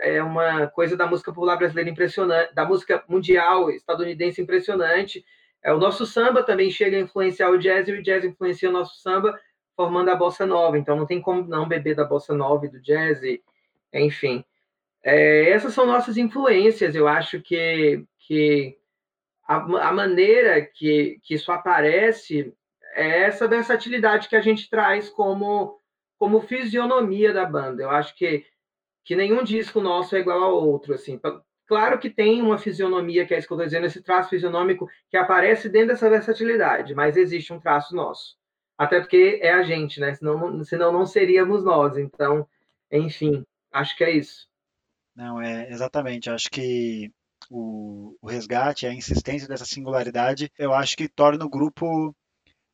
é 0.00 0.22
uma 0.22 0.66
coisa 0.68 0.96
da 0.96 1.06
música 1.06 1.32
popular 1.32 1.56
brasileira 1.56 1.90
impressionante, 1.90 2.54
da 2.54 2.64
música 2.64 3.04
mundial 3.08 3.70
estadunidense 3.70 4.40
impressionante. 4.40 5.24
É, 5.62 5.72
o 5.72 5.78
nosso 5.78 6.06
samba 6.06 6.42
também 6.42 6.70
chega 6.70 6.96
a 6.96 7.00
influenciar 7.00 7.50
o 7.50 7.58
jazz 7.58 7.88
e 7.88 7.92
o 7.92 8.02
jazz 8.02 8.24
influencia 8.24 8.70
o 8.70 8.72
nosso 8.72 9.00
samba, 9.00 9.38
formando 9.76 10.10
a 10.10 10.16
bossa 10.16 10.46
nova. 10.46 10.78
Então 10.78 10.96
não 10.96 11.06
tem 11.06 11.20
como 11.20 11.46
não 11.46 11.68
beber 11.68 11.94
da 11.94 12.04
bossa 12.04 12.34
nova 12.34 12.66
e 12.66 12.70
do 12.70 12.80
jazz, 12.80 13.22
e, 13.22 13.42
enfim. 13.92 14.44
É, 15.02 15.50
essas 15.50 15.74
são 15.74 15.86
nossas 15.86 16.16
influências. 16.16 16.94
Eu 16.94 17.06
acho 17.06 17.40
que, 17.40 18.04
que 18.18 18.76
a, 19.46 19.56
a 19.56 19.92
maneira 19.92 20.60
que, 20.62 21.18
que 21.22 21.34
isso 21.34 21.52
aparece 21.52 22.54
é 22.94 23.22
essa 23.22 23.46
versatilidade 23.46 24.28
que 24.28 24.36
a 24.36 24.40
gente 24.40 24.68
traz 24.68 25.08
como, 25.08 25.78
como 26.18 26.40
fisionomia 26.40 27.32
da 27.32 27.44
banda. 27.44 27.82
Eu 27.82 27.90
acho 27.90 28.14
que 28.16 28.44
que 29.04 29.16
nenhum 29.16 29.42
disco 29.42 29.80
nosso 29.80 30.14
é 30.16 30.20
igual 30.20 30.42
ao 30.42 30.68
outro, 30.68 30.94
assim. 30.94 31.20
Claro 31.66 31.98
que 31.98 32.10
tem 32.10 32.42
uma 32.42 32.58
fisionomia, 32.58 33.24
que 33.26 33.34
é 33.34 33.38
isso 33.38 33.46
que 33.46 33.52
eu 33.52 33.56
estou 33.56 33.66
dizendo, 33.66 33.86
esse 33.86 34.02
traço 34.02 34.30
fisionômico 34.30 34.88
que 35.08 35.16
aparece 35.16 35.68
dentro 35.68 35.88
dessa 35.88 36.10
versatilidade, 36.10 36.94
mas 36.94 37.16
existe 37.16 37.52
um 37.52 37.60
traço 37.60 37.94
nosso. 37.94 38.36
Até 38.76 39.00
porque 39.00 39.38
é 39.42 39.52
a 39.52 39.62
gente, 39.62 40.00
né? 40.00 40.14
Senão, 40.14 40.64
senão 40.64 40.92
não 40.92 41.06
seríamos 41.06 41.62
nós. 41.64 41.96
Então, 41.96 42.46
Enfim, 42.90 43.44
acho 43.72 43.96
que 43.96 44.02
é 44.02 44.10
isso. 44.10 44.48
Não, 45.14 45.40
é 45.40 45.70
exatamente. 45.70 46.28
Acho 46.28 46.50
que 46.50 47.12
o, 47.50 48.16
o 48.20 48.26
resgate, 48.26 48.86
a 48.86 48.92
insistência 48.92 49.46
dessa 49.46 49.64
singularidade, 49.64 50.50
eu 50.58 50.72
acho 50.74 50.96
que 50.96 51.08
torna 51.08 51.44
o 51.44 51.50
grupo 51.50 52.14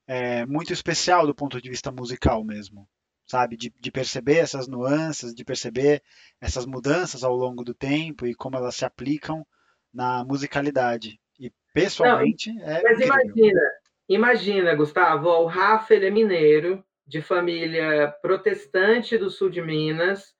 é, 0.07 0.47
muito 0.47 0.73
especial 0.73 1.27
do 1.27 1.35
ponto 1.35 1.61
de 1.61 1.69
vista 1.69 1.93
musical 1.93 2.45
mesmo 2.45 2.89
sabe? 3.27 3.57
De, 3.57 3.73
de, 3.79 3.91
perceber 3.91 4.37
essas 4.37 4.69
nuances, 4.69 5.35
de 5.35 5.45
perceber 5.45 6.03
essas 6.41 6.65
mudanças 6.65 7.25
ao 7.25 7.35
longo 7.35 7.65
do 7.65 7.75
tempo 7.75 8.27
e 8.27 8.35
como 8.35 8.57
elas 8.57 8.77
se 8.77 8.85
aplicam 8.85 9.45
na 9.93 10.25
musicalidade. 10.25 11.21
E 11.39 11.53
pessoalmente 11.75 12.53
Não, 12.53 12.63
é. 12.65 12.83
Mas 12.83 13.01
incrível. 13.01 13.15
imagina, 13.15 13.61
imagina, 14.09 14.75
Gustavo, 14.75 15.29
o 15.29 15.47
Rafa 15.47 15.95
ele 15.95 16.07
é 16.07 16.11
mineiro, 16.11 16.85
de 17.07 17.21
família 17.21 18.13
protestante 18.21 19.17
do 19.17 19.31
sul 19.31 19.49
de 19.49 19.63
Minas, 19.63 20.35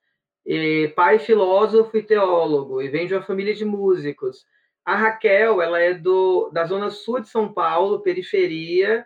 e 0.45 0.91
pai 0.95 1.19
filósofo 1.19 1.97
e 1.97 2.03
teólogo, 2.03 2.81
e 2.81 2.89
vem 2.89 3.07
de 3.07 3.13
uma 3.13 3.21
família 3.21 3.53
de 3.53 3.65
músicos. 3.65 4.45
A 4.83 4.95
Raquel, 4.95 5.61
ela 5.61 5.79
é 5.79 5.93
do, 5.93 6.49
da 6.51 6.65
zona 6.65 6.89
sul 6.89 7.19
de 7.19 7.27
São 7.27 7.51
Paulo, 7.51 8.01
periferia, 8.01 9.05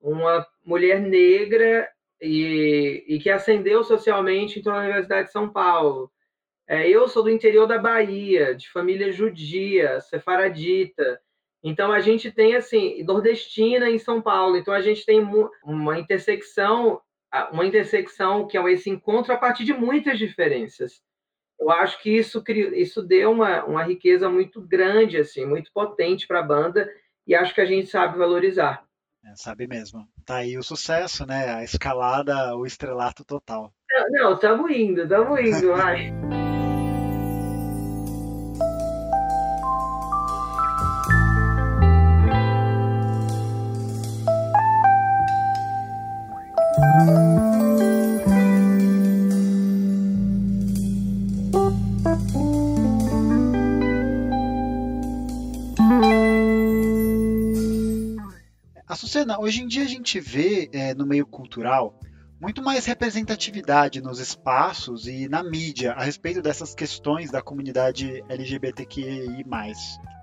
uma 0.00 0.46
mulher 0.64 1.00
negra 1.00 1.88
e, 2.22 3.04
e 3.08 3.18
que 3.18 3.28
ascendeu 3.28 3.82
socialmente 3.82 4.60
então, 4.60 4.72
na 4.72 4.80
Universidade 4.80 5.26
de 5.26 5.32
São 5.32 5.48
Paulo. 5.48 6.10
É, 6.68 6.88
eu 6.88 7.08
sou 7.08 7.24
do 7.24 7.30
interior 7.30 7.66
da 7.66 7.78
Bahia, 7.78 8.54
de 8.54 8.70
família 8.70 9.10
judia, 9.12 10.00
sefaradita. 10.00 11.20
Então 11.62 11.92
a 11.92 12.00
gente 12.00 12.30
tem 12.30 12.54
assim, 12.54 13.02
nordestina 13.02 13.90
em 13.90 13.98
São 13.98 14.22
Paulo. 14.22 14.56
Então 14.56 14.72
a 14.72 14.80
gente 14.80 15.04
tem 15.04 15.20
uma 15.64 15.98
intersecção 15.98 17.00
uma 17.50 17.64
intersecção 17.64 18.46
que 18.46 18.58
é 18.58 18.72
esse 18.72 18.90
encontro 18.90 19.32
a 19.32 19.36
partir 19.36 19.64
de 19.64 19.72
muitas 19.72 20.18
diferenças. 20.18 21.02
Eu 21.58 21.70
acho 21.70 22.02
que 22.02 22.10
isso, 22.10 22.42
isso 22.74 23.02
deu 23.02 23.30
uma, 23.30 23.64
uma 23.64 23.82
riqueza 23.82 24.28
muito 24.28 24.60
grande, 24.60 25.16
assim, 25.16 25.46
muito 25.46 25.70
potente 25.72 26.26
para 26.26 26.40
a 26.40 26.42
banda, 26.42 26.92
e 27.26 27.34
acho 27.34 27.54
que 27.54 27.60
a 27.60 27.64
gente 27.64 27.88
sabe 27.88 28.18
valorizar. 28.18 28.84
É, 29.24 29.36
sabe 29.36 29.66
mesmo. 29.66 30.06
Tá 30.24 30.36
aí 30.36 30.58
o 30.58 30.62
sucesso, 30.62 31.24
né? 31.24 31.54
A 31.54 31.62
escalada, 31.62 32.56
o 32.56 32.66
estrelato 32.66 33.24
total. 33.24 33.72
Não, 34.10 34.34
estamos 34.34 34.70
indo, 34.70 35.02
estamos 35.02 35.38
indo, 35.40 35.68
vai. 35.68 36.12
Açucena, 59.22 59.40
hoje 59.40 59.62
em 59.62 59.66
dia 59.66 59.84
a 59.84 59.88
gente 59.88 60.18
vê 60.18 60.68
é, 60.72 60.94
no 60.94 61.06
meio 61.06 61.24
cultural 61.24 61.98
muito 62.40 62.60
mais 62.60 62.84
representatividade 62.86 64.02
nos 64.02 64.18
espaços 64.18 65.06
e 65.06 65.28
na 65.28 65.44
mídia 65.44 65.92
a 65.92 66.02
respeito 66.02 66.42
dessas 66.42 66.74
questões 66.74 67.30
da 67.30 67.40
comunidade 67.40 68.24
LGBTQI+. 68.28 69.44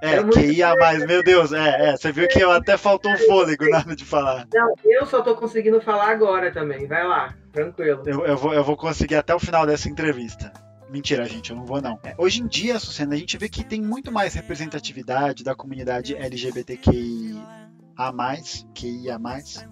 É, 0.01 0.15
é 0.15 0.23
QIA+, 0.23 0.75
mais, 0.75 1.05
meu 1.05 1.23
Deus, 1.23 1.53
é, 1.53 1.89
é, 1.89 1.91
você 1.95 2.11
viu 2.11 2.27
que 2.27 2.39
eu 2.39 2.51
até 2.51 2.75
faltou 2.77 3.09
um 3.09 3.17
fôlego 3.17 3.69
na 3.69 3.77
hora 3.77 3.95
de 3.95 4.03
falar. 4.03 4.45
Não, 4.53 4.73
eu 4.83 5.05
só 5.05 5.21
tô 5.21 5.33
conseguindo 5.35 5.79
falar 5.79 6.09
agora 6.09 6.51
também, 6.51 6.85
vai 6.87 7.07
lá, 7.07 7.33
tranquilo. 7.53 8.03
Eu, 8.05 8.25
eu, 8.25 8.37
vou, 8.37 8.53
eu 8.53 8.63
vou 8.65 8.75
conseguir 8.75 9.15
até 9.15 9.33
o 9.33 9.39
final 9.39 9.65
dessa 9.65 9.87
entrevista. 9.87 10.51
Mentira, 10.89 11.23
gente, 11.23 11.51
eu 11.51 11.55
não 11.55 11.65
vou 11.65 11.81
não. 11.81 11.97
É, 12.03 12.15
hoje 12.17 12.41
em 12.41 12.47
dia, 12.47 12.79
Sucena, 12.79 13.15
a 13.15 13.17
gente 13.17 13.37
vê 13.37 13.47
que 13.47 13.63
tem 13.63 13.81
muito 13.81 14.11
mais 14.11 14.33
representatividade 14.33 15.43
da 15.43 15.55
comunidade 15.55 16.15
LGBTQI 16.15 17.37
a 17.99 18.13
mais, 18.13 18.65
que 18.73 18.87
ia 18.87 19.19
mais, 19.19 19.67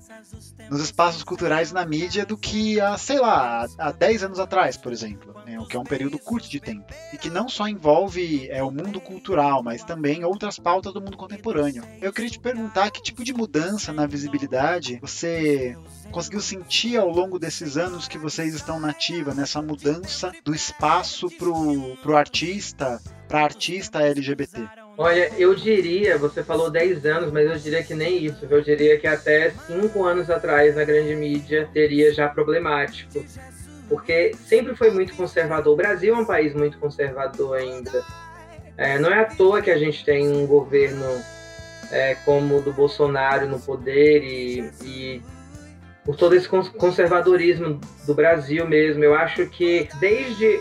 nos 0.70 0.82
espaços 0.82 1.24
culturais 1.24 1.72
na 1.72 1.86
mídia 1.86 2.26
do 2.26 2.38
que 2.38 2.78
há, 2.78 2.98
sei 2.98 3.20
lá, 3.20 3.66
há 3.78 3.92
10 3.94 4.24
anos 4.26 4.38
atrás, 4.38 4.76
por 4.76 4.92
exemplo, 4.92 5.34
né, 5.46 5.58
o 5.58 5.66
que 5.66 5.78
é 5.78 5.80
um 5.80 5.86
período 5.86 6.20
curto 6.20 6.50
de 6.50 6.60
tempo. 6.60 6.94
E 7.14 7.18
que 7.18 7.30
não 7.30 7.48
só 7.48 7.70
envolve 7.70 8.50
é, 8.50 8.62
o 8.62 8.70
mundo 8.70 9.00
cultural, 9.00 9.64
mas 9.64 9.82
também 9.86 10.26
outras 10.26 10.60
pautas 10.60 10.94
do 10.94 11.00
mundo 11.00 11.16
contemporâneo. 11.16 11.84
Eu 12.02 12.12
queria 12.12 12.30
te 12.30 12.38
perguntar 12.38 12.92
que 12.92 13.02
tipo 13.02 13.24
de 13.24 13.32
mudança 13.32 13.94
na 13.94 14.06
visibilidade 14.06 15.00
você 15.02 15.78
conseguiu 16.12 16.42
sentir 16.42 16.98
ao 16.98 17.10
longo 17.10 17.40
desses 17.40 17.78
anos 17.78 18.10
que 18.10 18.18
vocês 18.18 18.54
estão 18.54 18.78
nativa, 18.78 19.34
nessa 19.34 19.62
mudança 19.62 20.34
do 20.44 20.54
espaço 20.54 21.30
pro, 21.30 21.96
pro 22.04 22.18
artista, 22.18 23.02
para 23.30 23.46
artista 23.46 24.02
LGBT? 24.02 24.87
Olha, 25.00 25.32
eu 25.38 25.54
diria, 25.54 26.18
você 26.18 26.44
falou 26.44 26.72
10 26.72 27.06
anos, 27.06 27.32
mas 27.32 27.48
eu 27.48 27.56
diria 27.56 27.84
que 27.84 27.94
nem 27.94 28.26
isso. 28.26 28.48
Eu 28.50 28.64
diria 28.64 28.98
que 28.98 29.06
até 29.06 29.52
5 29.52 30.04
anos 30.04 30.28
atrás 30.28 30.76
na 30.76 30.84
grande 30.84 31.14
mídia 31.14 31.70
teria 31.72 32.12
já 32.12 32.28
problemático. 32.28 33.24
Porque 33.88 34.32
sempre 34.48 34.76
foi 34.76 34.90
muito 34.90 35.16
conservador. 35.16 35.72
O 35.72 35.78
Brasil 35.78 36.16
é 36.16 36.18
um 36.18 36.26
país 36.26 36.52
muito 36.56 36.80
conservador 36.80 37.58
ainda. 37.58 38.04
É, 38.76 38.98
não 38.98 39.12
é 39.12 39.20
à 39.20 39.26
toa 39.26 39.62
que 39.62 39.70
a 39.70 39.78
gente 39.78 40.04
tem 40.04 40.28
um 40.28 40.48
governo 40.48 41.06
é, 41.92 42.16
como 42.26 42.58
o 42.58 42.62
do 42.62 42.74
Bolsonaro 42.74 43.48
no 43.48 43.60
poder 43.60 44.24
e, 44.24 44.72
e 44.84 45.22
por 46.04 46.16
todo 46.16 46.34
esse 46.34 46.50
conservadorismo 46.50 47.80
do 48.08 48.16
Brasil 48.16 48.68
mesmo. 48.68 49.04
Eu 49.04 49.14
acho 49.14 49.46
que 49.46 49.88
desde 50.00 50.60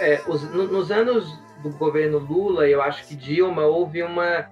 é, 0.00 0.22
os, 0.26 0.42
nos 0.52 0.90
anos 0.90 1.45
do 1.70 1.78
governo 1.78 2.18
Lula, 2.18 2.68
eu 2.68 2.82
acho 2.82 3.06
que 3.06 3.14
Dilma, 3.14 3.62
houve 3.62 4.02
uma, 4.02 4.46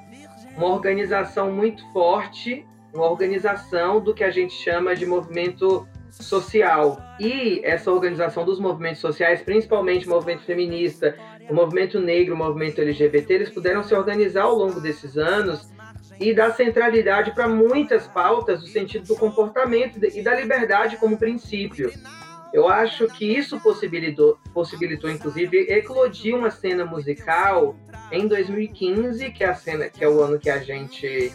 uma 0.57 0.67
organização 0.67 1.51
muito 1.51 1.85
forte, 1.93 2.67
uma 2.93 3.11
organização 3.11 4.01
do 4.01 4.15
que 4.15 4.25
a 4.25 4.31
gente 4.31 4.55
chama 4.55 4.95
de 4.95 5.07
movimento 5.07 5.87
social. 6.11 6.99
E 7.19 7.61
essa 7.65 7.91
organização 7.91 8.45
dos 8.45 8.61
movimentos 8.61 9.01
sociais, 9.01 9.43
principalmente 9.43 10.07
o 10.07 10.11
movimento 10.11 10.43
feminista, 10.43 11.17
o 11.49 11.55
movimento 11.55 12.01
negro, 12.01 12.35
o 12.35 12.39
movimento 12.39 12.81
LGBT, 12.81 13.35
eles 13.35 13.51
puderam 13.51 13.83
se 13.83 13.95
organizar 13.95 14.43
ao 14.43 14.55
longo 14.55 14.81
desses 14.81 15.17
anos 15.17 15.73
e 16.21 16.33
dar 16.33 16.53
centralidade 16.53 17.33
para 17.33 17.49
muitas 17.49 18.07
pautas 18.07 18.61
no 18.61 18.69
sentido 18.69 19.07
do 19.07 19.17
comportamento 19.17 19.99
e 20.03 20.23
da 20.23 20.35
liberdade 20.35 20.97
como 20.97 21.19
princípio. 21.19 21.93
Eu 22.55 22.69
acho 22.69 23.09
que 23.09 23.25
isso 23.25 23.59
possibilitou, 23.59 24.39
possibilitou 24.55 25.11
inclusive, 25.11 25.67
eclodir 25.69 26.37
uma 26.37 26.53
cena 26.53 26.85
musical 26.85 27.75
em 28.13 28.29
2015, 28.29 29.33
que 29.33 29.43
é 29.43 29.49
a 29.49 29.57
cena, 29.57 29.89
que 29.91 30.05
é 30.05 30.09
o 30.09 30.23
ano 30.23 30.39
que 30.39 30.49
a 30.49 30.59
gente 30.59 31.33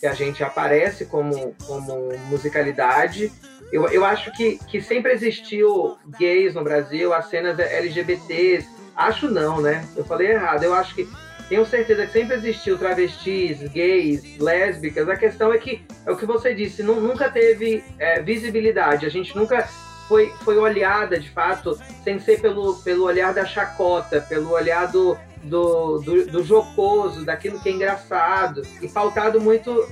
que 0.00 0.06
a 0.06 0.14
gente 0.14 0.42
aparece 0.42 1.04
como, 1.04 1.54
como 1.66 2.08
musicalidade. 2.30 3.30
Eu, 3.70 3.86
eu 3.88 4.02
acho 4.02 4.32
que, 4.32 4.58
que 4.66 4.80
sempre 4.80 5.12
existiu 5.12 5.98
gays 6.18 6.54
no 6.54 6.64
Brasil, 6.64 7.12
as 7.12 7.26
cenas 7.26 7.58
LGBTs. 7.58 8.66
Acho 8.96 9.30
não, 9.30 9.60
né? 9.60 9.86
Eu 9.94 10.06
falei 10.06 10.30
errado. 10.30 10.64
Eu 10.64 10.72
acho 10.72 10.94
que 10.94 11.06
tenho 11.50 11.66
certeza 11.66 12.06
que 12.06 12.12
sempre 12.12 12.36
existiu 12.36 12.78
travestis, 12.78 13.60
gays, 13.68 14.38
lésbicas. 14.38 15.06
A 15.06 15.16
questão 15.16 15.52
é 15.52 15.58
que 15.58 15.84
é 16.06 16.10
o 16.10 16.16
que 16.16 16.24
você 16.24 16.54
disse, 16.54 16.82
nunca 16.82 17.30
teve 17.30 17.84
é, 17.98 18.22
visibilidade. 18.22 19.04
A 19.04 19.10
gente 19.10 19.36
nunca 19.36 19.68
foi, 20.08 20.32
foi 20.42 20.56
olhada, 20.56 21.18
de 21.18 21.30
fato, 21.30 21.78
sem 22.02 22.18
ser 22.18 22.40
pelo, 22.40 22.76
pelo 22.76 23.04
olhar 23.04 23.32
da 23.32 23.44
chacota, 23.44 24.20
pelo 24.20 24.50
olhar 24.50 24.86
do, 24.90 25.16
do, 25.42 25.98
do, 25.98 26.26
do 26.26 26.44
jocoso, 26.44 27.24
daquilo 27.24 27.60
que 27.60 27.68
é 27.68 27.72
engraçado, 27.72 28.62
e 28.80 28.88
pautado 28.88 29.40
muito 29.40 29.86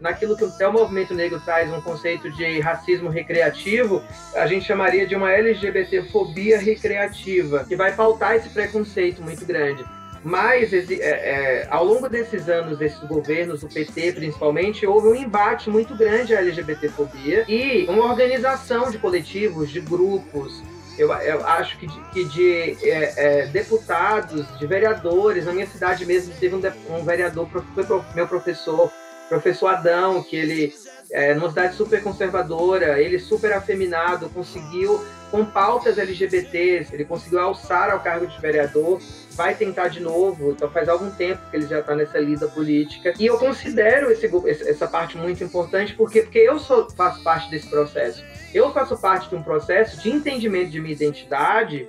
naquilo 0.00 0.36
que 0.36 0.44
até 0.44 0.66
o 0.66 0.72
movimento 0.72 1.14
negro 1.14 1.40
traz 1.44 1.70
um 1.72 1.80
conceito 1.80 2.30
de 2.32 2.58
racismo 2.60 3.10
recreativo, 3.10 4.02
a 4.34 4.46
gente 4.46 4.64
chamaria 4.64 5.06
de 5.06 5.14
uma 5.14 5.30
LGBTfobia 5.30 6.58
recreativa, 6.58 7.64
que 7.64 7.76
vai 7.76 7.94
pautar 7.94 8.34
esse 8.34 8.48
preconceito 8.48 9.22
muito 9.22 9.44
grande. 9.44 9.84
Mas, 10.22 10.72
é, 10.72 10.84
é, 11.00 11.68
ao 11.70 11.84
longo 11.84 12.08
desses 12.08 12.48
anos, 12.48 12.78
desses 12.78 13.00
governos, 13.04 13.60
do 13.60 13.68
PT 13.68 14.12
principalmente, 14.12 14.86
houve 14.86 15.08
um 15.08 15.14
embate 15.14 15.70
muito 15.70 15.96
grande 15.96 16.34
à 16.34 16.40
LGBTfobia 16.40 17.44
e 17.48 17.86
uma 17.88 18.04
organização 18.04 18.90
de 18.90 18.98
coletivos, 18.98 19.70
de 19.70 19.80
grupos, 19.80 20.62
eu, 21.00 21.10
eu, 21.14 21.46
acho 21.46 21.78
que 21.78 21.86
de, 21.86 22.00
que 22.12 22.24
de 22.24 22.76
é, 22.86 23.14
é, 23.16 23.46
deputados, 23.46 24.46
de 24.58 24.66
vereadores, 24.66 25.46
na 25.46 25.52
minha 25.52 25.66
cidade 25.66 26.04
mesmo 26.04 26.34
teve 26.38 26.54
um, 26.54 26.60
um 26.94 27.02
vereador, 27.02 27.48
foi 27.48 28.02
meu 28.14 28.28
professor, 28.28 28.92
professor 29.26 29.68
Adão, 29.68 30.22
que 30.22 30.36
ele, 30.36 30.74
é, 31.10 31.32
numa 31.32 31.48
cidade 31.48 31.74
super 31.74 32.02
conservadora, 32.02 33.00
ele 33.00 33.18
super 33.18 33.52
afeminado, 33.54 34.28
conseguiu, 34.28 35.02
com 35.30 35.42
pautas 35.42 35.96
LGBTs, 35.96 36.92
ele 36.94 37.06
conseguiu 37.06 37.40
alçar 37.40 37.90
ao 37.90 38.00
cargo 38.00 38.26
de 38.26 38.38
vereador, 38.38 39.00
vai 39.32 39.54
tentar 39.54 39.88
de 39.88 40.00
novo, 40.00 40.52
então 40.52 40.70
faz 40.70 40.88
algum 40.88 41.10
tempo 41.10 41.40
que 41.50 41.56
ele 41.56 41.66
já 41.66 41.80
está 41.80 41.94
nessa 41.94 42.18
lida 42.18 42.48
política. 42.48 43.14
E 43.18 43.26
eu 43.26 43.38
considero 43.38 44.10
esse, 44.10 44.26
essa 44.68 44.86
parte 44.86 45.16
muito 45.16 45.42
importante, 45.42 45.94
porque, 45.94 46.22
porque 46.22 46.38
eu 46.38 46.58
sou, 46.58 46.90
faço 46.90 47.22
parte 47.22 47.50
desse 47.50 47.68
processo. 47.68 48.24
Eu 48.52 48.72
faço 48.72 49.00
parte 49.00 49.28
de 49.28 49.36
um 49.36 49.42
processo 49.42 50.00
de 50.00 50.10
entendimento 50.10 50.70
de 50.70 50.80
minha 50.80 50.94
identidade 50.94 51.88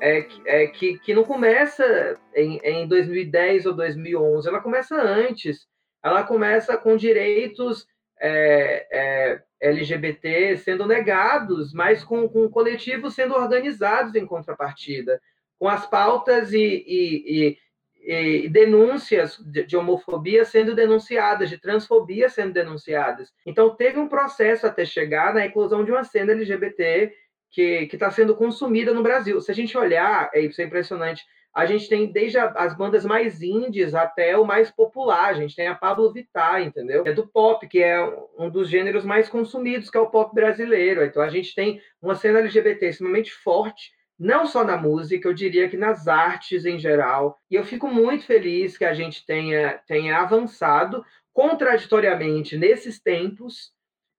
é, 0.00 0.26
é 0.44 0.66
que, 0.66 0.98
que 0.98 1.14
não 1.14 1.24
começa 1.24 2.18
em, 2.34 2.58
em 2.62 2.86
2010 2.86 3.66
ou 3.66 3.74
2011, 3.74 4.48
ela 4.48 4.60
começa 4.60 4.94
antes. 4.94 5.66
Ela 6.02 6.22
começa 6.22 6.76
com 6.76 6.96
direitos 6.96 7.86
é, 8.20 8.86
é, 8.92 9.42
LGBT 9.60 10.56
sendo 10.58 10.86
negados, 10.86 11.72
mas 11.72 12.04
com, 12.04 12.28
com 12.28 12.48
coletivos 12.48 13.14
sendo 13.14 13.34
organizados 13.34 14.14
em 14.14 14.26
contrapartida, 14.26 15.20
com 15.58 15.68
as 15.68 15.86
pautas 15.86 16.52
e, 16.52 16.84
e, 16.86 17.58
e, 18.06 18.44
e 18.44 18.48
denúncias 18.48 19.38
de, 19.38 19.64
de, 19.64 19.76
homofobia 19.76 20.44
sendo 20.44 20.74
denunciadas, 20.74 21.48
de 21.48 21.58
transfobia 21.58 22.28
sendo 22.28 22.52
denunciadas. 22.52 23.32
Então, 23.46 23.74
teve 23.74 23.98
um 23.98 24.08
processo 24.08 24.66
até 24.66 24.84
chegar 24.84 25.32
na 25.32 25.46
inclusão 25.46 25.84
de 25.84 25.90
uma 25.90 26.04
cena 26.04 26.32
LGBT 26.32 27.14
que 27.50 27.88
está 27.92 28.10
sendo 28.10 28.34
consumida 28.34 28.92
no 28.92 29.02
Brasil. 29.02 29.40
Se 29.40 29.50
a 29.50 29.54
gente 29.54 29.78
olhar, 29.78 30.28
é, 30.34 30.40
isso 30.40 30.60
é 30.60 30.64
impressionante, 30.64 31.24
a 31.54 31.66
gente 31.66 31.88
tem 31.88 32.10
desde 32.10 32.36
as 32.36 32.76
bandas 32.76 33.04
mais 33.04 33.40
indies 33.40 33.94
até 33.94 34.36
o 34.36 34.44
mais 34.44 34.72
popular. 34.72 35.26
A 35.26 35.34
gente 35.34 35.54
tem 35.54 35.68
a 35.68 35.74
Pablo 35.74 36.12
Vittar, 36.12 36.60
entendeu? 36.62 37.04
É 37.06 37.12
do 37.12 37.28
pop, 37.28 37.66
que 37.68 37.80
é 37.80 37.96
um 38.36 38.50
dos 38.50 38.68
gêneros 38.68 39.04
mais 39.04 39.28
consumidos, 39.28 39.88
que 39.88 39.96
é 39.96 40.00
o 40.00 40.10
pop 40.10 40.34
brasileiro. 40.34 41.04
Então 41.04 41.22
a 41.22 41.28
gente 41.28 41.54
tem 41.54 41.80
uma 42.02 42.16
cena 42.16 42.40
LGBT 42.40 42.88
extremamente 42.88 43.30
forte, 43.32 43.92
não 44.18 44.46
só 44.46 44.64
na 44.64 44.76
música, 44.76 45.28
eu 45.28 45.34
diria 45.34 45.68
que 45.68 45.76
nas 45.76 46.06
artes 46.06 46.64
em 46.64 46.78
geral. 46.78 47.38
E 47.50 47.54
eu 47.54 47.64
fico 47.64 47.88
muito 47.88 48.24
feliz 48.24 48.78
que 48.78 48.84
a 48.84 48.94
gente 48.94 49.24
tenha, 49.26 49.78
tenha 49.86 50.18
avançado 50.18 51.04
contraditoriamente 51.32 52.56
nesses 52.56 53.00
tempos, 53.00 53.72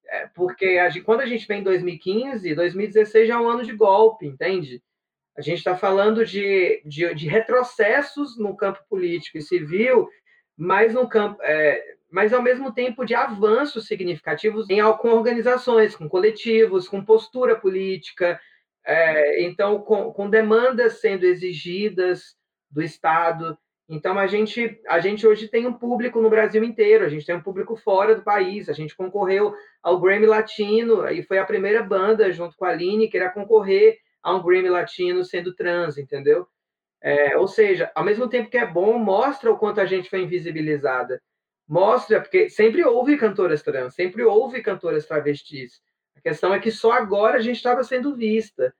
é, 0.07 0.27
porque 0.35 0.77
a 0.77 0.89
gente, 0.89 1.03
quando 1.03 1.21
a 1.21 1.25
gente 1.25 1.47
vem 1.47 1.61
em 1.61 1.63
2015, 1.63 2.53
2016 2.53 3.27
já 3.27 3.35
é 3.35 3.37
um 3.37 3.49
ano 3.49 3.63
de 3.63 3.73
golpe, 3.73 4.27
entende? 4.27 4.83
A 5.37 5.41
gente 5.41 5.57
está 5.57 5.75
falando 5.75 6.25
de, 6.25 6.81
de, 6.85 7.13
de, 7.13 7.27
retrocessos 7.27 8.37
no 8.37 8.55
campo 8.55 8.79
político 8.89 9.37
e 9.37 9.41
civil, 9.41 10.07
mas 10.57 10.93
no 10.93 11.09
campo, 11.09 11.41
é, 11.41 11.95
mas 12.11 12.33
ao 12.33 12.41
mesmo 12.41 12.73
tempo 12.73 13.05
de 13.05 13.15
avanços 13.15 13.87
significativos 13.87 14.69
em, 14.69 14.81
com 14.97 15.09
organizações, 15.09 15.95
com 15.95 16.07
coletivos, 16.07 16.87
com 16.87 17.03
postura 17.03 17.55
política, 17.55 18.39
é, 18.85 19.41
então 19.43 19.79
com, 19.79 20.11
com 20.11 20.29
demandas 20.29 20.99
sendo 21.01 21.25
exigidas 21.25 22.35
do 22.69 22.81
Estado. 22.81 23.57
Então 23.87 24.17
a 24.17 24.27
gente 24.27 24.79
a 24.87 24.99
gente 24.99 25.25
hoje 25.25 25.47
tem 25.47 25.67
um 25.67 25.73
público 25.73 26.19
no 26.21 26.29
Brasil 26.29 26.63
inteiro, 26.63 27.05
a 27.05 27.09
gente 27.09 27.25
tem 27.25 27.35
um 27.35 27.41
público 27.41 27.75
fora 27.75 28.15
do 28.15 28.23
país. 28.23 28.69
A 28.69 28.73
gente 28.73 28.95
concorreu 28.95 29.53
ao 29.81 29.99
Grammy 29.99 30.25
Latino 30.25 31.07
e 31.09 31.23
foi 31.23 31.37
a 31.39 31.45
primeira 31.45 31.83
banda 31.83 32.31
junto 32.31 32.55
com 32.57 32.65
a 32.65 32.69
Aline 32.69 33.07
que 33.07 33.17
irá 33.17 33.29
concorrer 33.29 33.97
a 34.23 34.35
um 34.35 34.43
Grammy 34.43 34.69
Latino 34.69 35.23
sendo 35.23 35.53
trans, 35.53 35.97
entendeu? 35.97 36.47
É, 37.01 37.37
ou 37.37 37.47
seja, 37.47 37.91
ao 37.93 38.03
mesmo 38.03 38.27
tempo 38.27 38.49
que 38.49 38.57
é 38.57 38.65
bom, 38.65 38.97
mostra 38.97 39.51
o 39.51 39.57
quanto 39.57 39.79
a 39.79 39.85
gente 39.85 40.09
foi 40.09 40.23
invisibilizada. 40.23 41.21
Mostra, 41.67 42.19
porque 42.21 42.49
sempre 42.49 42.83
houve 42.83 43.17
cantoras 43.17 43.61
trans, 43.61 43.93
sempre 43.93 44.23
houve 44.23 44.61
cantoras 44.61 45.05
travestis. 45.05 45.81
Questão 46.25 46.51
é 46.55 46.59
que 46.59 46.71
só 46.71 46.91
agora 46.91 47.37
a 47.37 47.39
gente 47.39 47.57
estava 47.57 47.83
sendo 47.83 48.15
vista. 48.15 48.73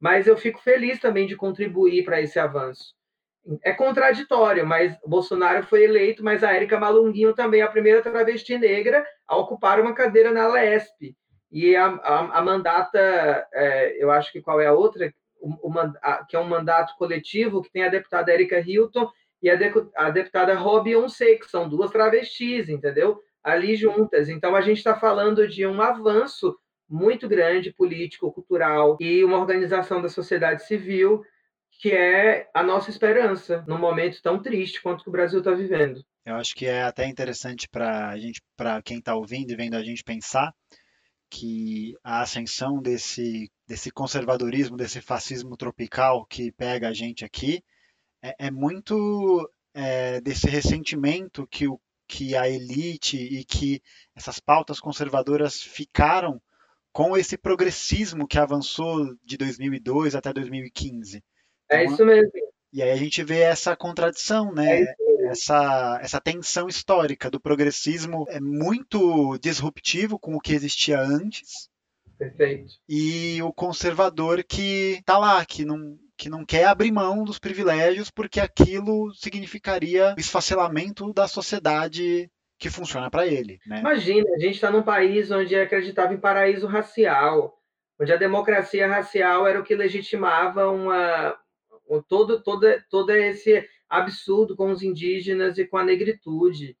Mas 0.00 0.26
eu 0.26 0.36
fico 0.36 0.60
feliz 0.60 0.98
também 0.98 1.28
de 1.28 1.36
contribuir 1.36 2.04
para 2.04 2.20
esse 2.20 2.40
avanço. 2.40 2.92
É 3.62 3.72
contraditório, 3.72 4.66
mas 4.66 4.98
Bolsonaro 5.06 5.64
foi 5.64 5.84
eleito, 5.84 6.24
mas 6.24 6.42
a 6.42 6.52
Érica 6.52 6.76
Malunguinho 6.76 7.32
também 7.34 7.60
é 7.60 7.64
a 7.64 7.70
primeira 7.70 8.02
travesti 8.02 8.58
negra 8.58 9.06
a 9.28 9.36
ocupar 9.36 9.80
uma 9.80 9.94
cadeira 9.94 10.32
na 10.32 10.48
LESP. 10.48 11.16
E 11.52 11.76
a, 11.76 11.86
a, 11.86 12.38
a 12.38 12.42
mandata, 12.42 12.98
é, 13.54 14.02
eu 14.02 14.10
acho 14.10 14.32
que 14.32 14.42
qual 14.42 14.60
é 14.60 14.66
a 14.66 14.74
outra, 14.74 15.14
o, 15.40 15.72
a, 16.02 16.24
que 16.24 16.34
é 16.34 16.40
um 16.40 16.48
mandato 16.48 16.96
coletivo, 16.98 17.62
que 17.62 17.70
tem 17.70 17.84
a 17.84 17.88
deputada 17.88 18.34
Erika 18.34 18.58
Hilton 18.58 19.08
e 19.40 19.48
a, 19.48 19.54
de, 19.54 19.72
a 19.94 20.10
deputada 20.10 20.52
Rob 20.54 20.96
Onse, 20.96 21.36
que 21.36 21.48
são 21.48 21.68
duas 21.68 21.92
travestis, 21.92 22.68
entendeu? 22.68 23.20
Ali 23.42 23.76
juntas. 23.76 24.28
Então, 24.28 24.56
a 24.56 24.60
gente 24.60 24.78
está 24.78 24.96
falando 24.96 25.46
de 25.46 25.64
um 25.64 25.80
avanço 25.80 26.58
muito 26.88 27.28
grande, 27.28 27.72
político, 27.72 28.32
cultural, 28.32 28.96
e 29.00 29.22
uma 29.24 29.38
organização 29.38 30.00
da 30.00 30.08
sociedade 30.08 30.66
civil 30.66 31.22
que 31.80 31.92
é 31.92 32.50
a 32.52 32.62
nossa 32.62 32.90
esperança 32.90 33.64
num 33.66 33.78
momento 33.78 34.20
tão 34.20 34.42
triste 34.42 34.82
quanto 34.82 35.04
que 35.04 35.08
o 35.08 35.12
Brasil 35.12 35.38
está 35.38 35.52
vivendo. 35.52 36.04
Eu 36.26 36.34
acho 36.34 36.54
que 36.54 36.66
é 36.66 36.82
até 36.82 37.06
interessante 37.06 37.68
para 37.68 38.10
a 38.10 38.18
gente, 38.18 38.42
para 38.56 38.82
quem 38.82 38.98
está 38.98 39.14
ouvindo 39.14 39.52
e 39.52 39.56
vendo 39.56 39.74
a 39.74 39.82
gente 39.82 40.02
pensar, 40.02 40.52
que 41.30 41.94
a 42.02 42.22
ascensão 42.22 42.80
desse, 42.82 43.50
desse 43.66 43.90
conservadorismo, 43.90 44.76
desse 44.76 45.00
fascismo 45.00 45.56
tropical 45.56 46.26
que 46.26 46.50
pega 46.52 46.88
a 46.88 46.92
gente 46.92 47.24
aqui, 47.24 47.62
é, 48.22 48.46
é 48.46 48.50
muito 48.50 49.48
é, 49.72 50.20
desse 50.20 50.48
ressentimento 50.48 51.46
que, 51.46 51.68
o, 51.68 51.80
que 52.08 52.34
a 52.34 52.48
elite 52.48 53.16
e 53.16 53.44
que 53.44 53.80
essas 54.16 54.40
pautas 54.40 54.80
conservadoras 54.80 55.62
ficaram 55.62 56.40
com 56.92 57.16
esse 57.16 57.36
progressismo 57.36 58.26
que 58.26 58.38
avançou 58.38 59.14
de 59.24 59.36
2002 59.36 60.14
até 60.14 60.32
2015. 60.32 61.22
É 61.70 61.76
então, 61.76 61.78
é 61.78 61.84
isso 61.84 62.04
mesmo. 62.04 62.30
E 62.72 62.82
aí 62.82 62.90
a 62.90 62.96
gente 62.96 63.22
vê 63.22 63.40
essa 63.40 63.74
contradição, 63.74 64.52
né? 64.52 64.82
É 64.82 64.94
essa, 65.28 65.98
essa 66.02 66.20
tensão 66.20 66.68
histórica 66.68 67.30
do 67.30 67.40
progressismo 67.40 68.24
é 68.28 68.40
muito 68.40 69.38
disruptivo 69.38 70.18
com 70.18 70.34
o 70.34 70.40
que 70.40 70.52
existia 70.52 71.00
antes. 71.00 71.68
Perfeito. 72.18 72.74
E 72.88 73.40
o 73.42 73.52
conservador 73.52 74.42
que 74.42 74.96
está 74.98 75.18
lá, 75.18 75.44
que 75.44 75.64
não, 75.64 75.98
que 76.16 76.28
não 76.28 76.44
quer 76.44 76.64
abrir 76.64 76.90
mão 76.90 77.24
dos 77.24 77.38
privilégios 77.38 78.10
porque 78.10 78.40
aquilo 78.40 79.14
significaria 79.14 80.14
o 80.16 80.20
esfacelamento 80.20 81.12
da 81.12 81.28
sociedade 81.28 82.30
que 82.58 82.68
funciona 82.68 83.10
para 83.10 83.26
ele. 83.26 83.60
Né? 83.66 83.80
Imagina, 83.80 84.28
a 84.34 84.38
gente 84.38 84.54
está 84.54 84.70
num 84.70 84.82
país 84.82 85.30
onde 85.30 85.54
acreditava 85.54 86.12
em 86.12 86.18
paraíso 86.18 86.66
racial, 86.66 87.56
onde 88.00 88.12
a 88.12 88.16
democracia 88.16 88.88
racial 88.88 89.46
era 89.46 89.60
o 89.60 89.64
que 89.64 89.74
legitimava 89.74 90.68
uma, 90.68 91.38
todo, 92.08 92.42
todo, 92.42 92.66
todo 92.90 93.10
esse 93.10 93.64
absurdo 93.88 94.56
com 94.56 94.70
os 94.70 94.82
indígenas 94.82 95.56
e 95.56 95.64
com 95.64 95.78
a 95.78 95.84
negritude. 95.84 96.76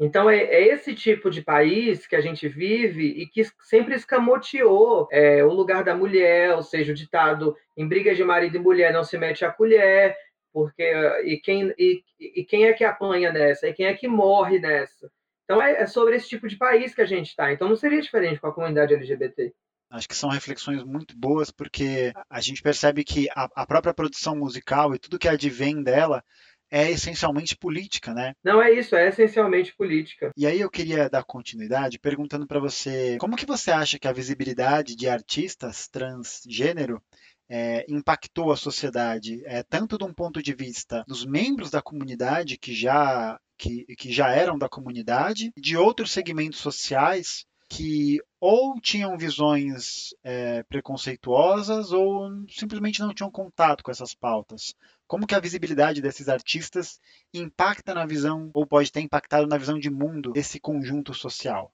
Então, 0.00 0.30
é, 0.30 0.44
é, 0.44 0.68
esse 0.68 0.94
tipo 0.94 1.28
de 1.28 1.42
país 1.42 2.06
que 2.06 2.14
a 2.14 2.20
gente 2.20 2.46
vive 2.46 3.04
e 3.04 3.26
que 3.26 3.42
sempre 3.62 3.96
escamoteou 3.96 5.08
é, 5.10 5.44
o 5.44 5.52
lugar 5.52 5.82
da 5.82 5.94
mulher, 5.94 6.54
ou 6.54 6.62
seja, 6.62 6.92
o 6.92 6.94
ditado 6.94 7.56
em 7.76 7.86
brigas 7.86 8.16
de 8.16 8.22
marido 8.22 8.56
e 8.56 8.60
mulher 8.60 8.92
não 8.92 9.02
se 9.02 9.18
mete 9.18 9.44
a 9.44 9.50
colher, 9.50 10.16
porque 10.58 10.82
e 11.24 11.38
quem, 11.38 11.72
e, 11.78 12.02
e 12.18 12.44
quem 12.44 12.66
é 12.66 12.72
que 12.72 12.82
apanha 12.82 13.32
nessa? 13.32 13.68
E 13.68 13.72
quem 13.72 13.86
é 13.86 13.94
que 13.94 14.08
morre 14.08 14.58
nessa? 14.58 15.08
Então, 15.44 15.62
é, 15.62 15.82
é 15.82 15.86
sobre 15.86 16.16
esse 16.16 16.28
tipo 16.28 16.48
de 16.48 16.56
país 16.56 16.92
que 16.92 17.00
a 17.00 17.06
gente 17.06 17.28
está. 17.28 17.52
Então, 17.52 17.68
não 17.68 17.76
seria 17.76 18.02
diferente 18.02 18.40
com 18.40 18.48
a 18.48 18.52
comunidade 18.52 18.92
LGBT. 18.92 19.52
Acho 19.88 20.08
que 20.08 20.16
são 20.16 20.28
reflexões 20.28 20.82
muito 20.82 21.16
boas, 21.16 21.52
porque 21.52 22.12
a 22.28 22.40
gente 22.40 22.60
percebe 22.60 23.04
que 23.04 23.28
a, 23.30 23.48
a 23.54 23.66
própria 23.66 23.94
produção 23.94 24.36
musical 24.36 24.94
e 24.94 24.98
tudo 24.98 25.18
que 25.18 25.28
advém 25.28 25.80
dela 25.80 26.22
é 26.70 26.90
essencialmente 26.90 27.56
política, 27.56 28.12
né? 28.12 28.34
Não 28.44 28.60
é 28.60 28.72
isso, 28.72 28.94
é 28.96 29.08
essencialmente 29.08 29.74
política. 29.74 30.32
E 30.36 30.46
aí 30.46 30.60
eu 30.60 30.68
queria 30.68 31.08
dar 31.08 31.24
continuidade 31.24 31.98
perguntando 31.98 32.46
para 32.46 32.60
você, 32.60 33.16
como 33.18 33.36
que 33.36 33.46
você 33.46 33.70
acha 33.70 33.98
que 33.98 34.08
a 34.08 34.12
visibilidade 34.12 34.96
de 34.96 35.08
artistas 35.08 35.88
transgênero 35.88 37.00
é, 37.48 37.84
impactou 37.88 38.52
a 38.52 38.56
sociedade, 38.56 39.42
é, 39.46 39.62
tanto 39.62 39.96
de 39.96 40.04
um 40.04 40.12
ponto 40.12 40.42
de 40.42 40.54
vista 40.54 41.04
dos 41.06 41.24
membros 41.24 41.70
da 41.70 41.80
comunidade 41.80 42.58
que 42.58 42.74
já 42.74 43.38
que, 43.56 43.84
que 43.96 44.12
já 44.12 44.30
eram 44.30 44.56
da 44.56 44.68
comunidade, 44.68 45.52
de 45.56 45.76
outros 45.76 46.12
segmentos 46.12 46.60
sociais 46.60 47.44
que 47.68 48.18
ou 48.40 48.80
tinham 48.80 49.18
visões 49.18 50.14
é, 50.22 50.62
preconceituosas 50.62 51.92
ou 51.92 52.30
simplesmente 52.48 53.00
não 53.00 53.12
tinham 53.12 53.30
contato 53.30 53.84
com 53.84 53.90
essas 53.90 54.14
pautas. 54.14 54.74
Como 55.06 55.26
que 55.26 55.34
a 55.34 55.40
visibilidade 55.40 56.00
desses 56.00 56.28
artistas 56.28 56.98
impacta 57.34 57.94
na 57.94 58.06
visão, 58.06 58.50
ou 58.54 58.66
pode 58.66 58.90
ter 58.90 59.00
impactado 59.00 59.46
na 59.46 59.58
visão 59.58 59.78
de 59.78 59.90
mundo 59.90 60.32
desse 60.32 60.58
conjunto 60.58 61.12
social? 61.12 61.72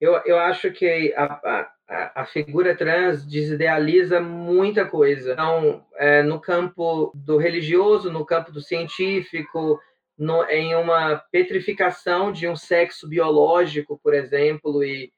Eu, 0.00 0.20
eu 0.26 0.38
acho 0.38 0.70
que 0.72 1.14
a, 1.16 1.24
a, 1.88 2.22
a 2.22 2.24
figura 2.26 2.76
trans 2.76 3.24
desidealiza 3.24 4.20
muita 4.20 4.84
coisa. 4.84 5.32
Então, 5.32 5.84
é, 5.94 6.22
no 6.22 6.40
campo 6.40 7.12
do 7.14 7.36
religioso, 7.36 8.12
no 8.12 8.24
campo 8.24 8.52
do 8.52 8.60
científico, 8.60 9.80
no, 10.18 10.44
em 10.44 10.74
uma 10.74 11.16
petrificação 11.30 12.32
de 12.32 12.48
um 12.48 12.56
sexo 12.56 13.08
biológico, 13.08 13.98
por 14.02 14.14
exemplo, 14.14 14.82
e 14.82 15.12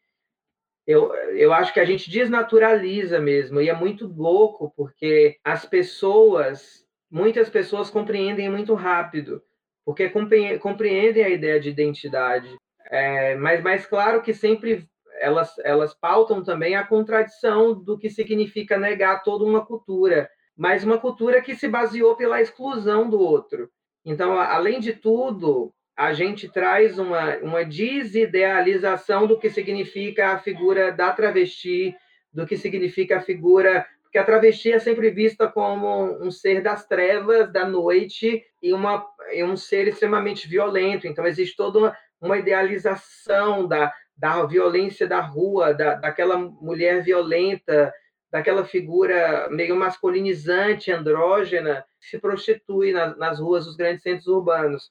eu, 0.86 1.14
eu 1.14 1.52
acho 1.52 1.72
que 1.72 1.80
a 1.80 1.84
gente 1.84 2.10
desnaturaliza 2.10 3.20
mesmo, 3.20 3.60
e 3.60 3.68
é 3.68 3.74
muito 3.74 4.06
louco, 4.06 4.72
porque 4.74 5.38
as 5.44 5.66
pessoas, 5.66 6.84
muitas 7.10 7.50
pessoas 7.50 7.90
compreendem 7.90 8.48
muito 8.48 8.74
rápido, 8.74 9.42
porque 9.84 10.08
compreendem 10.08 11.24
a 11.24 11.28
ideia 11.28 11.60
de 11.60 11.68
identidade, 11.68 12.56
é, 12.90 13.36
mas 13.36 13.62
mais 13.62 13.86
claro 13.86 14.22
que 14.22 14.32
sempre 14.32 14.88
elas, 15.20 15.58
elas 15.64 15.94
pautam 15.94 16.42
também 16.42 16.76
a 16.76 16.86
contradição 16.86 17.74
do 17.74 17.98
que 17.98 18.08
significa 18.08 18.78
negar 18.78 19.22
toda 19.22 19.44
uma 19.44 19.64
cultura, 19.64 20.28
mas 20.56 20.84
uma 20.84 20.98
cultura 20.98 21.42
que 21.42 21.54
se 21.54 21.68
baseou 21.68 22.16
pela 22.16 22.40
exclusão 22.40 23.08
do 23.08 23.20
outro. 23.20 23.70
Então, 24.04 24.38
além 24.38 24.80
de 24.80 24.92
tudo, 24.92 25.72
a 25.96 26.12
gente 26.12 26.48
traz 26.48 26.98
uma, 26.98 27.36
uma 27.38 27.64
desidealização 27.64 29.26
do 29.26 29.38
que 29.38 29.50
significa 29.50 30.28
a 30.28 30.38
figura 30.38 30.92
da 30.92 31.12
travesti, 31.12 31.94
do 32.32 32.46
que 32.46 32.56
significa 32.56 33.18
a 33.18 33.20
figura. 33.20 33.86
Porque 34.02 34.16
a 34.16 34.24
travesti 34.24 34.72
é 34.72 34.78
sempre 34.78 35.10
vista 35.10 35.48
como 35.48 36.24
um 36.24 36.30
ser 36.30 36.62
das 36.62 36.86
trevas, 36.86 37.52
da 37.52 37.68
noite, 37.68 38.42
e, 38.62 38.72
uma, 38.72 39.04
e 39.32 39.44
um 39.44 39.56
ser 39.56 39.88
extremamente 39.88 40.48
violento. 40.48 41.06
Então, 41.06 41.26
existe 41.26 41.56
toda 41.56 41.78
uma, 41.78 41.96
uma 42.20 42.38
idealização 42.38 43.66
da, 43.66 43.92
da 44.16 44.44
violência 44.44 45.06
da 45.06 45.20
rua, 45.20 45.72
da, 45.72 45.94
daquela 45.94 46.36
mulher 46.36 47.02
violenta, 47.02 47.92
daquela 48.30 48.64
figura 48.64 49.48
meio 49.50 49.76
masculinizante, 49.76 50.92
andrógena, 50.92 51.84
se 52.00 52.18
prostitui 52.18 52.92
nas, 52.92 53.16
nas 53.16 53.40
ruas 53.40 53.64
dos 53.64 53.76
grandes 53.76 54.02
centros 54.02 54.26
urbanos. 54.26 54.90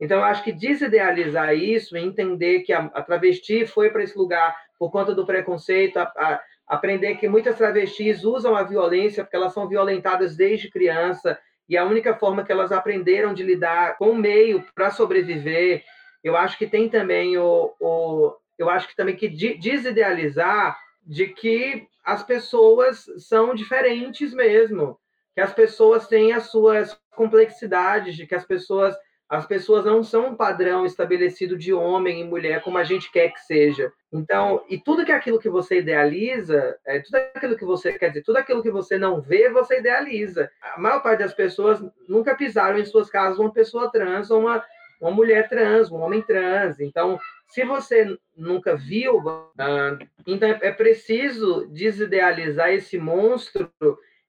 Então, 0.00 0.24
acho 0.24 0.42
que 0.42 0.52
desidealizar 0.52 1.54
isso, 1.54 1.96
entender 1.96 2.60
que 2.60 2.72
a, 2.72 2.84
a 2.94 3.02
travesti 3.02 3.66
foi 3.66 3.90
para 3.90 4.02
esse 4.02 4.16
lugar 4.16 4.56
por 4.78 4.90
conta 4.90 5.14
do 5.14 5.26
preconceito, 5.26 5.98
a, 5.98 6.04
a, 6.16 6.40
aprender 6.66 7.16
que 7.16 7.28
muitas 7.28 7.58
travestis 7.58 8.24
usam 8.24 8.56
a 8.56 8.62
violência 8.62 9.22
porque 9.22 9.36
elas 9.36 9.52
são 9.52 9.68
violentadas 9.68 10.36
desde 10.36 10.70
criança 10.70 11.38
e 11.68 11.76
a 11.76 11.84
única 11.84 12.14
forma 12.14 12.42
que 12.42 12.50
elas 12.50 12.72
aprenderam 12.72 13.34
de 13.34 13.42
lidar 13.42 13.98
com 13.98 14.10
o 14.10 14.16
meio 14.16 14.64
para 14.74 14.90
sobreviver. 14.90 15.84
Eu 16.22 16.36
acho 16.36 16.58
que 16.58 16.66
tem 16.66 16.88
também 16.88 17.38
o, 17.38 17.74
o 17.80 18.34
eu 18.58 18.68
acho 18.68 18.88
que 18.88 18.96
também 18.96 19.16
que 19.16 19.28
desidealizar 19.28 20.78
de 21.06 21.28
que 21.28 21.88
as 22.04 22.22
pessoas 22.22 23.06
são 23.18 23.54
diferentes 23.54 24.34
mesmo, 24.34 24.98
que 25.34 25.40
as 25.40 25.52
pessoas 25.52 26.06
têm 26.06 26.32
as 26.32 26.50
suas 26.50 26.98
complexidades, 27.14 28.16
de 28.16 28.26
que 28.26 28.34
as 28.34 28.44
pessoas 28.44 28.94
as 29.30 29.46
pessoas 29.46 29.84
não 29.84 30.02
são 30.02 30.30
um 30.30 30.34
padrão 30.34 30.84
estabelecido 30.84 31.56
de 31.56 31.72
homem 31.72 32.20
e 32.20 32.24
mulher 32.24 32.60
como 32.62 32.76
a 32.76 32.82
gente 32.82 33.12
quer 33.12 33.32
que 33.32 33.38
seja. 33.38 33.92
Então, 34.12 34.64
e 34.68 34.76
tudo 34.76 35.04
que 35.04 35.12
aquilo 35.12 35.38
que 35.38 35.48
você 35.48 35.78
idealiza, 35.78 36.76
é, 36.84 36.98
tudo 36.98 37.14
aquilo 37.14 37.56
que 37.56 37.64
você 37.64 37.92
quer 37.92 38.08
dizer, 38.08 38.24
tudo 38.24 38.38
aquilo 38.38 38.60
que 38.60 38.72
você 38.72 38.98
não 38.98 39.20
vê, 39.20 39.48
você 39.48 39.78
idealiza. 39.78 40.50
A 40.60 40.80
maior 40.80 41.00
parte 41.00 41.20
das 41.20 41.32
pessoas 41.32 41.80
nunca 42.08 42.34
pisaram 42.34 42.76
em 42.76 42.84
suas 42.84 43.08
casas 43.08 43.38
uma 43.38 43.52
pessoa 43.52 43.88
trans 43.92 44.32
ou 44.32 44.40
uma, 44.40 44.64
uma 45.00 45.10
mulher 45.10 45.48
trans, 45.48 45.90
um 45.90 46.00
homem 46.00 46.20
trans. 46.20 46.78
Então, 46.78 47.18
se 47.48 47.64
você 47.64 48.16
nunca 48.36 48.76
viu, 48.76 49.20
ah, 49.58 49.98
então 50.26 50.48
é 50.48 50.70
preciso 50.70 51.66
desidealizar 51.68 52.70
esse 52.70 52.98
monstro, 52.98 53.70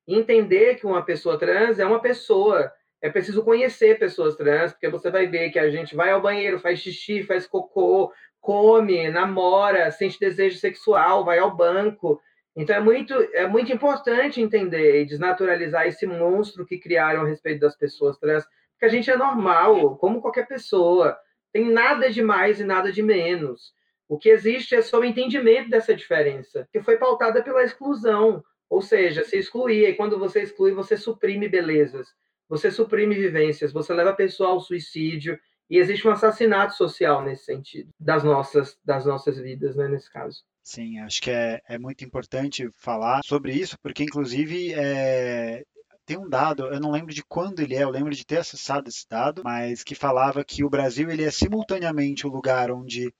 entender 0.07 0.75
que 0.75 0.85
uma 0.85 1.03
pessoa 1.03 1.37
trans 1.37 1.77
é 1.79 1.85
uma 1.85 1.99
pessoa. 1.99 2.71
É 3.01 3.09
preciso 3.09 3.43
conhecer 3.43 3.99
pessoas 3.99 4.35
trans, 4.35 4.71
porque 4.71 4.87
você 4.87 5.09
vai 5.09 5.27
ver 5.27 5.49
que 5.49 5.59
a 5.59 5.69
gente 5.69 5.95
vai 5.95 6.11
ao 6.11 6.21
banheiro, 6.21 6.59
faz 6.59 6.79
xixi, 6.79 7.23
faz 7.23 7.47
cocô, 7.47 8.11
come, 8.39 9.09
namora, 9.09 9.91
sente 9.91 10.19
desejo 10.19 10.57
sexual, 10.57 11.25
vai 11.25 11.39
ao 11.39 11.55
banco. 11.55 12.21
Então 12.55 12.75
é 12.75 12.79
muito, 12.79 13.13
é 13.33 13.47
muito 13.47 13.71
importante 13.71 14.41
entender 14.41 15.01
e 15.01 15.05
desnaturalizar 15.05 15.87
esse 15.87 16.05
monstro 16.05 16.65
que 16.65 16.77
criaram 16.77 17.21
a 17.21 17.27
respeito 17.27 17.61
das 17.61 17.75
pessoas 17.75 18.17
trans, 18.17 18.45
porque 18.81 18.85
a 18.87 18.97
gente 18.97 19.11
é 19.11 19.15
normal, 19.15 19.95
como 19.97 20.19
qualquer 20.19 20.47
pessoa. 20.47 21.15
Tem 21.53 21.71
nada 21.71 22.09
de 22.09 22.23
mais 22.23 22.59
e 22.59 22.63
nada 22.63 22.91
de 22.91 23.03
menos. 23.03 23.75
O 24.09 24.17
que 24.17 24.27
existe 24.27 24.73
é 24.73 24.81
só 24.81 24.99
o 24.99 25.05
entendimento 25.05 25.69
dessa 25.69 25.93
diferença, 25.93 26.67
que 26.71 26.81
foi 26.81 26.97
pautada 26.97 27.43
pela 27.43 27.63
exclusão. 27.63 28.43
Ou 28.67 28.81
seja, 28.81 29.23
se 29.23 29.37
excluir, 29.37 29.87
e 29.87 29.93
quando 29.93 30.17
você 30.17 30.41
exclui, 30.41 30.71
você 30.71 30.97
suprime 30.97 31.47
belezas, 31.47 32.07
você 32.49 32.71
suprime 32.71 33.13
vivências, 33.13 33.71
você 33.71 33.93
leva 33.93 34.09
a 34.09 34.15
pessoa 34.15 34.49
ao 34.49 34.59
suicídio, 34.59 35.39
e 35.69 35.77
existe 35.77 36.07
um 36.07 36.11
assassinato 36.11 36.73
social 36.73 37.23
nesse 37.23 37.45
sentido, 37.45 37.91
das 37.99 38.23
nossas, 38.23 38.79
das 38.83 39.05
nossas 39.05 39.37
vidas, 39.37 39.75
né, 39.75 39.87
nesse 39.87 40.11
caso. 40.11 40.39
Sim, 40.63 40.99
acho 40.99 41.21
que 41.21 41.29
é, 41.29 41.61
é 41.67 41.77
muito 41.77 42.03
importante 42.03 42.67
falar 42.73 43.21
sobre 43.23 43.53
isso, 43.53 43.77
porque 43.79 44.03
inclusive 44.03 44.73
é, 44.73 45.63
tem 46.11 46.19
um 46.19 46.27
dado, 46.27 46.65
eu 46.65 46.79
não 46.81 46.91
lembro 46.91 47.13
de 47.13 47.23
quando 47.23 47.61
ele 47.61 47.73
é, 47.73 47.83
eu 47.83 47.89
lembro 47.89 48.13
de 48.13 48.25
ter 48.25 48.39
acessado 48.39 48.89
esse 48.89 49.07
dado, 49.07 49.41
mas 49.45 49.81
que 49.81 49.95
falava 49.95 50.43
que 50.43 50.61
o 50.61 50.69
Brasil 50.69 51.09
ele 51.09 51.23
é 51.23 51.31
simultaneamente 51.31 52.27
o 52.27 52.29
lugar 52.29 52.69
onde 52.69 53.13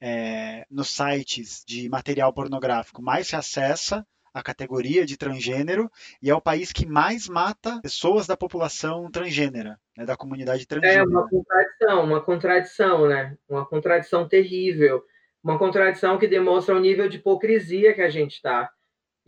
é, 0.00 0.64
nos 0.70 0.88
sites 0.88 1.64
de 1.66 1.88
material 1.88 2.32
pornográfico 2.32 3.02
mais 3.02 3.26
se 3.26 3.34
acessa 3.34 4.06
a 4.32 4.40
categoria 4.40 5.04
de 5.04 5.16
transgênero 5.16 5.90
e 6.22 6.30
é 6.30 6.34
o 6.34 6.40
país 6.40 6.70
que 6.70 6.86
mais 6.86 7.28
mata 7.28 7.80
pessoas 7.82 8.24
da 8.28 8.36
população 8.36 9.10
transgênera, 9.10 9.76
né, 9.96 10.04
da 10.04 10.16
comunidade 10.16 10.64
transgênera. 10.64 11.00
É 11.00 11.04
uma 11.04 11.28
contradição, 11.28 12.04
uma 12.04 12.20
contradição, 12.20 13.08
né? 13.08 13.36
Uma 13.48 13.66
contradição 13.66 14.28
terrível, 14.28 15.02
uma 15.42 15.58
contradição 15.58 16.16
que 16.16 16.28
demonstra 16.28 16.76
o 16.76 16.80
nível 16.80 17.08
de 17.08 17.16
hipocrisia 17.16 17.94
que 17.94 18.02
a 18.02 18.08
gente 18.08 18.34
está 18.34 18.70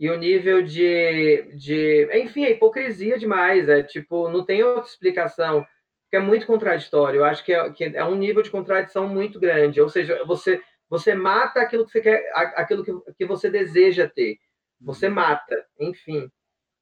e 0.01 0.09
o 0.09 0.17
nível 0.17 0.63
de, 0.63 1.43
de. 1.53 2.09
Enfim, 2.11 2.43
é 2.43 2.49
hipocrisia 2.49 3.19
demais. 3.19 3.69
É 3.69 3.83
tipo, 3.83 4.27
não 4.29 4.43
tem 4.43 4.63
outra 4.63 4.89
explicação. 4.89 5.63
Que 6.09 6.17
é 6.17 6.19
muito 6.19 6.47
contraditório. 6.47 7.19
Eu 7.19 7.23
acho 7.23 7.45
que 7.45 7.53
é, 7.53 7.69
que 7.69 7.83
é 7.83 8.03
um 8.03 8.15
nível 8.15 8.41
de 8.41 8.49
contradição 8.49 9.07
muito 9.07 9.39
grande. 9.39 9.79
Ou 9.79 9.87
seja, 9.87 10.25
você, 10.25 10.59
você 10.89 11.13
mata 11.13 11.61
aquilo 11.61 11.85
que 11.85 11.91
você 11.91 12.01
quer, 12.01 12.31
aquilo 12.33 12.83
que, 12.83 12.91
que 13.15 13.25
você 13.27 13.47
deseja 13.47 14.09
ter. 14.09 14.39
Você 14.81 15.07
uhum. 15.07 15.13
mata, 15.13 15.55
enfim. 15.79 16.31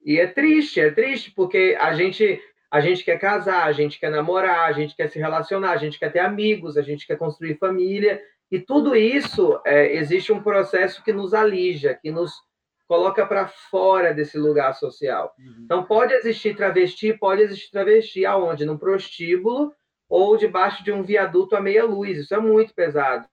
E 0.02 0.18
é 0.18 0.26
triste, 0.26 0.80
é 0.80 0.90
triste, 0.90 1.34
porque 1.36 1.76
a 1.78 1.94
gente, 1.94 2.42
a 2.72 2.80
gente 2.80 3.04
quer 3.04 3.20
casar, 3.20 3.66
a 3.66 3.74
gente 3.74 4.00
quer 4.00 4.12
namorar, 4.12 4.70
a 4.70 4.72
gente 4.72 4.96
quer 4.96 5.10
se 5.10 5.20
relacionar, 5.20 5.72
a 5.72 5.78
gente 5.78 6.00
quer 6.00 6.10
ter 6.10 6.20
amigos, 6.20 6.78
a 6.78 6.82
gente 6.82 7.06
quer 7.06 7.18
construir 7.18 7.58
família. 7.58 8.22
E 8.50 8.60
tudo 8.60 8.96
isso, 8.96 9.60
é, 9.66 9.94
existe 9.98 10.32
um 10.32 10.42
processo 10.42 11.04
que 11.04 11.12
nos 11.12 11.34
alija, 11.34 11.94
que 12.02 12.10
nos 12.10 12.32
coloca 12.90 13.24
para 13.24 13.48
fora 13.48 14.16
desse 14.16 14.36
lugar 14.36 14.74
social. 14.74 15.32
Uhum. 15.38 15.62
Então, 15.64 15.84
pode 15.84 16.12
existir 16.16 16.56
travesti, 16.56 17.14
pode 17.14 17.44
existir 17.44 17.70
travesti 17.70 18.26
aonde? 18.26 18.66
Num 18.66 18.80
prostíbulo 18.80 19.72
ou 20.10 20.36
debaixo 20.36 20.84
de 20.84 20.92
um 20.92 21.04
viaduto 21.04 21.56
a 21.56 21.62
meia 21.62 21.86
luz. 21.86 22.18
Isso 22.18 22.34
é 22.34 22.40
muito 22.40 22.74
pesado, 22.74 23.28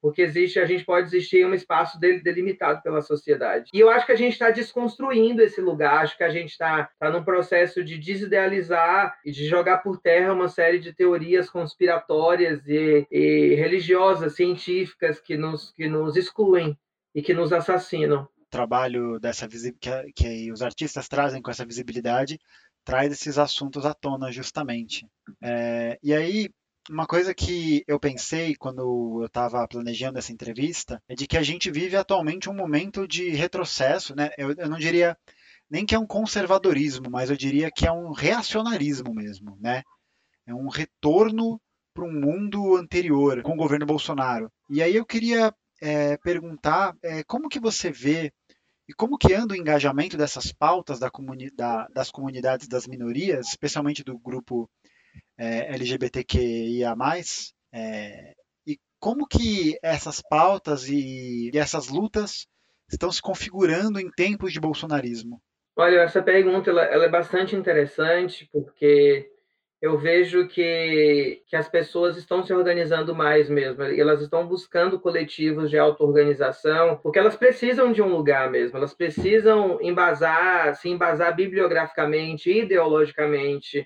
porque 0.00 0.22
existe, 0.22 0.58
a 0.58 0.64
gente 0.64 0.82
pode 0.86 1.08
existir 1.08 1.42
em 1.42 1.44
um 1.44 1.52
espaço 1.52 2.00
delimitado 2.00 2.80
pela 2.80 3.02
sociedade. 3.02 3.68
E 3.74 3.78
eu 3.78 3.90
acho 3.90 4.06
que 4.06 4.12
a 4.12 4.16
gente 4.16 4.32
está 4.32 4.50
desconstruindo 4.50 5.42
esse 5.42 5.60
lugar, 5.60 5.98
acho 5.98 6.16
que 6.16 6.24
a 6.24 6.30
gente 6.30 6.52
está 6.52 6.88
tá 6.98 7.10
num 7.10 7.22
processo 7.22 7.84
de 7.84 7.98
desidealizar 7.98 9.14
e 9.26 9.30
de 9.30 9.44
jogar 9.44 9.82
por 9.82 10.00
terra 10.00 10.32
uma 10.32 10.48
série 10.48 10.78
de 10.78 10.94
teorias 10.94 11.50
conspiratórias 11.50 12.66
e, 12.66 13.06
e 13.10 13.54
religiosas, 13.56 14.34
científicas, 14.34 15.20
que 15.20 15.36
nos, 15.36 15.70
que 15.72 15.86
nos 15.86 16.16
excluem 16.16 16.78
e 17.14 17.20
que 17.20 17.34
nos 17.34 17.52
assassinam 17.52 18.26
trabalho 18.52 19.18
dessa 19.18 19.48
que, 19.48 20.12
que 20.14 20.52
os 20.52 20.62
artistas 20.62 21.08
trazem 21.08 21.40
com 21.40 21.50
essa 21.50 21.64
visibilidade 21.64 22.38
traz 22.84 23.12
esses 23.12 23.38
assuntos 23.38 23.86
à 23.86 23.94
tona 23.94 24.30
justamente. 24.30 25.06
É, 25.42 25.98
e 26.02 26.12
aí 26.12 26.50
uma 26.90 27.06
coisa 27.06 27.32
que 27.32 27.84
eu 27.86 27.98
pensei 27.98 28.54
quando 28.56 29.20
eu 29.20 29.26
estava 29.26 29.66
planejando 29.68 30.18
essa 30.18 30.32
entrevista 30.32 31.00
é 31.08 31.14
de 31.14 31.26
que 31.26 31.38
a 31.38 31.42
gente 31.42 31.70
vive 31.70 31.96
atualmente 31.96 32.50
um 32.50 32.54
momento 32.54 33.06
de 33.06 33.30
retrocesso, 33.30 34.14
né? 34.16 34.30
Eu, 34.36 34.52
eu 34.52 34.68
não 34.68 34.78
diria 34.78 35.16
nem 35.70 35.86
que 35.86 35.94
é 35.94 35.98
um 35.98 36.06
conservadorismo, 36.06 37.08
mas 37.08 37.30
eu 37.30 37.36
diria 37.36 37.70
que 37.70 37.86
é 37.86 37.92
um 37.92 38.10
reacionarismo 38.10 39.14
mesmo, 39.14 39.56
né? 39.60 39.82
É 40.44 40.52
um 40.52 40.68
retorno 40.68 41.60
para 41.94 42.04
um 42.04 42.12
mundo 42.12 42.76
anterior 42.76 43.42
com 43.42 43.52
o 43.52 43.56
governo 43.56 43.86
Bolsonaro. 43.86 44.50
E 44.68 44.82
aí 44.82 44.96
eu 44.96 45.06
queria 45.06 45.54
é, 45.80 46.16
perguntar 46.18 46.94
é, 47.02 47.24
como 47.24 47.48
que 47.48 47.58
você 47.58 47.90
vê 47.90 48.32
e 48.88 48.92
como 48.92 49.16
que 49.16 49.32
anda 49.32 49.54
o 49.54 49.56
engajamento 49.56 50.16
dessas 50.16 50.52
pautas 50.52 50.98
da 50.98 51.10
comuni 51.10 51.50
da, 51.50 51.86
das 51.88 52.10
comunidades 52.10 52.68
das 52.68 52.86
minorias, 52.86 53.48
especialmente 53.48 54.02
do 54.02 54.18
grupo 54.18 54.68
é, 55.38 55.74
LGBTQIA+, 55.74 56.94
é, 57.72 58.34
e 58.66 58.78
como 58.98 59.26
que 59.26 59.78
essas 59.82 60.20
pautas 60.20 60.88
e, 60.88 61.50
e 61.52 61.58
essas 61.58 61.88
lutas 61.88 62.46
estão 62.90 63.10
se 63.10 63.22
configurando 63.22 63.98
em 63.98 64.10
tempos 64.10 64.52
de 64.52 64.60
bolsonarismo? 64.60 65.40
Olha, 65.74 66.00
essa 66.00 66.22
pergunta 66.22 66.70
ela, 66.70 66.82
ela 66.82 67.04
é 67.06 67.08
bastante 67.08 67.56
interessante, 67.56 68.46
porque 68.52 69.31
eu 69.82 69.98
vejo 69.98 70.46
que, 70.46 71.42
que 71.48 71.56
as 71.56 71.68
pessoas 71.68 72.16
estão 72.16 72.44
se 72.44 72.52
organizando 72.52 73.12
mais 73.16 73.50
mesmo, 73.50 73.82
elas 73.82 74.22
estão 74.22 74.46
buscando 74.46 75.00
coletivos 75.00 75.68
de 75.68 75.76
auto-organização, 75.76 77.00
porque 77.02 77.18
elas 77.18 77.34
precisam 77.34 77.90
de 77.90 78.00
um 78.00 78.06
lugar 78.06 78.48
mesmo, 78.48 78.78
elas 78.78 78.94
precisam 78.94 79.80
embasar, 79.82 80.76
se 80.76 80.88
embasar 80.88 81.34
bibliograficamente, 81.34 82.48
ideologicamente. 82.48 83.84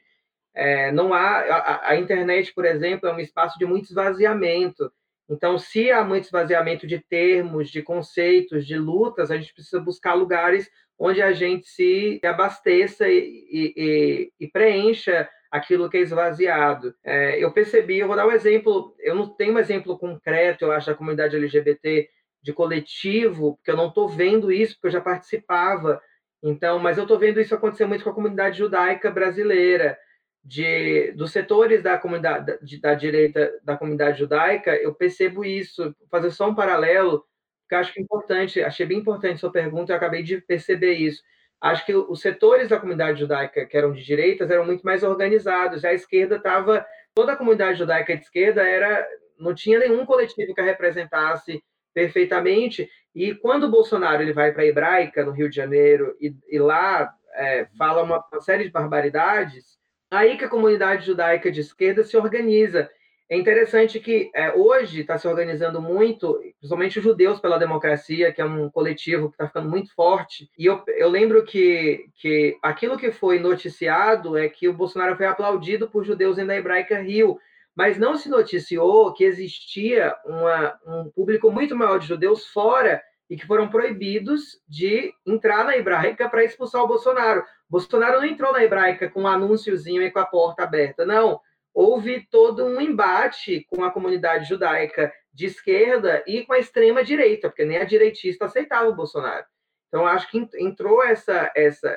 É, 0.54 0.92
não 0.92 1.14
há 1.14 1.38
a, 1.38 1.88
a, 1.88 1.96
internet, 1.96 2.52
por 2.52 2.66
exemplo, 2.66 3.08
é 3.08 3.14
um 3.14 3.18
espaço 3.18 3.58
de 3.58 3.64
muito 3.64 3.86
esvaziamento. 3.86 4.92
Então, 5.30 5.56
se 5.56 5.90
há 5.90 6.04
muito 6.04 6.24
esvaziamento 6.24 6.86
de 6.86 6.98
termos, 6.98 7.70
de 7.70 7.80
conceitos, 7.80 8.66
de 8.66 8.76
lutas, 8.76 9.30
a 9.30 9.36
gente 9.38 9.54
precisa 9.54 9.80
buscar 9.80 10.12
lugares 10.12 10.68
onde 10.98 11.22
a 11.22 11.32
gente 11.32 11.66
se 11.66 12.20
abasteça 12.22 13.08
e, 13.08 13.72
e, 13.74 14.32
e 14.38 14.46
preencha 14.48 15.26
aquilo 15.50 15.88
que 15.88 15.96
é 15.96 16.00
esvaziado. 16.00 16.94
É, 17.04 17.42
eu 17.42 17.52
percebi, 17.52 17.98
eu 17.98 18.06
vou 18.06 18.16
dar 18.16 18.26
um 18.26 18.32
exemplo, 18.32 18.94
eu 19.00 19.14
não 19.14 19.28
tenho 19.28 19.54
um 19.54 19.58
exemplo 19.58 19.98
concreto, 19.98 20.64
eu 20.64 20.72
acho, 20.72 20.88
da 20.88 20.94
comunidade 20.94 21.36
LGBT 21.36 22.08
de 22.42 22.52
coletivo, 22.52 23.56
porque 23.56 23.70
eu 23.70 23.76
não 23.76 23.88
estou 23.88 24.08
vendo 24.08 24.52
isso, 24.52 24.74
porque 24.74 24.88
eu 24.88 24.92
já 24.92 25.00
participava. 25.00 26.00
Então, 26.42 26.78
mas 26.78 26.98
eu 26.98 27.04
estou 27.04 27.18
vendo 27.18 27.40
isso 27.40 27.54
acontecer 27.54 27.86
muito 27.86 28.04
com 28.04 28.10
a 28.10 28.14
comunidade 28.14 28.58
judaica 28.58 29.10
brasileira, 29.10 29.98
de 30.44 31.10
dos 31.12 31.32
setores 31.32 31.82
da 31.82 31.98
comunidade 31.98 32.46
da, 32.46 32.90
da 32.90 32.94
direita 32.94 33.52
da 33.64 33.76
comunidade 33.76 34.20
judaica, 34.20 34.76
eu 34.76 34.94
percebo 34.94 35.44
isso. 35.44 35.82
Vou 35.98 36.08
fazer 36.08 36.30
só 36.30 36.48
um 36.48 36.54
paralelo, 36.54 37.24
porque 37.62 37.74
acho 37.74 37.92
que 37.92 38.00
é 38.00 38.02
importante, 38.02 38.62
achei 38.62 38.86
bem 38.86 38.98
importante 38.98 39.40
sua 39.40 39.50
pergunta, 39.50 39.92
eu 39.92 39.96
acabei 39.96 40.22
de 40.22 40.40
perceber 40.40 40.94
isso. 40.94 41.20
Acho 41.60 41.86
que 41.86 41.94
os 41.94 42.20
setores 42.20 42.68
da 42.68 42.78
comunidade 42.78 43.20
judaica 43.20 43.64
que 43.64 43.76
eram 43.76 43.92
de 43.92 44.04
direitas 44.04 44.50
eram 44.50 44.64
muito 44.64 44.82
mais 44.82 45.02
organizados. 45.02 45.84
A 45.84 45.92
esquerda 45.92 46.36
estava, 46.36 46.84
toda 47.14 47.32
a 47.32 47.36
comunidade 47.36 47.78
judaica 47.78 48.16
de 48.16 48.22
esquerda 48.22 48.62
era, 48.62 49.06
não 49.38 49.54
tinha 49.54 49.78
nenhum 49.78 50.04
coletivo 50.04 50.54
que 50.54 50.60
a 50.60 50.64
representasse 50.64 51.62
perfeitamente. 51.94 52.88
E 53.14 53.34
quando 53.34 53.64
o 53.64 53.70
Bolsonaro 53.70 54.22
ele 54.22 54.34
vai 54.34 54.52
para 54.52 54.62
a 54.62 54.66
Hebraica, 54.66 55.24
no 55.24 55.32
Rio 55.32 55.48
de 55.48 55.56
Janeiro, 55.56 56.14
e, 56.20 56.36
e 56.48 56.58
lá 56.58 57.10
é, 57.34 57.66
fala 57.78 58.02
uma, 58.02 58.22
uma, 58.30 58.40
série 58.42 58.64
de 58.64 58.70
barbaridades, 58.70 59.78
aí 60.10 60.36
que 60.36 60.44
a 60.44 60.50
comunidade 60.50 61.06
judaica 61.06 61.50
de 61.50 61.60
esquerda 61.62 62.04
se 62.04 62.16
organiza. 62.16 62.90
É 63.28 63.36
interessante 63.36 63.98
que 63.98 64.30
é, 64.34 64.52
hoje 64.52 65.00
está 65.00 65.18
se 65.18 65.26
organizando 65.26 65.82
muito, 65.82 66.38
principalmente 66.58 66.98
os 66.98 67.04
judeus 67.04 67.40
pela 67.40 67.58
democracia, 67.58 68.32
que 68.32 68.40
é 68.40 68.44
um 68.44 68.70
coletivo 68.70 69.28
que 69.28 69.34
está 69.34 69.48
ficando 69.48 69.68
muito 69.68 69.92
forte. 69.94 70.48
E 70.56 70.66
eu, 70.66 70.82
eu 70.86 71.08
lembro 71.08 71.44
que, 71.44 72.06
que 72.14 72.56
aquilo 72.62 72.96
que 72.96 73.10
foi 73.10 73.40
noticiado 73.40 74.38
é 74.38 74.48
que 74.48 74.68
o 74.68 74.72
Bolsonaro 74.72 75.16
foi 75.16 75.26
aplaudido 75.26 75.90
por 75.90 76.04
judeus 76.04 76.36
da 76.36 76.56
Hebraica 76.56 77.00
Rio 77.00 77.38
mas 77.76 77.98
não 77.98 78.16
se 78.16 78.30
noticiou 78.30 79.12
que 79.12 79.22
existia 79.22 80.16
uma, 80.24 80.80
um 80.86 81.10
público 81.10 81.52
muito 81.52 81.76
maior 81.76 81.98
de 81.98 82.06
judeus 82.06 82.46
fora 82.46 83.02
e 83.28 83.36
que 83.36 83.46
foram 83.46 83.68
proibidos 83.68 84.58
de 84.66 85.12
entrar 85.26 85.62
na 85.64 85.76
hebraica 85.76 86.26
para 86.26 86.42
expulsar 86.42 86.82
o 86.82 86.88
Bolsonaro. 86.88 87.44
Bolsonaro 87.68 88.20
não 88.20 88.24
entrou 88.24 88.50
na 88.50 88.64
hebraica 88.64 89.10
com 89.10 89.22
um 89.22 89.26
anúnciozinho 89.26 90.00
e 90.02 90.10
com 90.10 90.18
a 90.18 90.24
porta 90.24 90.62
aberta, 90.62 91.04
não. 91.04 91.38
Houve 91.78 92.26
todo 92.30 92.64
um 92.64 92.80
embate 92.80 93.66
com 93.68 93.84
a 93.84 93.90
comunidade 93.90 94.48
judaica 94.48 95.12
de 95.30 95.44
esquerda 95.44 96.24
e 96.26 96.42
com 96.42 96.54
a 96.54 96.58
extrema 96.58 97.04
direita, 97.04 97.50
porque 97.50 97.66
nem 97.66 97.76
a 97.76 97.84
direitista 97.84 98.46
aceitava 98.46 98.88
o 98.88 98.94
Bolsonaro. 98.94 99.44
Então 99.88 100.06
acho 100.06 100.30
que 100.30 100.38
entrou 100.54 101.04
essa, 101.04 101.52
essa 101.54 101.94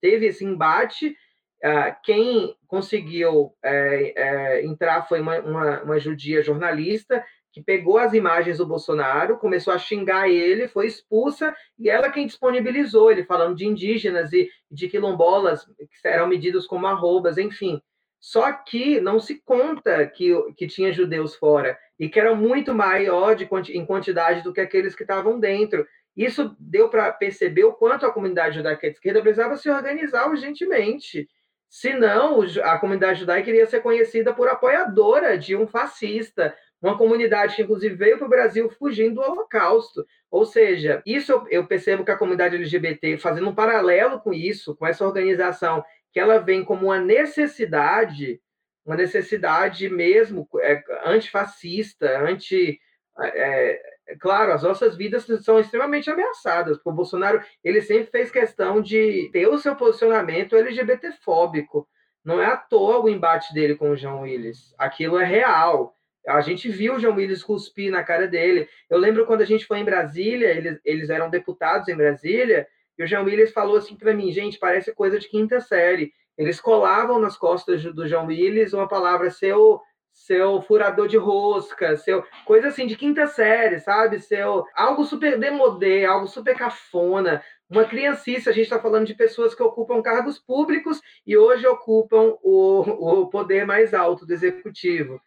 teve 0.00 0.26
esse 0.26 0.44
embate 0.44 1.16
Uh, 1.64 1.96
quem 2.02 2.54
conseguiu 2.66 3.54
é, 3.64 4.12
é, 4.14 4.66
entrar 4.66 5.08
foi 5.08 5.18
uma, 5.18 5.38
uma, 5.40 5.82
uma, 5.82 5.98
judia 5.98 6.42
jornalista 6.42 7.24
que 7.50 7.62
pegou 7.62 7.96
as 7.96 8.12
imagens 8.12 8.58
do 8.58 8.66
Bolsonaro, 8.66 9.38
começou 9.38 9.72
a 9.72 9.78
xingar 9.78 10.28
ele, 10.28 10.68
foi 10.68 10.86
expulsa, 10.86 11.56
e 11.78 11.88
ela 11.88 12.10
quem 12.10 12.26
disponibilizou, 12.26 13.10
ele 13.10 13.24
falando 13.24 13.56
de 13.56 13.64
indígenas 13.64 14.30
e 14.34 14.50
de 14.70 14.88
quilombolas, 14.88 15.64
que 15.64 16.06
eram 16.06 16.26
medidos 16.26 16.66
como 16.66 16.86
arrobas, 16.86 17.38
enfim. 17.38 17.80
Só 18.24 18.50
que 18.52 19.02
não 19.02 19.20
se 19.20 19.42
conta 19.44 20.06
que, 20.06 20.32
que 20.56 20.66
tinha 20.66 20.90
judeus 20.94 21.34
fora, 21.34 21.78
e 21.98 22.08
que 22.08 22.18
eram 22.18 22.34
muito 22.34 22.72
maior 22.74 23.34
de, 23.34 23.46
em 23.76 23.84
quantidade 23.84 24.42
do 24.42 24.50
que 24.50 24.62
aqueles 24.62 24.94
que 24.94 25.02
estavam 25.02 25.38
dentro. 25.38 25.86
Isso 26.16 26.56
deu 26.58 26.88
para 26.88 27.12
perceber 27.12 27.64
o 27.64 27.74
quanto 27.74 28.06
a 28.06 28.10
comunidade 28.10 28.56
judaica 28.56 28.88
de 28.88 28.94
esquerda 28.94 29.20
precisava 29.20 29.56
se 29.56 29.68
organizar 29.68 30.26
urgentemente 30.30 31.28
Senão, 31.76 32.40
a 32.62 32.78
comunidade 32.78 33.18
judaica 33.18 33.50
iria 33.50 33.66
ser 33.66 33.80
conhecida 33.80 34.32
por 34.32 34.46
apoiadora 34.46 35.36
de 35.36 35.56
um 35.56 35.66
fascista, 35.66 36.56
uma 36.80 36.96
comunidade 36.96 37.56
que, 37.56 37.62
inclusive, 37.62 37.96
veio 37.96 38.16
para 38.16 38.28
o 38.28 38.30
Brasil 38.30 38.70
fugindo 38.70 39.16
do 39.16 39.22
Holocausto. 39.22 40.06
Ou 40.30 40.44
seja, 40.44 41.02
isso 41.04 41.44
eu 41.50 41.66
percebo 41.66 42.04
que 42.04 42.12
a 42.12 42.16
comunidade 42.16 42.54
LGBT, 42.54 43.18
fazendo 43.18 43.48
um 43.48 43.54
paralelo 43.56 44.20
com 44.20 44.32
isso, 44.32 44.76
com 44.76 44.86
essa 44.86 45.04
organização, 45.04 45.84
que 46.14 46.20
ela 46.20 46.38
vem 46.38 46.64
como 46.64 46.86
uma 46.86 47.00
necessidade, 47.00 48.40
uma 48.86 48.94
necessidade 48.94 49.90
mesmo 49.90 50.48
é, 50.60 50.80
antifascista, 51.04 52.20
anti. 52.20 52.78
É, 53.20 53.80
é 54.06 54.16
claro, 54.20 54.52
as 54.52 54.62
nossas 54.62 54.96
vidas 54.96 55.26
são 55.42 55.58
extremamente 55.58 56.08
ameaçadas, 56.10 56.78
o 56.84 56.92
Bolsonaro 56.92 57.42
ele 57.64 57.80
sempre 57.80 58.10
fez 58.10 58.30
questão 58.30 58.80
de 58.80 59.28
ter 59.32 59.48
o 59.48 59.58
seu 59.58 59.74
posicionamento 59.74 60.56
LGBTfóbico. 60.56 61.88
Não 62.24 62.40
é 62.40 62.46
à 62.46 62.56
toa 62.56 63.00
o 63.00 63.08
embate 63.08 63.52
dele 63.52 63.74
com 63.74 63.90
o 63.90 63.96
João 63.96 64.22
Willis. 64.22 64.72
Aquilo 64.78 65.18
é 65.18 65.24
real. 65.24 65.96
A 66.26 66.40
gente 66.40 66.68
viu 66.68 66.94
o 66.94 66.98
João 67.00 67.16
Willis 67.16 67.42
cuspir 67.42 67.90
na 67.90 68.04
cara 68.04 68.28
dele. 68.28 68.68
Eu 68.88 68.98
lembro 68.98 69.26
quando 69.26 69.42
a 69.42 69.46
gente 69.46 69.66
foi 69.66 69.80
em 69.80 69.84
Brasília, 69.84 70.48
eles, 70.48 70.80
eles 70.84 71.10
eram 71.10 71.28
deputados 71.28 71.88
em 71.88 71.96
Brasília, 71.96 72.66
e 72.98 73.04
o 73.04 73.06
João 73.06 73.24
Willis 73.24 73.52
falou 73.52 73.76
assim 73.76 73.96
para 73.96 74.14
mim, 74.14 74.30
gente, 74.30 74.58
parece 74.58 74.94
coisa 74.94 75.18
de 75.18 75.28
quinta 75.28 75.60
série. 75.60 76.12
Eles 76.36 76.60
colavam 76.60 77.18
nas 77.18 77.36
costas 77.36 77.82
do 77.82 78.06
João 78.06 78.26
Willis 78.26 78.72
uma 78.72 78.88
palavra 78.88 79.30
seu 79.30 79.80
seu 80.12 80.62
furador 80.62 81.08
de 81.08 81.16
rosca, 81.16 81.96
seu 81.96 82.24
coisa 82.46 82.68
assim 82.68 82.86
de 82.86 82.96
quinta 82.96 83.26
série, 83.26 83.80
sabe? 83.80 84.20
Seu 84.20 84.64
algo 84.72 85.04
super 85.04 85.36
demodé, 85.38 86.04
algo 86.04 86.28
super 86.28 86.56
cafona, 86.56 87.42
uma 87.68 87.84
criancice. 87.84 88.48
A 88.48 88.52
gente 88.52 88.64
está 88.64 88.78
falando 88.78 89.06
de 89.06 89.14
pessoas 89.14 89.56
que 89.56 89.62
ocupam 89.62 90.00
cargos 90.00 90.38
públicos 90.38 91.00
e 91.26 91.36
hoje 91.36 91.66
ocupam 91.66 92.36
o, 92.42 93.22
o 93.22 93.28
poder 93.28 93.66
mais 93.66 93.92
alto 93.92 94.24
do 94.24 94.32
executivo. 94.32 95.20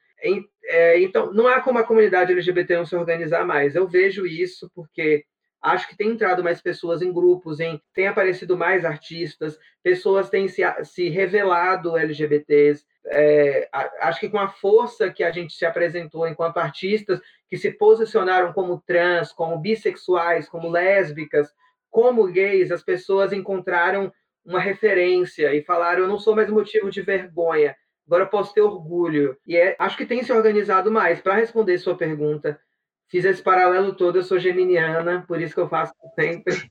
É, 0.70 1.00
então, 1.02 1.32
não 1.34 1.48
há 1.48 1.62
como 1.62 1.80
a 1.80 1.84
comunidade 1.84 2.32
LGBT 2.32 2.78
não 2.78 2.86
se 2.86 2.96
organizar 2.96 3.46
mais. 3.46 3.76
Eu 3.76 3.88
vejo 3.88 4.26
isso 4.26 4.72
porque 4.74 5.26
acho 5.62 5.88
que 5.88 5.98
tem 5.98 6.10
entrado 6.10 6.44
mais 6.44 6.62
pessoas 6.62 7.02
em 7.02 7.12
grupos, 7.12 7.60
em 7.60 7.82
tem 7.94 8.08
aparecido 8.08 8.58
mais 8.58 8.86
artistas, 8.86 9.58
pessoas 9.84 10.30
têm 10.30 10.48
se, 10.48 10.62
se 10.84 11.10
revelado 11.10 11.98
LGBTs 11.98 12.86
é, 13.10 13.70
acho 14.02 14.20
que 14.20 14.30
com 14.30 14.38
a 14.38 14.50
força 14.50 15.10
que 15.12 15.24
a 15.24 15.32
gente 15.32 15.54
se 15.54 15.66
apresentou 15.66 16.28
enquanto 16.28 16.58
artistas, 16.58 17.22
que 17.50 17.58
se 17.58 17.72
posicionaram 17.72 18.52
como 18.52 18.82
trans, 18.86 19.32
como 19.32 19.58
bissexuais, 19.58 20.50
como 20.50 20.70
lésbicas, 20.70 21.50
como 21.90 22.28
gays, 22.28 22.72
as 22.72 22.84
pessoas 22.84 23.32
encontraram 23.32 24.12
uma 24.46 24.60
referência 24.60 25.54
e 25.54 25.64
falaram: 25.64 26.04
eu 26.04 26.08
não 26.08 26.20
sou 26.20 26.36
mais 26.36 26.50
motivo 26.50 26.90
de 26.90 27.02
vergonha, 27.02 27.76
agora 28.06 28.26
posso 28.26 28.54
ter 28.54 28.62
orgulho. 28.62 29.38
E 29.48 29.56
é, 29.56 29.76
acho 29.80 29.98
que 29.98 30.06
tem 30.06 30.22
se 30.24 30.34
organizado 30.34 30.92
mais. 30.92 31.22
Para 31.22 31.36
responder 31.36 31.78
sua 31.78 31.98
pergunta, 31.98 32.60
fiz 33.10 33.26
esse 33.26 33.42
paralelo 33.42 33.96
todo, 33.96 34.18
eu 34.18 34.24
sou 34.24 34.40
geminiana, 34.40 35.24
por 35.28 35.42
isso 35.42 35.54
que 35.54 35.60
eu 35.60 35.70
faço 35.70 35.94
sempre. 36.16 36.70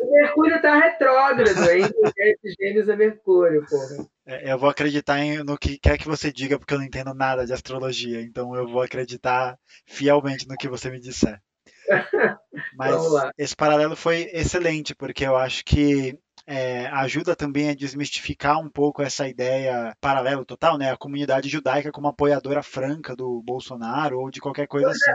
O 0.00 0.12
Mercúrio 0.12 0.56
está 0.56 0.78
retrógrado, 0.78 1.70
hein? 1.70 1.82
Esses 2.18 2.54
gêmeos 2.60 2.88
é 2.88 2.96
Mercúrio, 2.96 3.64
porra. 3.68 4.06
É, 4.26 4.52
eu 4.52 4.58
vou 4.58 4.68
acreditar 4.68 5.18
em, 5.20 5.42
no 5.42 5.56
que 5.56 5.78
quer 5.78 5.96
que 5.96 6.06
você 6.06 6.30
diga, 6.30 6.58
porque 6.58 6.74
eu 6.74 6.78
não 6.78 6.84
entendo 6.84 7.14
nada 7.14 7.46
de 7.46 7.52
astrologia. 7.52 8.20
Então 8.20 8.54
eu 8.54 8.68
vou 8.68 8.82
acreditar 8.82 9.58
fielmente 9.86 10.46
no 10.46 10.56
que 10.56 10.68
você 10.68 10.90
me 10.90 11.00
disser. 11.00 11.40
Mas 12.76 12.94
esse 13.38 13.56
paralelo 13.56 13.96
foi 13.96 14.28
excelente, 14.32 14.94
porque 14.94 15.24
eu 15.24 15.36
acho 15.36 15.64
que 15.64 16.18
é, 16.50 16.86
ajuda 16.86 17.36
também 17.36 17.68
a 17.68 17.74
desmistificar 17.74 18.58
um 18.58 18.70
pouco 18.70 19.02
essa 19.02 19.28
ideia 19.28 19.94
paralelo 20.00 20.46
total, 20.46 20.78
né? 20.78 20.90
A 20.90 20.96
comunidade 20.96 21.46
judaica 21.46 21.92
como 21.92 22.08
apoiadora 22.08 22.62
franca 22.62 23.14
do 23.14 23.42
Bolsonaro 23.42 24.18
ou 24.18 24.30
de 24.30 24.40
qualquer 24.40 24.66
coisa 24.66 24.88
assim. 24.88 25.10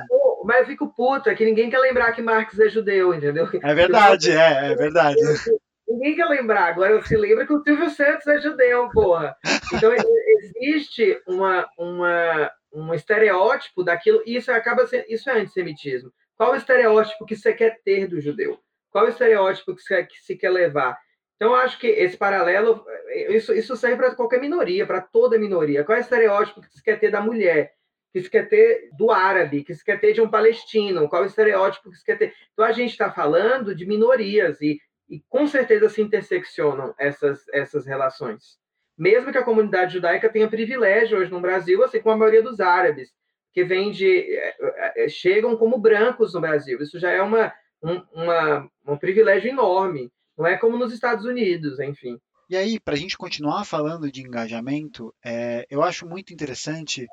Mas 0.45 0.59
eu 0.59 0.65
fico 0.67 0.93
puto, 0.93 1.29
é 1.29 1.35
que 1.35 1.43
ninguém 1.43 1.71
quer 1.71 1.79
lembrar 1.79 2.11
que 2.11 2.21
Marx 2.21 2.59
é 2.59 2.69
judeu, 2.69 3.15
entendeu? 3.15 3.49
É 3.63 3.73
verdade, 3.73 4.29
é, 4.29 4.71
é 4.71 4.75
verdade. 4.75 5.17
Ninguém 5.87 6.15
quer 6.15 6.25
lembrar, 6.25 6.69
agora 6.69 7.01
se 7.03 7.15
lembra 7.15 7.45
que 7.45 7.53
o 7.53 7.61
Silvio 7.61 7.89
Santos 7.89 8.25
é 8.25 8.39
judeu, 8.39 8.89
porra. 8.89 9.35
Então 9.73 9.91
existe 10.39 11.21
uma, 11.27 11.67
uma, 11.77 12.51
um 12.73 12.93
estereótipo 12.93 13.83
daquilo, 13.83 14.23
e 14.25 14.35
isso 14.35 14.51
acaba 14.51 14.87
sendo, 14.87 15.05
isso 15.07 15.29
é 15.29 15.39
antissemitismo. 15.39 16.11
Qual 16.35 16.53
o 16.53 16.55
estereótipo 16.55 17.25
que 17.25 17.35
você 17.35 17.53
quer 17.53 17.79
ter 17.83 18.07
do 18.07 18.19
judeu? 18.19 18.59
Qual 18.89 19.05
o 19.05 19.09
estereótipo 19.09 19.75
que, 19.75 19.81
você, 19.81 20.03
que 20.03 20.17
se 20.19 20.35
quer 20.35 20.49
levar? 20.49 20.97
Então, 21.43 21.55
acho 21.55 21.77
que 21.77 21.87
esse 21.87 22.15
paralelo, 22.15 22.85
isso, 23.29 23.53
isso 23.53 23.75
serve 23.75 23.97
para 23.97 24.15
qualquer 24.15 24.39
minoria, 24.39 24.87
para 24.87 25.01
toda 25.01 25.37
minoria. 25.37 25.83
Qual 25.83 25.97
é 25.97 25.99
o 25.99 26.01
estereótipo 26.01 26.61
que 26.61 26.69
se 26.69 26.81
quer 26.81 26.97
ter 26.99 27.11
da 27.11 27.19
mulher? 27.19 27.73
que 28.13 28.21
se 28.21 28.29
quer 28.29 28.47
ter 28.47 28.89
do 28.95 29.09
árabe, 29.09 29.63
que 29.63 29.73
se 29.73 29.83
quer 29.83 29.99
ter 29.99 30.13
de 30.13 30.21
um 30.21 30.29
palestino, 30.29 31.09
qual 31.09 31.23
é 31.23 31.25
o 31.25 31.27
estereótipo 31.27 31.89
que 31.89 31.97
se 31.97 32.05
quer 32.05 32.17
ter. 32.17 32.33
Então 32.53 32.63
a 32.63 32.71
gente 32.71 32.91
está 32.91 33.11
falando 33.11 33.73
de 33.73 33.87
minorias 33.87 34.61
e, 34.61 34.79
e 35.09 35.19
com 35.27 35.47
certeza 35.47 35.89
se 35.89 35.99
interseccionam 35.99 36.93
essas, 36.97 37.47
essas 37.49 37.87
relações. 37.87 38.59
Mesmo 38.95 39.31
que 39.31 39.37
a 39.39 39.43
comunidade 39.43 39.93
judaica 39.93 40.29
tenha 40.29 40.47
privilégio 40.47 41.17
hoje 41.17 41.31
no 41.31 41.41
Brasil, 41.41 41.83
assim 41.83 41.99
como 41.99 42.13
a 42.13 42.17
maioria 42.19 42.43
dos 42.43 42.59
árabes, 42.59 43.09
que 43.51 43.63
vem 43.63 43.89
de. 43.89 44.31
É, 44.31 45.05
é, 45.05 45.09
chegam 45.09 45.57
como 45.57 45.79
brancos 45.79 46.35
no 46.35 46.41
Brasil. 46.41 46.79
Isso 46.81 46.99
já 46.99 47.09
é 47.09 47.21
uma, 47.21 47.51
um, 47.81 48.01
uma, 48.13 48.69
um 48.85 48.95
privilégio 48.97 49.49
enorme. 49.49 50.11
Não 50.43 50.49
é 50.49 50.57
como 50.57 50.77
nos 50.77 50.91
Estados 50.91 51.23
Unidos, 51.23 51.79
enfim. 51.79 52.19
E 52.49 52.57
aí, 52.57 52.77
para 52.77 52.95
a 52.95 52.97
gente 52.97 53.17
continuar 53.17 53.63
falando 53.63 54.11
de 54.11 54.19
engajamento, 54.19 55.15
é, 55.23 55.65
eu 55.69 55.81
acho 55.81 56.05
muito 56.05 56.33
interessante 56.33 57.07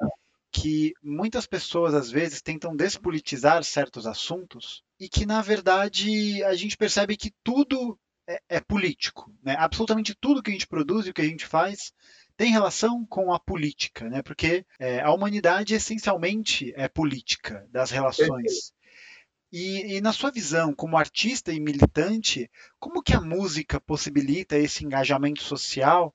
que 0.51 0.93
muitas 1.01 1.47
pessoas 1.47 1.95
às 1.95 2.11
vezes 2.11 2.43
tentam 2.43 2.75
despolitizar 2.75 3.63
certos 3.63 4.05
assuntos 4.05 4.83
e 4.99 5.09
que 5.09 5.25
na 5.25 5.41
verdade 5.41 6.43
a 6.43 6.57
gente 6.57 6.77
percebe 6.77 7.17
que 7.17 7.33
tudo 7.45 7.97
é, 8.29 8.41
é 8.49 8.61
político, 8.61 9.33
né? 9.45 9.55
Absolutamente 9.57 10.13
tudo 10.21 10.43
que 10.43 10.51
a 10.51 10.53
gente 10.53 10.67
produz 10.67 11.07
e 11.07 11.11
o 11.11 11.15
que 11.15 11.23
a 11.23 11.25
gente 11.25 11.47
faz 11.47 11.93
tem 12.37 12.51
relação 12.51 13.07
com 13.07 13.33
a 13.33 13.39
política, 13.39 14.11
né? 14.11 14.23
Porque 14.23 14.67
é, 14.81 15.01
a 15.03 15.13
humanidade 15.13 15.73
essencialmente 15.73 16.73
é 16.75 16.89
política 16.89 17.65
das 17.71 17.93
relações. 17.93 18.73
E, 19.53 19.97
e, 19.97 20.01
na 20.01 20.13
sua 20.13 20.31
visão, 20.31 20.73
como 20.73 20.97
artista 20.97 21.53
e 21.53 21.59
militante, 21.59 22.49
como 22.79 23.03
que 23.03 23.13
a 23.13 23.21
música 23.21 23.81
possibilita 23.81 24.57
esse 24.57 24.85
engajamento 24.85 25.43
social 25.43 26.15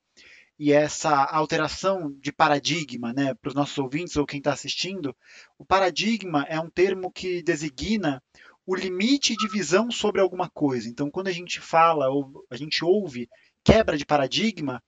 e 0.58 0.72
essa 0.72 1.12
alteração 1.26 2.16
de 2.22 2.32
paradigma, 2.32 3.12
né, 3.12 3.34
para 3.34 3.50
os 3.50 3.56
nossos 3.56 3.78
ouvintes 3.78 4.16
ou 4.16 4.26
quem 4.26 4.38
está 4.38 4.54
assistindo? 4.54 5.14
O 5.58 5.66
paradigma 5.66 6.46
é 6.48 6.58
um 6.60 6.70
termo 6.70 7.12
que 7.12 7.44
designa 7.44 8.24
o 8.66 8.74
limite 8.74 9.36
de 9.36 9.48
visão 9.50 9.92
sobre 9.92 10.22
alguma 10.22 10.50
coisa. 10.50 10.88
Então, 10.90 11.12
quando 11.12 11.28
a 11.28 11.32
gente 11.32 11.60
fala 11.60 12.10
ou 12.10 12.46
a 12.50 12.56
gente 12.56 12.86
ouve 12.86 13.30
quebra 13.64 13.98
de 13.98 14.06
paradigma, 14.06 14.82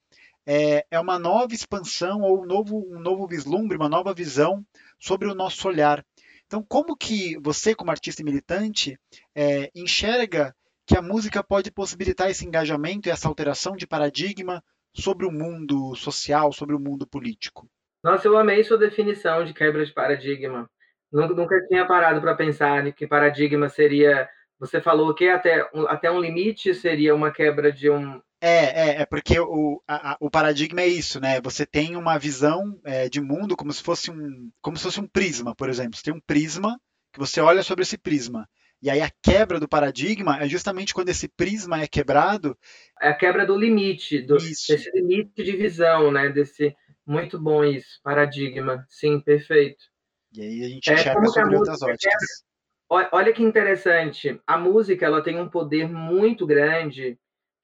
é, 0.45 0.85
é 0.89 0.99
uma 0.99 1.19
nova 1.19 1.53
expansão 1.53 2.21
ou 2.21 2.43
um 2.43 2.45
novo, 2.45 2.77
um 2.89 2.99
novo 2.99 3.27
vislumbre, 3.27 3.75
uma 3.75 3.89
nova 3.89 4.13
visão 4.13 4.65
sobre 4.97 5.27
o 5.27 5.35
nosso 5.35 5.67
olhar. 5.67 6.05
Então, 6.47 6.63
como 6.63 6.95
que 6.95 7.37
você, 7.39 7.75
como 7.75 7.91
artista 7.91 8.21
e 8.21 8.25
militante, 8.25 8.97
é, 9.35 9.69
enxerga 9.75 10.55
que 10.85 10.97
a 10.97 11.01
música 11.01 11.43
pode 11.43 11.69
possibilitar 11.69 12.29
esse 12.29 12.45
engajamento 12.45 13.07
e 13.07 13.11
essa 13.11 13.27
alteração 13.27 13.75
de 13.75 13.85
paradigma 13.85 14.63
sobre 14.95 15.25
o 15.25 15.31
mundo 15.31 15.93
social, 15.95 16.53
sobre 16.53 16.73
o 16.73 16.79
mundo 16.79 17.05
político? 17.05 17.69
Nossa, 18.01 18.27
eu 18.27 18.37
amei 18.37 18.63
sua 18.63 18.77
definição 18.77 19.43
de 19.43 19.53
quebra 19.53 19.85
de 19.85 19.93
paradigma. 19.93 20.69
Nunca 21.11 21.59
tinha 21.67 21.85
parado 21.85 22.21
para 22.21 22.35
pensar 22.35 22.91
que 22.93 23.05
paradigma 23.05 23.67
seria. 23.67 24.29
Você 24.59 24.81
falou 24.81 25.13
que 25.13 25.27
até, 25.27 25.69
até 25.87 26.09
um 26.09 26.19
limite 26.19 26.73
seria 26.73 27.13
uma 27.13 27.31
quebra 27.31 27.71
de 27.71 27.89
um, 27.89 28.21
é, 28.41 28.89
é, 28.89 29.01
é 29.01 29.05
porque 29.05 29.39
o, 29.39 29.81
a, 29.87 30.17
o 30.19 30.29
paradigma 30.29 30.81
é 30.81 30.87
isso, 30.87 31.19
né? 31.19 31.41
Você 31.41 31.65
tem 31.65 31.95
uma 31.95 32.17
visão 32.17 32.79
é, 32.83 33.09
de 33.09 33.19
mundo 33.19 33.55
como 33.55 33.71
se 33.73 33.81
fosse 33.81 34.11
um, 34.11 34.51
como 34.61 34.77
se 34.77 34.83
fosse 34.83 34.99
um 34.99 35.07
prisma, 35.07 35.55
por 35.55 35.69
exemplo. 35.69 35.95
Você 35.95 36.03
tem 36.03 36.13
um 36.13 36.21
prisma 36.21 36.79
que 37.11 37.19
você 37.19 37.41
olha 37.41 37.63
sobre 37.63 37.83
esse 37.83 37.97
prisma. 37.97 38.47
E 38.81 38.91
aí 38.91 39.01
a 39.01 39.11
quebra 39.23 39.59
do 39.59 39.67
paradigma 39.67 40.39
é 40.39 40.47
justamente 40.47 40.93
quando 40.93 41.09
esse 41.09 41.27
prisma 41.27 41.81
é 41.81 41.87
quebrado. 41.87 42.55
É 43.01 43.09
a 43.09 43.13
quebra 43.15 43.45
do 43.45 43.57
limite, 43.57 44.21
do, 44.21 44.35
desse 44.35 44.91
limite 44.93 45.43
de 45.43 45.55
visão, 45.57 46.11
né? 46.11 46.29
Desse 46.29 46.75
muito 47.05 47.39
bom 47.39 47.63
isso, 47.63 47.99
paradigma. 48.03 48.85
Sim, 48.87 49.19
perfeito. 49.19 49.83
E 50.33 50.41
aí 50.41 50.63
a 50.63 50.69
gente 50.69 50.89
é, 50.91 50.93
enxerga 50.93 51.25
sobre 51.27 51.55
outras 51.55 51.81
óticas. 51.81 52.45
Olha 52.89 53.33
que 53.33 53.43
interessante. 53.43 54.39
A 54.45 54.57
música 54.57 55.05
ela 55.05 55.23
tem 55.23 55.39
um 55.39 55.49
poder 55.49 55.89
muito 55.89 56.45
grande 56.45 57.17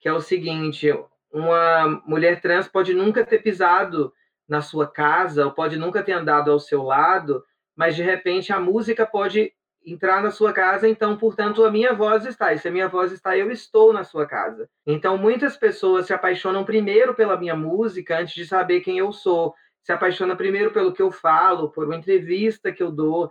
que 0.04 0.08
é 0.10 0.12
o 0.12 0.20
seguinte: 0.20 0.94
uma 1.32 2.02
mulher 2.06 2.38
trans 2.38 2.68
pode 2.68 2.92
nunca 2.92 3.24
ter 3.24 3.38
pisado 3.38 4.12
na 4.46 4.60
sua 4.60 4.86
casa, 4.86 5.46
ou 5.46 5.50
pode 5.50 5.78
nunca 5.78 6.02
ter 6.02 6.12
andado 6.12 6.50
ao 6.50 6.60
seu 6.60 6.82
lado, 6.82 7.42
mas 7.74 7.96
de 7.96 8.02
repente 8.02 8.52
a 8.52 8.60
música 8.60 9.06
pode 9.06 9.50
entrar 9.82 10.22
na 10.22 10.30
sua 10.30 10.52
casa, 10.52 10.86
então, 10.86 11.16
portanto, 11.16 11.64
a 11.64 11.70
minha 11.70 11.94
voz 11.94 12.26
está. 12.26 12.52
E 12.52 12.58
se 12.58 12.68
a 12.68 12.70
minha 12.70 12.86
voz 12.86 13.12
está, 13.12 13.34
eu 13.34 13.50
estou 13.50 13.94
na 13.94 14.04
sua 14.04 14.26
casa. 14.26 14.68
Então, 14.86 15.16
muitas 15.16 15.56
pessoas 15.56 16.06
se 16.06 16.12
apaixonam 16.12 16.64
primeiro 16.64 17.14
pela 17.14 17.38
minha 17.38 17.56
música 17.56 18.18
antes 18.18 18.34
de 18.34 18.46
saber 18.46 18.80
quem 18.80 18.98
eu 18.98 19.10
sou. 19.10 19.54
Se 19.82 19.92
apaixona 19.92 20.36
primeiro 20.36 20.70
pelo 20.70 20.92
que 20.92 21.02
eu 21.02 21.10
falo, 21.10 21.70
por 21.70 21.86
uma 21.86 21.96
entrevista 21.96 22.70
que 22.72 22.82
eu 22.82 22.92
dou. 22.92 23.30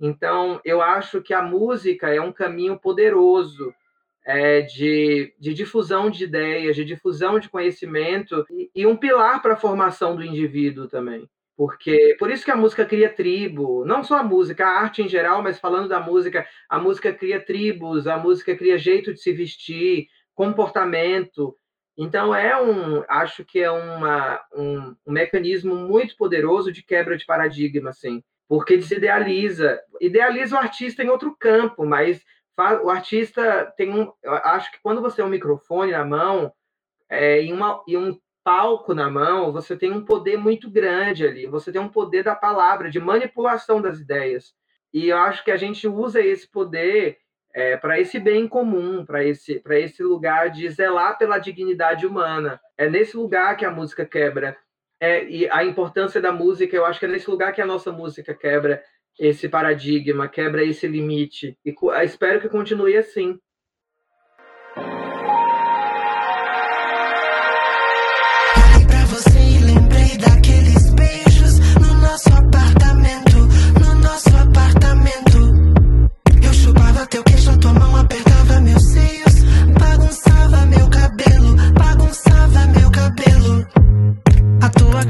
Então, 0.00 0.60
eu 0.64 0.80
acho 0.80 1.20
que 1.20 1.34
a 1.34 1.42
música 1.42 2.14
é 2.14 2.20
um 2.20 2.32
caminho 2.32 2.78
poderoso 2.78 3.74
é, 4.24 4.62
de, 4.62 5.34
de, 5.38 5.52
difusão 5.52 6.10
de 6.10 6.24
ideias, 6.24 6.76
de 6.76 6.84
difusão 6.84 7.38
de 7.38 7.48
conhecimento 7.48 8.44
e, 8.50 8.70
e 8.74 8.86
um 8.86 8.96
pilar 8.96 9.42
para 9.42 9.54
a 9.54 9.58
formação 9.58 10.14
do 10.14 10.22
indivíduo 10.22 10.88
também. 10.88 11.28
Porque 11.56 12.16
por 12.18 12.30
isso 12.30 12.44
que 12.44 12.50
a 12.50 12.56
música 12.56 12.84
cria 12.84 13.12
tribo, 13.12 13.84
não 13.84 14.02
só 14.02 14.18
a 14.18 14.22
música, 14.22 14.66
a 14.66 14.80
arte 14.80 15.02
em 15.02 15.08
geral, 15.08 15.42
mas 15.42 15.58
falando 15.58 15.88
da 15.88 16.00
música, 16.00 16.46
a 16.68 16.78
música 16.78 17.12
cria 17.12 17.40
tribos, 17.40 18.06
a 18.06 18.16
música 18.16 18.56
cria 18.56 18.78
jeito 18.78 19.12
de 19.12 19.20
se 19.20 19.32
vestir, 19.32 20.06
comportamento. 20.34 21.56
Então 21.96 22.34
é 22.34 22.60
um, 22.60 23.04
acho 23.08 23.44
que 23.44 23.60
é 23.60 23.70
uma, 23.70 24.40
um, 24.54 24.94
um 25.06 25.12
mecanismo 25.12 25.74
muito 25.74 26.16
poderoso 26.16 26.72
de 26.72 26.82
quebra 26.82 27.16
de 27.16 27.26
paradigma, 27.26 27.90
assim, 27.90 28.22
porque 28.48 28.76
desidealiza, 28.76 29.78
idealiza 30.00 30.56
o 30.56 30.58
artista 30.58 31.02
em 31.02 31.10
outro 31.10 31.36
campo, 31.38 31.84
mas 31.84 32.24
o 32.82 32.90
artista 32.90 33.72
tem 33.76 33.92
um. 33.94 34.12
Eu 34.22 34.34
acho 34.34 34.70
que 34.70 34.78
quando 34.82 35.00
você 35.00 35.16
tem 35.16 35.24
um 35.24 35.28
microfone 35.28 35.92
na 35.92 36.04
mão 36.04 36.52
é, 37.08 37.42
e, 37.42 37.52
uma, 37.52 37.82
e 37.86 37.96
um 37.96 38.18
palco 38.44 38.94
na 38.94 39.10
mão, 39.10 39.52
você 39.52 39.76
tem 39.76 39.92
um 39.92 40.04
poder 40.04 40.36
muito 40.36 40.70
grande 40.70 41.26
ali. 41.26 41.46
Você 41.46 41.72
tem 41.72 41.80
um 41.80 41.88
poder 41.88 42.24
da 42.24 42.34
palavra, 42.34 42.90
de 42.90 43.00
manipulação 43.00 43.80
das 43.80 43.98
ideias. 43.98 44.54
E 44.92 45.08
eu 45.08 45.18
acho 45.18 45.44
que 45.44 45.50
a 45.50 45.56
gente 45.56 45.88
usa 45.88 46.20
esse 46.20 46.48
poder 46.50 47.18
é, 47.54 47.76
para 47.76 48.00
esse 48.00 48.18
bem 48.18 48.48
comum, 48.48 49.04
para 49.04 49.24
esse, 49.24 49.62
esse 49.70 50.02
lugar 50.02 50.50
de 50.50 50.68
zelar 50.70 51.18
pela 51.18 51.38
dignidade 51.38 52.06
humana. 52.06 52.60
É 52.76 52.88
nesse 52.88 53.16
lugar 53.16 53.56
que 53.56 53.64
a 53.64 53.70
música 53.70 54.04
quebra. 54.04 54.56
É, 55.00 55.24
e 55.24 55.48
a 55.50 55.64
importância 55.64 56.20
da 56.20 56.30
música, 56.30 56.76
eu 56.76 56.84
acho 56.84 57.00
que 57.00 57.06
é 57.06 57.08
nesse 57.08 57.28
lugar 57.28 57.52
que 57.52 57.60
a 57.60 57.66
nossa 57.66 57.90
música 57.90 58.32
quebra 58.34 58.82
esse 59.18 59.48
paradigma, 59.48 60.28
quebra 60.28 60.64
esse 60.64 60.86
limite. 60.86 61.56
E 61.64 61.74
espero 62.04 62.40
que 62.40 62.48
continue 62.48 62.96
assim. 62.96 63.38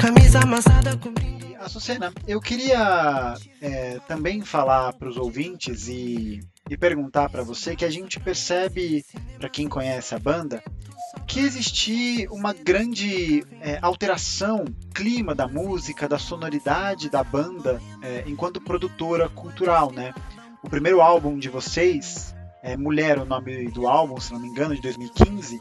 camisa 0.02 0.40
amassada 0.40 0.96
cobrindo 0.96 1.31
Açucena, 1.64 2.12
eu 2.26 2.40
queria 2.40 3.34
é, 3.60 3.98
também 4.08 4.42
falar 4.42 4.92
para 4.94 5.08
os 5.08 5.16
ouvintes 5.16 5.88
e, 5.88 6.40
e 6.68 6.76
perguntar 6.76 7.28
para 7.28 7.42
você 7.42 7.76
que 7.76 7.84
a 7.84 7.90
gente 7.90 8.18
percebe, 8.18 9.04
para 9.38 9.48
quem 9.48 9.68
conhece 9.68 10.14
a 10.14 10.18
banda, 10.18 10.62
que 11.26 11.40
existia 11.40 12.30
uma 12.30 12.52
grande 12.52 13.44
é, 13.60 13.78
alteração, 13.80 14.64
clima 14.94 15.34
da 15.34 15.46
música, 15.46 16.08
da 16.08 16.18
sonoridade 16.18 17.08
da 17.08 17.22
banda, 17.22 17.80
é, 18.02 18.24
enquanto 18.26 18.60
produtora 18.60 19.28
cultural, 19.28 19.92
né? 19.92 20.12
O 20.62 20.68
primeiro 20.68 21.00
álbum 21.00 21.38
de 21.38 21.48
vocês, 21.48 22.34
é 22.62 22.76
Mulher, 22.76 23.18
o 23.18 23.24
nome 23.24 23.68
do 23.70 23.86
álbum, 23.86 24.20
se 24.20 24.32
não 24.32 24.40
me 24.40 24.48
engano, 24.48 24.74
de 24.74 24.80
2015, 24.80 25.60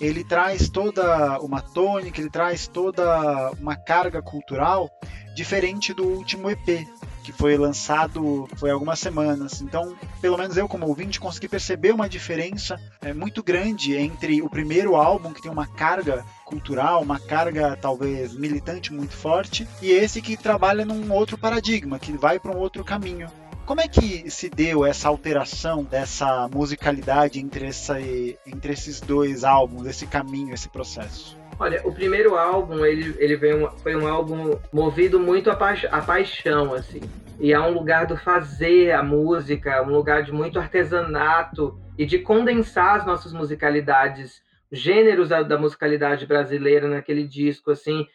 ele 0.00 0.22
traz 0.22 0.68
toda 0.68 1.38
uma 1.40 1.60
tônica, 1.60 2.20
ele 2.20 2.30
traz 2.30 2.68
toda 2.68 3.50
uma 3.60 3.76
carga 3.76 4.22
cultural 4.22 4.90
diferente 5.38 5.94
do 5.94 6.02
último 6.04 6.50
EP, 6.50 6.84
que 7.22 7.30
foi 7.30 7.56
lançado 7.56 8.48
foi 8.56 8.72
algumas 8.72 8.98
semanas. 8.98 9.62
Então, 9.62 9.96
pelo 10.20 10.36
menos 10.36 10.56
eu 10.56 10.66
como 10.66 10.88
ouvinte 10.88 11.20
consegui 11.20 11.46
perceber 11.46 11.92
uma 11.92 12.08
diferença 12.08 12.76
é, 13.00 13.12
muito 13.12 13.40
grande 13.40 13.94
entre 13.94 14.42
o 14.42 14.50
primeiro 14.50 14.96
álbum 14.96 15.32
que 15.32 15.40
tem 15.40 15.50
uma 15.50 15.68
carga 15.68 16.26
cultural, 16.44 17.00
uma 17.02 17.20
carga 17.20 17.78
talvez 17.80 18.34
militante 18.34 18.92
muito 18.92 19.14
forte, 19.14 19.68
e 19.80 19.92
esse 19.92 20.20
que 20.20 20.36
trabalha 20.36 20.84
num 20.84 21.12
outro 21.12 21.38
paradigma, 21.38 22.00
que 22.00 22.10
vai 22.10 22.40
para 22.40 22.50
um 22.50 22.58
outro 22.58 22.82
caminho. 22.82 23.30
Como 23.64 23.80
é 23.80 23.86
que 23.86 24.28
se 24.28 24.50
deu 24.50 24.84
essa 24.84 25.08
alteração 25.08 25.84
dessa 25.84 26.48
musicalidade 26.48 27.38
entre, 27.38 27.66
essa, 27.66 28.00
entre 28.00 28.72
esses 28.72 29.00
dois 29.00 29.44
álbuns, 29.44 29.86
esse 29.86 30.04
caminho, 30.04 30.52
esse 30.52 30.68
processo? 30.68 31.37
Olha, 31.58 31.80
o 31.84 31.92
primeiro 31.92 32.36
álbum, 32.36 32.84
ele, 32.84 33.16
ele 33.18 33.36
veio, 33.36 33.68
foi 33.82 33.96
um 33.96 34.06
álbum 34.06 34.58
movido 34.72 35.18
muito 35.18 35.50
a, 35.50 35.56
pa 35.56 35.74
a 35.90 36.00
paixão, 36.00 36.72
assim. 36.72 37.00
E 37.40 37.52
é 37.52 37.58
um 37.58 37.72
lugar 37.72 38.06
do 38.06 38.16
fazer 38.16 38.92
a 38.92 39.02
música, 39.02 39.82
um 39.82 39.90
lugar 39.90 40.22
de 40.22 40.32
muito 40.32 40.58
artesanato 40.58 41.76
e 41.96 42.06
de 42.06 42.20
condensar 42.20 42.96
as 42.96 43.06
nossas 43.06 43.32
musicalidades, 43.32 44.40
gêneros 44.70 45.30
da, 45.30 45.42
da 45.42 45.58
musicalidade 45.58 46.26
brasileira 46.26 46.86
naquele 46.88 47.26
disco, 47.26 47.72
assim. 47.72 48.06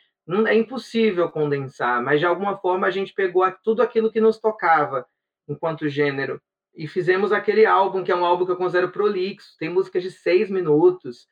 É 0.47 0.55
impossível 0.55 1.29
condensar, 1.29 2.01
mas 2.01 2.21
de 2.21 2.25
alguma 2.25 2.57
forma 2.57 2.87
a 2.87 2.91
gente 2.91 3.13
pegou 3.13 3.43
tudo 3.61 3.81
aquilo 3.81 4.09
que 4.09 4.21
nos 4.21 4.39
tocava 4.39 5.05
enquanto 5.49 5.89
gênero 5.89 6.41
e 6.75 6.87
fizemos 6.87 7.31
aquele 7.31 7.65
álbum, 7.65 8.03
que 8.03 8.11
é 8.11 8.15
um 8.15 8.25
álbum 8.25 8.45
que 8.45 8.51
eu 8.51 8.57
considero 8.57 8.89
prolixo, 8.89 9.55
tem 9.59 9.69
músicas 9.69 10.01
de 10.01 10.11
seis 10.11 10.49
minutos, 10.49 11.27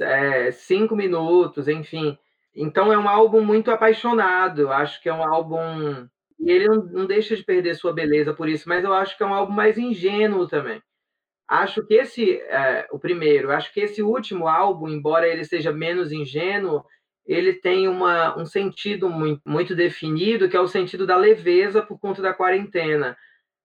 é, 0.00 0.50
cinco 0.50 0.94
minutos, 0.94 1.68
enfim. 1.68 2.18
Então 2.54 2.92
é 2.92 2.98
um 2.98 3.08
álbum 3.08 3.40
muito 3.42 3.70
apaixonado, 3.70 4.70
acho 4.70 5.00
que 5.02 5.08
é 5.08 5.14
um 5.14 5.22
álbum. 5.22 6.06
E 6.38 6.50
ele 6.50 6.68
não, 6.68 6.84
não 6.86 7.06
deixa 7.06 7.36
de 7.36 7.44
perder 7.44 7.74
sua 7.74 7.92
beleza 7.92 8.34
por 8.34 8.48
isso, 8.48 8.68
mas 8.68 8.84
eu 8.84 8.92
acho 8.92 9.16
que 9.16 9.22
é 9.22 9.26
um 9.26 9.34
álbum 9.34 9.52
mais 9.52 9.78
ingênuo 9.78 10.48
também. 10.48 10.82
Acho 11.48 11.84
que 11.84 11.94
esse, 11.94 12.36
é, 12.42 12.86
o 12.92 12.98
primeiro, 12.98 13.50
acho 13.50 13.72
que 13.72 13.80
esse 13.80 14.02
último 14.02 14.46
álbum, 14.46 14.88
embora 14.88 15.26
ele 15.26 15.44
seja 15.44 15.72
menos 15.72 16.12
ingênuo, 16.12 16.84
ele 17.26 17.52
tem 17.54 17.88
uma, 17.88 18.38
um 18.38 18.46
sentido 18.46 19.08
muito, 19.10 19.42
muito 19.44 19.74
definido, 19.74 20.48
que 20.48 20.56
é 20.56 20.60
o 20.60 20.68
sentido 20.68 21.06
da 21.06 21.16
leveza 21.16 21.82
por 21.82 21.98
conta 21.98 22.22
da 22.22 22.34
quarentena. 22.34 23.16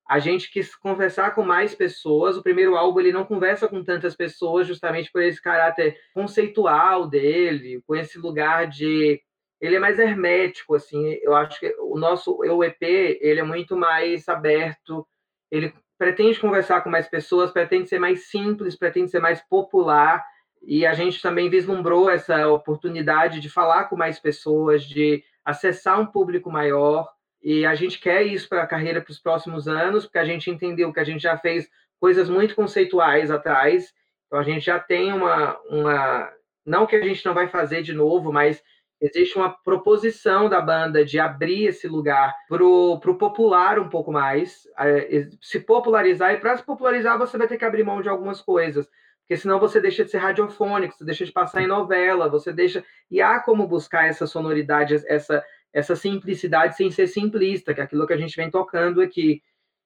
A 0.07 0.19
gente 0.19 0.51
quis 0.51 0.75
conversar 0.75 1.33
com 1.33 1.43
mais 1.43 1.73
pessoas. 1.73 2.37
O 2.37 2.43
primeiro 2.43 2.75
álbum 2.75 2.99
ele 2.99 3.11
não 3.11 3.25
conversa 3.25 3.67
com 3.67 3.83
tantas 3.83 4.15
pessoas, 4.15 4.67
justamente 4.67 5.11
por 5.11 5.21
esse 5.21 5.41
caráter 5.41 5.97
conceitual 6.13 7.07
dele, 7.07 7.81
com 7.87 7.95
esse 7.95 8.19
lugar 8.19 8.67
de 8.67 9.21
ele 9.59 9.75
é 9.77 9.79
mais 9.79 9.97
hermético, 9.97 10.75
assim. 10.75 11.17
Eu 11.21 11.35
acho 11.35 11.59
que 11.59 11.73
o 11.79 11.97
nosso 11.97 12.37
o 12.37 12.63
EP 12.63 12.81
ele 12.81 13.39
é 13.39 13.43
muito 13.43 13.75
mais 13.75 14.27
aberto. 14.29 15.07
Ele 15.49 15.73
pretende 15.97 16.39
conversar 16.39 16.81
com 16.81 16.89
mais 16.89 17.07
pessoas, 17.07 17.51
pretende 17.51 17.87
ser 17.87 17.99
mais 17.99 18.27
simples, 18.27 18.77
pretende 18.77 19.09
ser 19.09 19.19
mais 19.19 19.41
popular 19.41 20.23
e 20.65 20.85
a 20.85 20.93
gente 20.93 21.21
também 21.21 21.49
vislumbrou 21.49 22.09
essa 22.09 22.47
oportunidade 22.47 23.39
de 23.39 23.49
falar 23.49 23.85
com 23.85 23.95
mais 23.95 24.19
pessoas, 24.19 24.83
de 24.83 25.23
acessar 25.43 25.99
um 25.99 26.07
público 26.07 26.51
maior. 26.51 27.07
E 27.45 27.63
a 27.63 27.75
gente 27.75 27.99
quer 27.99 28.23
isso 28.23 28.49
para 28.49 28.63
a 28.63 28.67
carreira 28.67 28.99
para 28.99 29.11
os 29.11 29.19
próximos 29.19 29.67
anos, 29.67 30.05
porque 30.05 30.17
a 30.17 30.25
gente 30.25 30.49
entendeu 30.49 30.91
que 30.91 30.99
a 30.99 31.03
gente 31.03 31.21
já 31.21 31.37
fez 31.37 31.69
coisas 31.99 32.27
muito 32.27 32.55
conceituais 32.55 33.29
atrás. 33.29 33.93
Então 34.25 34.39
a 34.39 34.43
gente 34.43 34.65
já 34.65 34.79
tem 34.79 35.13
uma, 35.13 35.55
uma 35.69 36.33
não 36.65 36.87
que 36.87 36.95
a 36.95 37.03
gente 37.03 37.23
não 37.23 37.35
vai 37.35 37.47
fazer 37.47 37.83
de 37.83 37.93
novo, 37.93 38.33
mas 38.33 38.63
existe 38.99 39.37
uma 39.37 39.51
proposição 39.63 40.49
da 40.49 40.59
banda 40.59 41.05
de 41.05 41.19
abrir 41.19 41.67
esse 41.67 41.87
lugar 41.87 42.33
para 42.49 42.65
o 42.65 42.99
popular 43.15 43.77
um 43.77 43.89
pouco 43.89 44.11
mais, 44.11 44.67
é, 44.79 45.27
se 45.39 45.59
popularizar, 45.59 46.33
e 46.33 46.37
para 46.37 46.57
se 46.57 46.63
popularizar 46.63 47.15
você 47.19 47.37
vai 47.37 47.47
ter 47.47 47.59
que 47.59 47.65
abrir 47.65 47.83
mão 47.83 48.01
de 48.01 48.09
algumas 48.09 48.41
coisas 48.41 48.89
porque 49.25 49.37
senão 49.37 49.59
você 49.59 49.81
deixa 49.81 50.05
de 50.05 50.11
ser 50.11 50.19
radiofônico, 50.19 50.95
você 50.95 51.03
deixa 51.03 51.25
de 51.25 51.31
passar 51.31 51.63
em 51.63 51.67
novela, 51.67 52.29
você 52.29 52.53
deixa. 52.53 52.85
E 53.09 53.19
há 53.23 53.39
como 53.39 53.67
buscar 53.67 54.07
essa 54.07 54.27
sonoridade, 54.27 55.03
essa, 55.07 55.43
essa 55.75 55.93
simplicidade 55.93 56.77
sem 56.77 56.89
ser 56.89 57.05
simplista, 57.05 57.73
que 57.73 57.81
é 57.81 57.83
aquilo 57.83 58.07
que 58.07 58.13
a 58.13 58.17
gente 58.17 58.37
vem 58.37 58.49
tocando 58.49 59.01
aqui. 59.01 59.41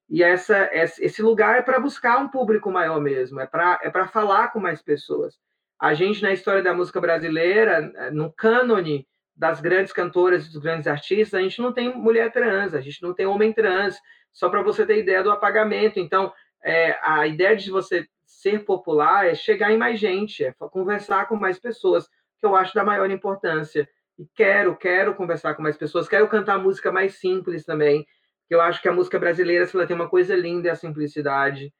E 0.07 0.21
essa, 0.21 0.69
esse 0.71 1.19
lugar 1.23 1.57
é 1.57 1.63
para 1.63 1.79
buscar 1.79 2.19
um 2.19 2.27
público 2.27 2.71
maior 2.71 3.01
mesmo, 3.01 3.39
é 3.39 3.47
para 3.47 3.79
é 3.81 4.07
falar 4.07 4.49
com 4.49 4.59
mais 4.59 4.83
pessoas. 4.83 5.39
A 5.81 5.95
gente, 5.95 6.21
na 6.21 6.31
história 6.31 6.61
da 6.61 6.75
música 6.75 7.01
brasileira, 7.01 8.11
no 8.11 8.31
cânone 8.31 9.07
das 9.35 9.59
grandes 9.59 9.91
cantoras 9.91 10.45
e 10.45 10.51
dos 10.51 10.61
grandes 10.61 10.85
artistas, 10.85 11.39
a 11.39 11.41
gente 11.41 11.59
não 11.59 11.73
tem 11.73 11.95
mulher 11.95 12.31
trans, 12.31 12.75
a 12.75 12.81
gente 12.81 13.01
não 13.01 13.13
tem 13.13 13.25
homem 13.25 13.51
trans, 13.51 13.97
só 14.31 14.47
para 14.47 14.61
você 14.61 14.85
ter 14.85 14.99
ideia 14.99 15.23
do 15.23 15.31
apagamento. 15.31 15.99
Então, 15.99 16.31
é, 16.63 16.99
a 17.01 17.25
ideia 17.25 17.55
de 17.55 17.71
você 17.71 18.07
ser 18.27 18.63
popular 18.63 19.25
é 19.27 19.33
chegar 19.33 19.71
em 19.71 19.77
mais 19.77 19.99
gente, 19.99 20.43
é 20.43 20.53
conversar 20.71 21.27
com 21.27 21.35
mais 21.35 21.57
pessoas, 21.57 22.07
que 22.37 22.45
eu 22.45 22.55
acho 22.55 22.75
da 22.75 22.83
maior 22.83 23.09
importância. 23.09 23.89
E 24.19 24.27
quero, 24.35 24.75
quero 24.75 25.15
conversar 25.15 25.55
com 25.55 25.63
mais 25.63 25.77
pessoas, 25.77 26.09
quero 26.09 26.27
cantar 26.27 26.59
música 26.59 26.91
mais 26.91 27.15
simples 27.15 27.63
também, 27.63 28.05
que 28.49 28.53
eu 28.53 28.59
acho 28.59 28.81
que 28.81 28.89
a 28.89 28.91
música 28.91 29.17
brasileira 29.17 29.65
ela 29.73 29.87
tem 29.87 29.95
uma 29.95 30.09
coisa 30.09 30.35
linda, 30.35 30.67
é 30.67 30.71
a 30.71 30.75
simplicidade. 30.75 31.73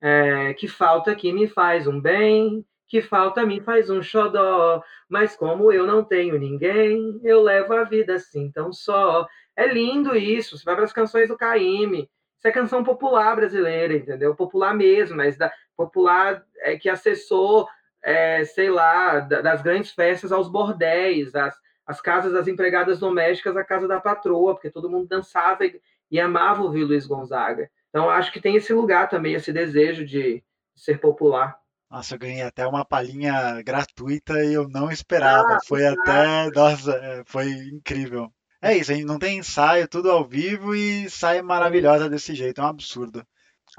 É, 0.00 0.52
que 0.54 0.68
falta 0.68 1.14
que 1.14 1.32
me 1.32 1.48
faz 1.48 1.86
um 1.86 1.98
bem, 1.98 2.64
que 2.86 3.00
falta 3.00 3.44
me 3.46 3.60
faz 3.62 3.88
um 3.88 4.02
xodó, 4.02 4.82
mas 5.08 5.34
como 5.34 5.72
eu 5.72 5.86
não 5.86 6.04
tenho 6.04 6.38
ninguém, 6.38 7.18
eu 7.24 7.42
levo 7.42 7.72
a 7.72 7.84
vida 7.84 8.14
assim 8.16 8.50
tão 8.52 8.70
só. 8.70 9.26
É 9.56 9.66
lindo 9.66 10.14
isso, 10.14 10.58
você 10.58 10.64
vai 10.64 10.74
para 10.76 10.84
as 10.84 10.92
canções 10.92 11.28
do 11.28 11.38
Caíme, 11.38 12.10
isso 12.36 12.46
é 12.46 12.52
canção 12.52 12.84
popular 12.84 13.34
brasileira, 13.34 13.94
entendeu? 13.94 14.34
Popular 14.36 14.74
mesmo, 14.74 15.16
mas 15.16 15.38
da, 15.38 15.50
popular 15.74 16.44
é, 16.58 16.76
que 16.76 16.88
acessou, 16.90 17.66
é, 18.02 18.44
sei 18.44 18.70
lá, 18.70 19.20
das 19.20 19.62
grandes 19.62 19.92
festas 19.92 20.30
aos 20.30 20.48
bordéis, 20.48 21.34
as, 21.34 21.56
as 21.88 22.00
casas 22.00 22.32
das 22.32 22.46
empregadas 22.46 23.00
domésticas, 23.00 23.56
a 23.56 23.64
casa 23.64 23.88
da 23.88 23.98
patroa, 23.98 24.54
porque 24.54 24.70
todo 24.70 24.90
mundo 24.90 25.08
dançava 25.08 25.64
e, 25.64 25.80
e 26.10 26.20
amava 26.20 26.62
ouvir 26.62 26.84
Luiz 26.84 27.06
Gonzaga. 27.06 27.70
Então, 27.88 28.08
acho 28.08 28.30
que 28.30 28.40
tem 28.40 28.54
esse 28.54 28.72
lugar 28.72 29.08
também, 29.08 29.34
esse 29.34 29.52
desejo 29.52 30.04
de 30.04 30.44
ser 30.76 31.00
popular. 31.00 31.58
Nossa, 31.90 32.14
eu 32.14 32.18
ganhei 32.18 32.42
até 32.42 32.66
uma 32.66 32.84
palhinha 32.84 33.62
gratuita 33.62 34.44
e 34.44 34.52
eu 34.52 34.68
não 34.68 34.90
esperava. 34.90 35.54
Ah, 35.54 35.58
foi 35.66 35.86
até. 35.86 36.50
Nossa, 36.54 36.92
é, 36.92 37.22
foi 37.26 37.50
incrível. 37.50 38.30
É 38.60 38.76
isso, 38.76 38.92
a 38.92 38.94
gente 38.94 39.06
não 39.06 39.18
tem 39.18 39.38
ensaio, 39.38 39.88
tudo 39.88 40.10
ao 40.10 40.26
vivo 40.26 40.74
e 40.74 41.08
sai 41.08 41.40
maravilhosa 41.40 42.08
desse 42.08 42.34
jeito, 42.34 42.60
é 42.60 42.64
um 42.64 42.68
absurdo 42.68 43.24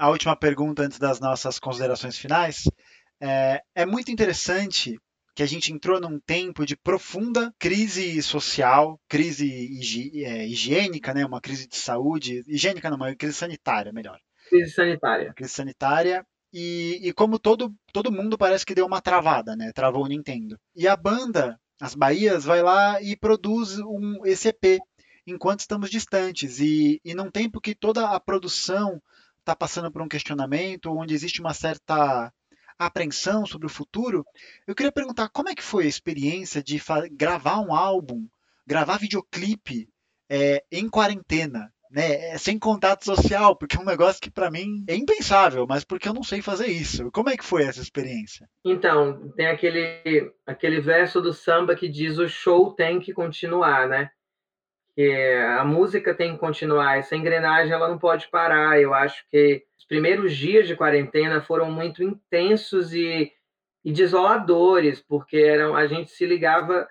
a 0.00 0.08
última 0.08 0.34
pergunta 0.34 0.82
antes 0.82 0.98
das 0.98 1.20
nossas 1.20 1.58
considerações 1.58 2.16
finais. 2.16 2.64
É, 3.20 3.60
é 3.74 3.84
muito 3.84 4.10
interessante 4.10 4.98
que 5.40 5.44
a 5.44 5.46
gente 5.46 5.72
entrou 5.72 5.98
num 5.98 6.20
tempo 6.20 6.66
de 6.66 6.76
profunda 6.76 7.50
crise 7.58 8.22
social, 8.22 9.00
crise 9.08 9.46
higi 9.46 10.22
é, 10.22 10.46
higiênica, 10.46 11.14
né? 11.14 11.24
uma 11.24 11.40
crise 11.40 11.66
de 11.66 11.78
saúde, 11.78 12.44
higiênica 12.46 12.90
não, 12.90 12.98
uma 12.98 13.16
crise 13.16 13.32
sanitária, 13.32 13.90
melhor. 13.90 14.18
Crise 14.50 14.72
sanitária. 14.72 15.32
Crise 15.32 15.54
sanitária. 15.54 16.26
E, 16.52 17.00
e 17.02 17.10
como 17.14 17.38
todo, 17.38 17.74
todo 17.90 18.12
mundo 18.12 18.36
parece 18.36 18.66
que 18.66 18.74
deu 18.74 18.84
uma 18.84 19.00
travada, 19.00 19.56
né? 19.56 19.72
Travou 19.72 20.04
o 20.04 20.08
Nintendo. 20.08 20.58
E 20.76 20.86
a 20.86 20.94
banda, 20.94 21.58
as 21.80 21.94
Bahias, 21.94 22.44
vai 22.44 22.62
lá 22.62 23.00
e 23.00 23.16
produz 23.16 23.78
um, 23.78 24.20
EP 24.26 24.78
enquanto 25.26 25.60
estamos 25.60 25.88
distantes. 25.88 26.60
E, 26.60 27.00
e 27.02 27.14
num 27.14 27.30
tempo 27.30 27.62
que 27.62 27.74
toda 27.74 28.10
a 28.10 28.20
produção 28.20 29.00
está 29.38 29.56
passando 29.56 29.90
por 29.90 30.02
um 30.02 30.08
questionamento, 30.08 30.92
onde 30.92 31.14
existe 31.14 31.40
uma 31.40 31.54
certa 31.54 32.30
apreensão 32.86 33.44
sobre 33.44 33.66
o 33.66 33.70
futuro, 33.70 34.24
eu 34.66 34.74
queria 34.74 34.92
perguntar 34.92 35.28
como 35.28 35.48
é 35.48 35.54
que 35.54 35.62
foi 35.62 35.84
a 35.84 35.88
experiência 35.88 36.62
de 36.62 36.80
gravar 37.12 37.60
um 37.60 37.74
álbum, 37.74 38.26
gravar 38.66 38.98
videoclipe 38.98 39.88
é, 40.28 40.64
em 40.70 40.88
quarentena, 40.88 41.72
né, 41.90 42.38
sem 42.38 42.58
contato 42.58 43.04
social, 43.04 43.56
porque 43.56 43.76
é 43.76 43.80
um 43.80 43.84
negócio 43.84 44.20
que 44.20 44.30
para 44.30 44.50
mim 44.50 44.84
é 44.88 44.94
impensável, 44.94 45.66
mas 45.68 45.84
porque 45.84 46.08
eu 46.08 46.14
não 46.14 46.22
sei 46.22 46.40
fazer 46.40 46.68
isso. 46.68 47.10
Como 47.10 47.28
é 47.28 47.36
que 47.36 47.44
foi 47.44 47.64
essa 47.64 47.80
experiência? 47.80 48.48
Então, 48.64 49.30
tem 49.36 49.46
aquele 49.46 50.32
aquele 50.46 50.80
verso 50.80 51.20
do 51.20 51.32
samba 51.32 51.74
que 51.74 51.88
diz 51.88 52.18
o 52.18 52.28
show 52.28 52.72
tem 52.72 53.00
que 53.00 53.12
continuar, 53.12 53.88
né? 53.88 54.10
que 54.94 55.32
a 55.58 55.64
música 55.64 56.14
tem 56.14 56.32
que 56.32 56.38
continuar, 56.38 56.98
essa 56.98 57.16
engrenagem 57.16 57.72
ela 57.72 57.88
não 57.88 57.98
pode 57.98 58.28
parar. 58.28 58.80
Eu 58.80 58.92
acho 58.92 59.24
que 59.30 59.64
primeiros 59.90 60.36
dias 60.36 60.66
de 60.66 60.76
quarentena 60.76 61.42
foram 61.42 61.70
muito 61.70 62.02
intensos 62.02 62.94
e, 62.94 63.30
e 63.84 63.92
desoladores, 63.92 65.02
porque 65.02 65.36
eram, 65.36 65.74
a 65.74 65.86
gente 65.86 66.12
se 66.12 66.24
ligava 66.24 66.88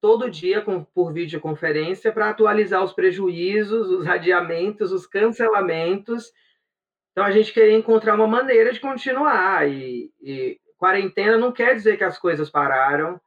todo 0.00 0.30
dia 0.30 0.60
com, 0.60 0.84
por 0.84 1.12
videoconferência 1.12 2.12
para 2.12 2.28
atualizar 2.28 2.84
os 2.84 2.92
prejuízos, 2.92 3.88
os 3.88 4.06
adiamentos, 4.06 4.92
os 4.92 5.06
cancelamentos. 5.06 6.30
Então 7.10 7.24
a 7.24 7.30
gente 7.30 7.52
queria 7.52 7.76
encontrar 7.76 8.14
uma 8.14 8.26
maneira 8.26 8.72
de 8.72 8.80
continuar. 8.80 9.68
E, 9.68 10.12
e 10.20 10.60
quarentena 10.76 11.38
não 11.38 11.50
quer 11.50 11.74
dizer 11.74 11.96
que 11.96 12.04
as 12.04 12.18
coisas 12.18 12.50
pararam 12.50 13.20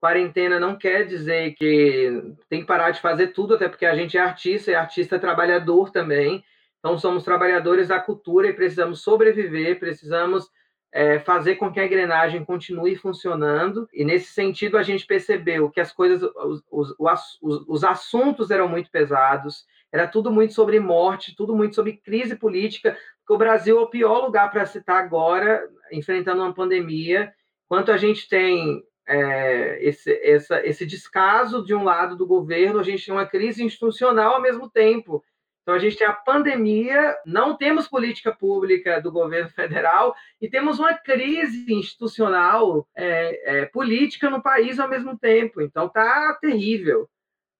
Quarentena 0.00 0.60
não 0.60 0.76
quer 0.76 1.04
dizer 1.06 1.54
que 1.54 2.22
tem 2.48 2.60
que 2.60 2.66
parar 2.66 2.90
de 2.90 3.00
fazer 3.00 3.28
tudo, 3.28 3.54
até 3.54 3.68
porque 3.68 3.86
a 3.86 3.94
gente 3.94 4.16
é 4.16 4.20
artista, 4.20 4.70
e 4.70 4.74
artista 4.74 5.18
trabalhador 5.18 5.90
também. 5.90 6.44
Então, 6.86 6.96
somos 6.98 7.24
trabalhadores 7.24 7.88
da 7.88 7.98
cultura 7.98 8.46
e 8.46 8.52
precisamos 8.52 9.02
sobreviver, 9.02 9.80
precisamos 9.80 10.48
é, 10.92 11.18
fazer 11.18 11.56
com 11.56 11.72
que 11.72 11.80
a 11.80 11.84
engrenagem 11.84 12.44
continue 12.44 12.94
funcionando. 12.94 13.88
E, 13.92 14.04
nesse 14.04 14.32
sentido, 14.32 14.78
a 14.78 14.84
gente 14.84 15.04
percebeu 15.04 15.68
que 15.68 15.80
as 15.80 15.90
coisas, 15.90 16.22
os, 16.22 16.62
os, 16.70 17.38
os, 17.42 17.64
os 17.66 17.82
assuntos 17.82 18.52
eram 18.52 18.68
muito 18.68 18.88
pesados, 18.88 19.66
era 19.92 20.06
tudo 20.06 20.30
muito 20.30 20.54
sobre 20.54 20.78
morte, 20.78 21.34
tudo 21.34 21.56
muito 21.56 21.74
sobre 21.74 21.94
crise 21.94 22.36
política, 22.36 22.96
porque 23.18 23.34
o 23.34 23.38
Brasil 23.38 23.80
é 23.80 23.82
o 23.82 23.90
pior 23.90 24.24
lugar 24.24 24.48
para 24.52 24.62
estar 24.62 24.96
agora, 24.96 25.68
enfrentando 25.90 26.40
uma 26.40 26.54
pandemia. 26.54 27.32
Quanto 27.68 27.90
a 27.90 27.96
gente 27.96 28.28
tem 28.28 28.84
é, 29.08 29.84
esse, 29.84 30.12
essa, 30.22 30.64
esse 30.64 30.86
descaso 30.86 31.64
de 31.64 31.74
um 31.74 31.82
lado 31.82 32.16
do 32.16 32.28
governo, 32.28 32.78
a 32.78 32.84
gente 32.84 33.04
tem 33.04 33.12
uma 33.12 33.26
crise 33.26 33.64
institucional 33.64 34.34
ao 34.34 34.40
mesmo 34.40 34.70
tempo. 34.70 35.20
Então, 35.66 35.74
a 35.74 35.80
gente 35.80 35.96
tem 35.96 36.06
a 36.06 36.12
pandemia, 36.12 37.18
não 37.26 37.56
temos 37.56 37.88
política 37.88 38.32
pública 38.32 39.00
do 39.00 39.10
governo 39.10 39.50
federal 39.50 40.14
e 40.40 40.48
temos 40.48 40.78
uma 40.78 40.94
crise 40.94 41.66
institucional, 41.74 42.86
é, 42.94 43.62
é, 43.62 43.66
política 43.66 44.30
no 44.30 44.40
país 44.40 44.78
ao 44.78 44.88
mesmo 44.88 45.18
tempo. 45.18 45.60
Então, 45.60 45.86
está 45.86 46.38
terrível, 46.40 47.10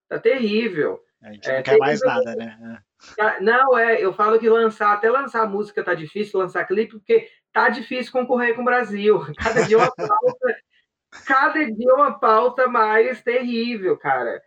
está 0.03 0.17
terrível. 0.17 1.01
A 1.21 1.33
gente 1.33 1.49
é, 1.49 1.57
não 1.57 1.63
quer 1.63 1.77
mais 1.79 1.99
nada, 1.99 2.33
né? 2.33 2.79
É. 3.19 3.41
Não, 3.41 3.77
é, 3.77 4.01
eu 4.01 4.13
falo 4.13 4.39
que 4.39 4.47
lançar, 4.47 4.93
até 4.93 5.11
lançar 5.11 5.45
música 5.45 5.83
tá 5.83 5.93
difícil, 5.93 6.39
lançar 6.39 6.65
clipe, 6.65 6.93
porque 6.93 7.29
tá 7.51 7.67
difícil 7.67 8.13
concorrer 8.13 8.55
com 8.55 8.61
o 8.61 8.65
Brasil. 8.65 9.19
Cada 9.37 9.63
dia 9.63 9.77
uma 9.79 9.91
pauta, 9.93 10.55
cada 11.25 11.65
dia 11.65 11.93
uma 11.93 12.17
pauta 12.17 12.67
mais 12.69 13.21
terrível, 13.21 13.97
cara. 13.97 14.41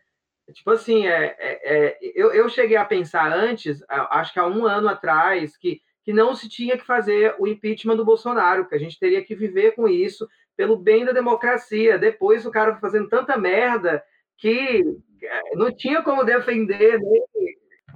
Tipo 0.52 0.70
assim, 0.70 1.06
é, 1.06 1.36
é, 1.38 1.60
é 1.62 1.98
eu, 2.14 2.32
eu 2.32 2.48
cheguei 2.48 2.76
a 2.76 2.84
pensar 2.84 3.32
antes, 3.32 3.82
acho 3.88 4.32
que 4.32 4.38
há 4.38 4.46
um 4.46 4.66
ano 4.66 4.88
atrás, 4.88 5.56
que, 5.56 5.80
que 6.04 6.12
não 6.12 6.34
se 6.34 6.48
tinha 6.48 6.76
que 6.76 6.84
fazer 6.84 7.34
o 7.38 7.46
impeachment 7.46 7.96
do 7.96 8.04
Bolsonaro, 8.04 8.68
que 8.68 8.74
a 8.74 8.78
gente 8.78 8.98
teria 8.98 9.22
que 9.22 9.34
viver 9.34 9.72
com 9.72 9.88
isso 9.88 10.28
pelo 10.56 10.76
bem 10.76 11.04
da 11.04 11.12
democracia. 11.12 11.98
Depois 11.98 12.44
o 12.44 12.50
cara 12.50 12.76
fazendo 12.76 13.08
tanta 13.08 13.36
merda 13.36 14.02
que 14.36 14.82
é, 15.22 15.56
não 15.56 15.74
tinha 15.74 16.02
como 16.02 16.24
defender? 16.24 16.98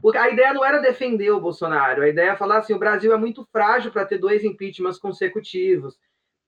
Porque 0.01 0.19
a 0.19 0.29
ideia 0.29 0.53
não 0.53 0.65
era 0.65 0.83
defender 0.83 1.31
o 1.31 1.41
Bolsonaro, 1.41 2.03
a 2.03 2.09
ideia 2.09 2.31
é 2.31 2.37
falar 2.37 2.59
assim: 2.59 2.75
o 2.75 2.79
Brasil 2.79 3.13
é 3.13 3.17
muito 3.17 3.47
frágil 3.51 3.91
para 3.91 4.05
ter 4.05 4.19
dois 4.19 4.45
impeachments 4.45 4.99
consecutivos. 4.99 5.99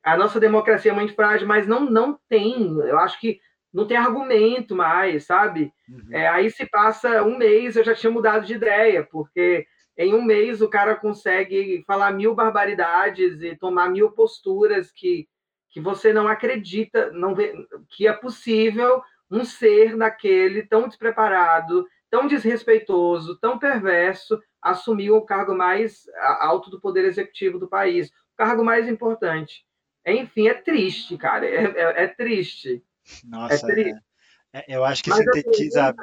A 0.02 0.16
nossa 0.16 0.38
democracia 0.38 0.92
é 0.92 0.94
muito 0.94 1.14
frágil, 1.14 1.48
mas 1.48 1.66
não, 1.66 1.80
não 1.80 2.18
tem. 2.28 2.78
Eu 2.80 2.98
acho 2.98 3.18
que 3.18 3.40
não 3.76 3.86
tem 3.86 3.98
argumento 3.98 4.74
mais, 4.74 5.26
sabe? 5.26 5.70
Uhum. 5.86 6.08
É, 6.10 6.26
aí 6.28 6.50
se 6.50 6.64
passa 6.64 7.22
um 7.22 7.36
mês, 7.36 7.76
eu 7.76 7.84
já 7.84 7.94
tinha 7.94 8.10
mudado 8.10 8.46
de 8.46 8.54
ideia, 8.54 9.04
porque 9.04 9.66
em 9.98 10.14
um 10.14 10.22
mês 10.22 10.62
o 10.62 10.68
cara 10.68 10.96
consegue 10.96 11.84
falar 11.86 12.10
mil 12.10 12.34
barbaridades 12.34 13.42
e 13.42 13.54
tomar 13.54 13.90
mil 13.90 14.10
posturas 14.12 14.90
que, 14.90 15.28
que 15.68 15.78
você 15.78 16.10
não 16.10 16.26
acredita 16.26 17.12
não 17.12 17.34
vê, 17.34 17.52
que 17.90 18.08
é 18.08 18.14
possível 18.14 19.02
um 19.30 19.44
ser 19.44 19.94
daquele 19.94 20.62
tão 20.62 20.88
despreparado, 20.88 21.86
tão 22.10 22.26
desrespeitoso, 22.26 23.38
tão 23.40 23.58
perverso, 23.58 24.40
assumir 24.62 25.10
o 25.10 25.20
cargo 25.20 25.54
mais 25.54 26.06
alto 26.40 26.70
do 26.70 26.80
poder 26.80 27.04
executivo 27.04 27.58
do 27.58 27.68
país, 27.68 28.08
o 28.08 28.36
cargo 28.38 28.64
mais 28.64 28.88
importante. 28.88 29.66
Enfim, 30.06 30.48
é 30.48 30.54
triste, 30.54 31.18
cara, 31.18 31.44
é, 31.44 31.64
é, 31.64 32.04
é 32.04 32.06
triste. 32.06 32.82
Nossa, 33.24 33.70
é 33.72 33.92
é, 34.52 34.64
eu 34.68 34.84
acho 34.84 35.04
que 35.04 35.10
Mas 35.10 35.18
sintetiza. 35.18 35.94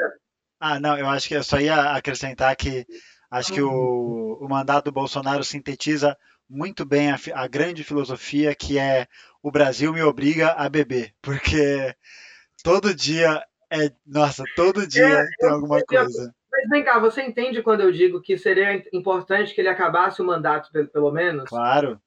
Ah, 0.60 0.80
não, 0.80 0.98
eu 0.98 1.08
acho 1.08 1.28
que 1.28 1.36
eu 1.36 1.44
só 1.44 1.60
ia 1.60 1.94
acrescentar 1.94 2.56
que 2.56 2.86
acho 3.32 3.52
que 3.52 3.62
o, 3.62 3.70
uhum. 3.70 4.46
o 4.46 4.50
mandato 4.50 4.86
do 4.86 4.92
Bolsonaro 4.92 5.44
sintetiza 5.44 6.16
muito 6.48 6.86
bem 6.86 7.12
a, 7.12 7.18
a, 7.34 7.48
grande 7.48 7.84
filosofia 7.84 8.54
que 8.54 8.78
é 8.78 9.08
o 9.42 9.52
Brasil 9.52 9.92
me 9.92 10.04
obriga 10.04 10.52
a 10.52 10.70
beber, 10.70 11.14
porque 11.22 11.96
todo 12.64 12.94
dia 12.94 13.44
é, 13.72 13.92
nossa, 14.06 14.44
todo 14.56 14.86
dia 14.86 15.06
é, 15.06 15.28
tem 15.40 15.50
alguma 15.50 15.82
coisa. 15.84 16.34
Mas 16.52 16.70
vem 16.70 16.84
cá, 16.84 17.00
você 17.00 17.24
entende 17.24 17.64
quando 17.64 17.82
eu 17.82 17.92
digo 17.92 18.22
que 18.22 18.38
seria 18.38 18.84
importante 18.94 19.56
que 19.56 19.62
ele 19.62 19.70
acabasse 19.70 20.22
o 20.22 20.26
mandato, 20.26 20.70
pelo 20.92 21.12
menos? 21.12 21.50
Claro 21.50 22.00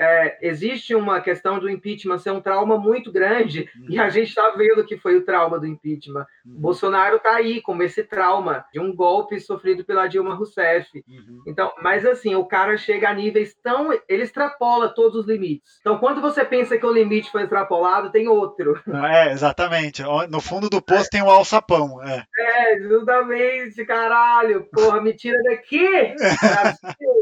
é, 0.00 0.38
existe 0.40 0.94
uma 0.94 1.20
questão 1.20 1.58
do 1.58 1.68
impeachment 1.68 2.18
ser 2.18 2.30
um 2.30 2.40
trauma 2.40 2.78
muito 2.78 3.12
grande 3.12 3.68
uhum. 3.76 3.86
e 3.90 3.98
a 3.98 4.08
gente 4.08 4.28
está 4.28 4.48
vendo 4.56 4.84
que 4.86 4.96
foi 4.96 5.16
o 5.16 5.24
trauma 5.24 5.60
do 5.60 5.66
impeachment. 5.66 6.26
Uhum. 6.46 6.60
Bolsonaro 6.60 7.16
está 7.16 7.36
aí 7.36 7.60
com 7.60 7.80
esse 7.82 8.02
trauma 8.02 8.64
de 8.72 8.80
um 8.80 8.96
golpe 8.96 9.38
sofrido 9.38 9.84
pela 9.84 10.06
Dilma 10.06 10.34
Rousseff. 10.34 10.88
Uhum. 11.06 11.42
Então, 11.46 11.70
mas 11.82 12.06
assim, 12.06 12.34
o 12.34 12.46
cara 12.46 12.78
chega 12.78 13.10
a 13.10 13.14
níveis 13.14 13.54
tão, 13.62 13.92
ele 14.08 14.22
extrapola 14.22 14.88
todos 14.88 15.20
os 15.20 15.26
limites. 15.26 15.78
Então, 15.80 15.98
quando 15.98 16.22
você 16.22 16.46
pensa 16.46 16.78
que 16.78 16.86
o 16.86 16.92
limite 16.92 17.30
foi 17.30 17.42
extrapolado, 17.42 18.10
tem 18.10 18.26
outro. 18.26 18.80
É, 18.88 19.32
exatamente. 19.32 20.02
No 20.30 20.40
fundo 20.40 20.70
do 20.70 20.80
poço 20.80 21.06
é. 21.06 21.10
tem 21.10 21.22
o 21.22 21.30
alçapão. 21.30 22.02
É. 22.02 22.24
é, 22.38 22.80
justamente, 22.80 23.84
caralho. 23.84 24.66
Porra, 24.72 25.00
me 25.02 25.12
tira 25.12 25.38
daqui. 25.42 25.86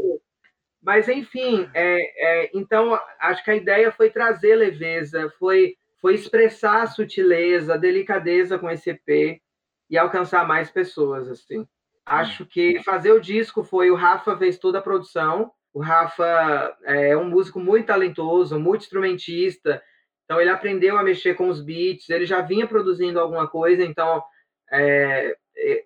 Mas, 0.81 1.09
enfim, 1.09 1.69
é, 1.73 1.97
é, 2.45 2.51
então 2.53 2.97
acho 3.19 3.43
que 3.43 3.51
a 3.51 3.55
ideia 3.55 3.91
foi 3.91 4.09
trazer 4.09 4.55
leveza, 4.55 5.29
foi, 5.37 5.75
foi 6.01 6.15
expressar 6.15 6.83
a 6.83 6.87
sutileza, 6.87 7.73
a 7.73 7.77
delicadeza 7.77 8.57
com 8.57 8.69
esse 8.69 8.89
EP 8.91 9.41
e 9.89 9.97
alcançar 9.97 10.47
mais 10.47 10.69
pessoas. 10.69 11.27
assim. 11.27 11.67
Acho 12.05 12.45
que 12.45 12.81
fazer 12.83 13.11
o 13.11 13.19
disco 13.19 13.63
foi 13.63 13.91
o 13.91 13.95
Rafa 13.95 14.37
fez 14.37 14.57
toda 14.57 14.79
a 14.79 14.81
produção. 14.81 15.51
O 15.73 15.81
Rafa 15.81 16.75
é 16.83 17.15
um 17.15 17.29
músico 17.29 17.59
muito 17.59 17.87
talentoso, 17.87 18.59
muito 18.59 18.81
instrumentista. 18.81 19.81
Então 20.23 20.39
ele 20.39 20.49
aprendeu 20.49 20.97
a 20.97 21.03
mexer 21.03 21.35
com 21.35 21.49
os 21.49 21.61
beats. 21.61 22.09
Ele 22.09 22.25
já 22.25 22.41
vinha 22.41 22.65
produzindo 22.65 23.19
alguma 23.19 23.47
coisa. 23.47 23.83
Então 23.83 24.23
é, 24.71 25.35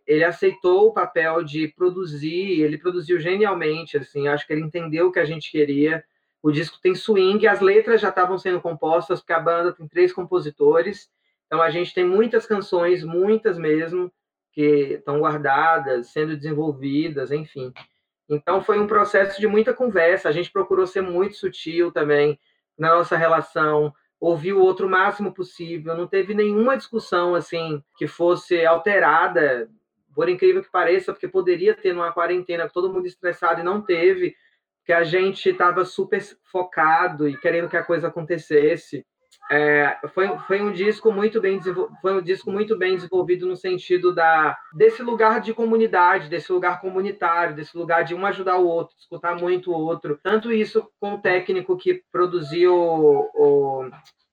ele 0.05 0.23
aceitou 0.23 0.87
o 0.87 0.93
papel 0.93 1.43
de 1.43 1.67
produzir, 1.67 2.61
ele 2.61 2.77
produziu 2.77 3.19
genialmente, 3.19 3.97
assim, 3.97 4.27
acho 4.27 4.45
que 4.45 4.53
ele 4.53 4.61
entendeu 4.61 5.07
o 5.07 5.11
que 5.11 5.19
a 5.19 5.25
gente 5.25 5.49
queria. 5.49 6.03
O 6.41 6.51
disco 6.51 6.79
tem 6.81 6.93
swing, 6.93 7.47
as 7.47 7.61
letras 7.61 8.01
já 8.01 8.09
estavam 8.09 8.37
sendo 8.37 8.61
compostas, 8.61 9.19
porque 9.19 9.33
a 9.33 9.39
banda 9.39 9.73
tem 9.73 9.87
três 9.87 10.11
compositores, 10.11 11.09
então 11.47 11.61
a 11.61 11.69
gente 11.69 11.93
tem 11.93 12.05
muitas 12.05 12.45
canções, 12.45 13.03
muitas 13.03 13.57
mesmo, 13.57 14.11
que 14.51 14.95
estão 14.95 15.19
guardadas, 15.19 16.07
sendo 16.07 16.35
desenvolvidas, 16.35 17.31
enfim. 17.31 17.73
Então 18.29 18.61
foi 18.61 18.79
um 18.79 18.87
processo 18.87 19.39
de 19.39 19.47
muita 19.47 19.73
conversa, 19.73 20.29
a 20.29 20.31
gente 20.31 20.51
procurou 20.51 20.85
ser 20.85 21.01
muito 21.01 21.35
sutil 21.35 21.91
também 21.91 22.39
na 22.77 22.95
nossa 22.95 23.17
relação, 23.17 23.93
ouvir 24.23 24.53
o 24.53 24.61
outro 24.61 24.87
o 24.87 24.89
máximo 24.89 25.33
possível, 25.33 25.97
não 25.97 26.07
teve 26.07 26.33
nenhuma 26.33 26.77
discussão 26.77 27.35
assim 27.35 27.83
que 27.97 28.07
fosse 28.07 28.65
alterada, 28.65 29.69
por 30.15 30.29
incrível 30.29 30.63
que 30.63 30.71
pareça, 30.71 31.11
porque 31.11 31.27
poderia 31.27 31.73
ter 31.73 31.91
numa 31.91 32.13
quarentena 32.13 32.69
todo 32.69 32.91
mundo 32.91 33.05
estressado 33.05 33.59
e 33.59 33.65
não 33.65 33.81
teve, 33.81 34.33
que 34.85 34.93
a 34.93 35.03
gente 35.03 35.49
estava 35.49 35.83
super 35.83 36.21
focado 36.43 37.27
e 37.27 37.35
querendo 37.35 37.67
que 37.67 37.75
a 37.75 37.83
coisa 37.83 38.07
acontecesse. 38.07 39.05
É, 39.51 39.99
foi, 40.13 40.37
foi 40.47 40.61
um 40.61 40.71
disco 40.71 41.11
muito 41.11 41.41
bem 41.41 41.59
foi 42.01 42.13
um 42.13 42.21
disco 42.21 42.49
muito 42.49 42.77
bem 42.77 42.95
desenvolvido 42.95 43.45
no 43.45 43.57
sentido 43.57 44.15
da 44.15 44.57
desse 44.73 45.03
lugar 45.03 45.41
de 45.41 45.53
comunidade, 45.53 46.29
desse 46.29 46.51
lugar 46.51 46.79
comunitário, 46.79 47.55
desse 47.55 47.77
lugar 47.77 48.03
de 48.03 48.15
um 48.15 48.25
ajudar 48.25 48.57
o 48.57 48.65
outro, 48.65 48.95
escutar 48.97 49.35
muito 49.35 49.71
o 49.71 49.77
outro. 49.77 50.17
Tanto 50.23 50.51
isso 50.51 50.87
com 50.99 51.15
o 51.15 51.21
técnico 51.21 51.77
que 51.77 52.01
produziu 52.11 52.73
o, 52.73 53.89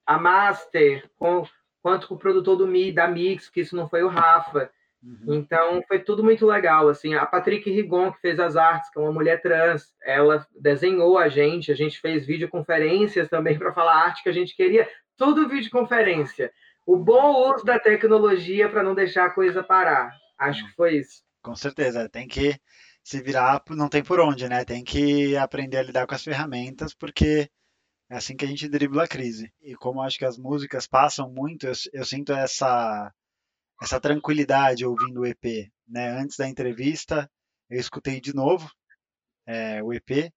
a 0.06 0.18
master, 0.18 1.08
com, 1.18 1.44
quanto 1.82 2.06
com 2.06 2.14
o 2.14 2.18
produtor 2.18 2.56
do 2.56 2.66
Mi, 2.66 2.92
da 2.92 3.08
Mix, 3.08 3.48
que 3.48 3.60
isso 3.60 3.74
não 3.76 3.88
foi 3.88 4.02
o 4.02 4.08
Rafa. 4.08 4.70
Uhum. 5.02 5.34
Então 5.34 5.82
foi 5.88 5.98
tudo 5.98 6.22
muito 6.22 6.46
legal, 6.46 6.88
assim. 6.88 7.14
A 7.14 7.24
Patrick 7.24 7.70
Rigon 7.70 8.12
que 8.12 8.20
fez 8.20 8.38
as 8.38 8.56
artes, 8.56 8.90
que 8.90 8.98
é 8.98 9.02
uma 9.02 9.12
mulher 9.12 9.40
trans, 9.40 9.94
ela 10.04 10.46
desenhou 10.58 11.16
a 11.18 11.28
gente, 11.28 11.72
a 11.72 11.74
gente 11.74 11.98
fez 12.00 12.26
videoconferências 12.26 13.28
também 13.28 13.58
para 13.58 13.72
falar 13.72 13.94
a 13.94 14.04
arte 14.06 14.22
que 14.22 14.28
a 14.28 14.32
gente 14.32 14.54
queria, 14.54 14.88
tudo 15.16 15.48
videoconferência. 15.48 16.52
O 16.86 16.96
bom 16.96 17.52
uso 17.54 17.64
da 17.64 17.78
tecnologia 17.78 18.68
para 18.68 18.82
não 18.82 18.94
deixar 18.94 19.26
a 19.26 19.30
coisa 19.30 19.62
parar. 19.62 20.12
Acho 20.38 20.66
que 20.66 20.74
foi 20.74 20.96
isso. 20.96 21.22
Com 21.42 21.54
certeza, 21.54 22.08
tem 22.08 22.26
que 22.26 22.58
se 23.02 23.22
virar, 23.22 23.62
não 23.70 23.88
tem 23.88 24.02
por 24.02 24.20
onde, 24.20 24.48
né? 24.48 24.64
Tem 24.64 24.84
que 24.84 25.36
aprender 25.36 25.78
a 25.78 25.82
lidar 25.82 26.06
com 26.06 26.14
as 26.14 26.24
ferramentas, 26.24 26.92
porque 26.92 27.48
é 28.10 28.16
assim 28.16 28.36
que 28.36 28.44
a 28.44 28.48
gente 28.48 28.68
dribla 28.68 29.04
a 29.04 29.08
crise. 29.08 29.52
E 29.62 29.74
como 29.74 30.02
acho 30.02 30.18
que 30.18 30.24
as 30.24 30.36
músicas 30.36 30.86
passam 30.86 31.30
muito, 31.30 31.66
eu, 31.66 31.72
eu 31.92 32.04
sinto 32.04 32.32
essa 32.32 33.12
essa 33.80 34.00
tranquilidade 34.00 34.84
ouvindo 34.84 35.20
o 35.20 35.26
EP. 35.26 35.70
Né? 35.88 36.10
Antes 36.10 36.36
da 36.36 36.48
entrevista, 36.48 37.30
eu 37.68 37.80
escutei 37.80 38.20
de 38.20 38.34
novo 38.34 38.70
é, 39.46 39.82
o 39.82 39.92
EP 39.92 40.32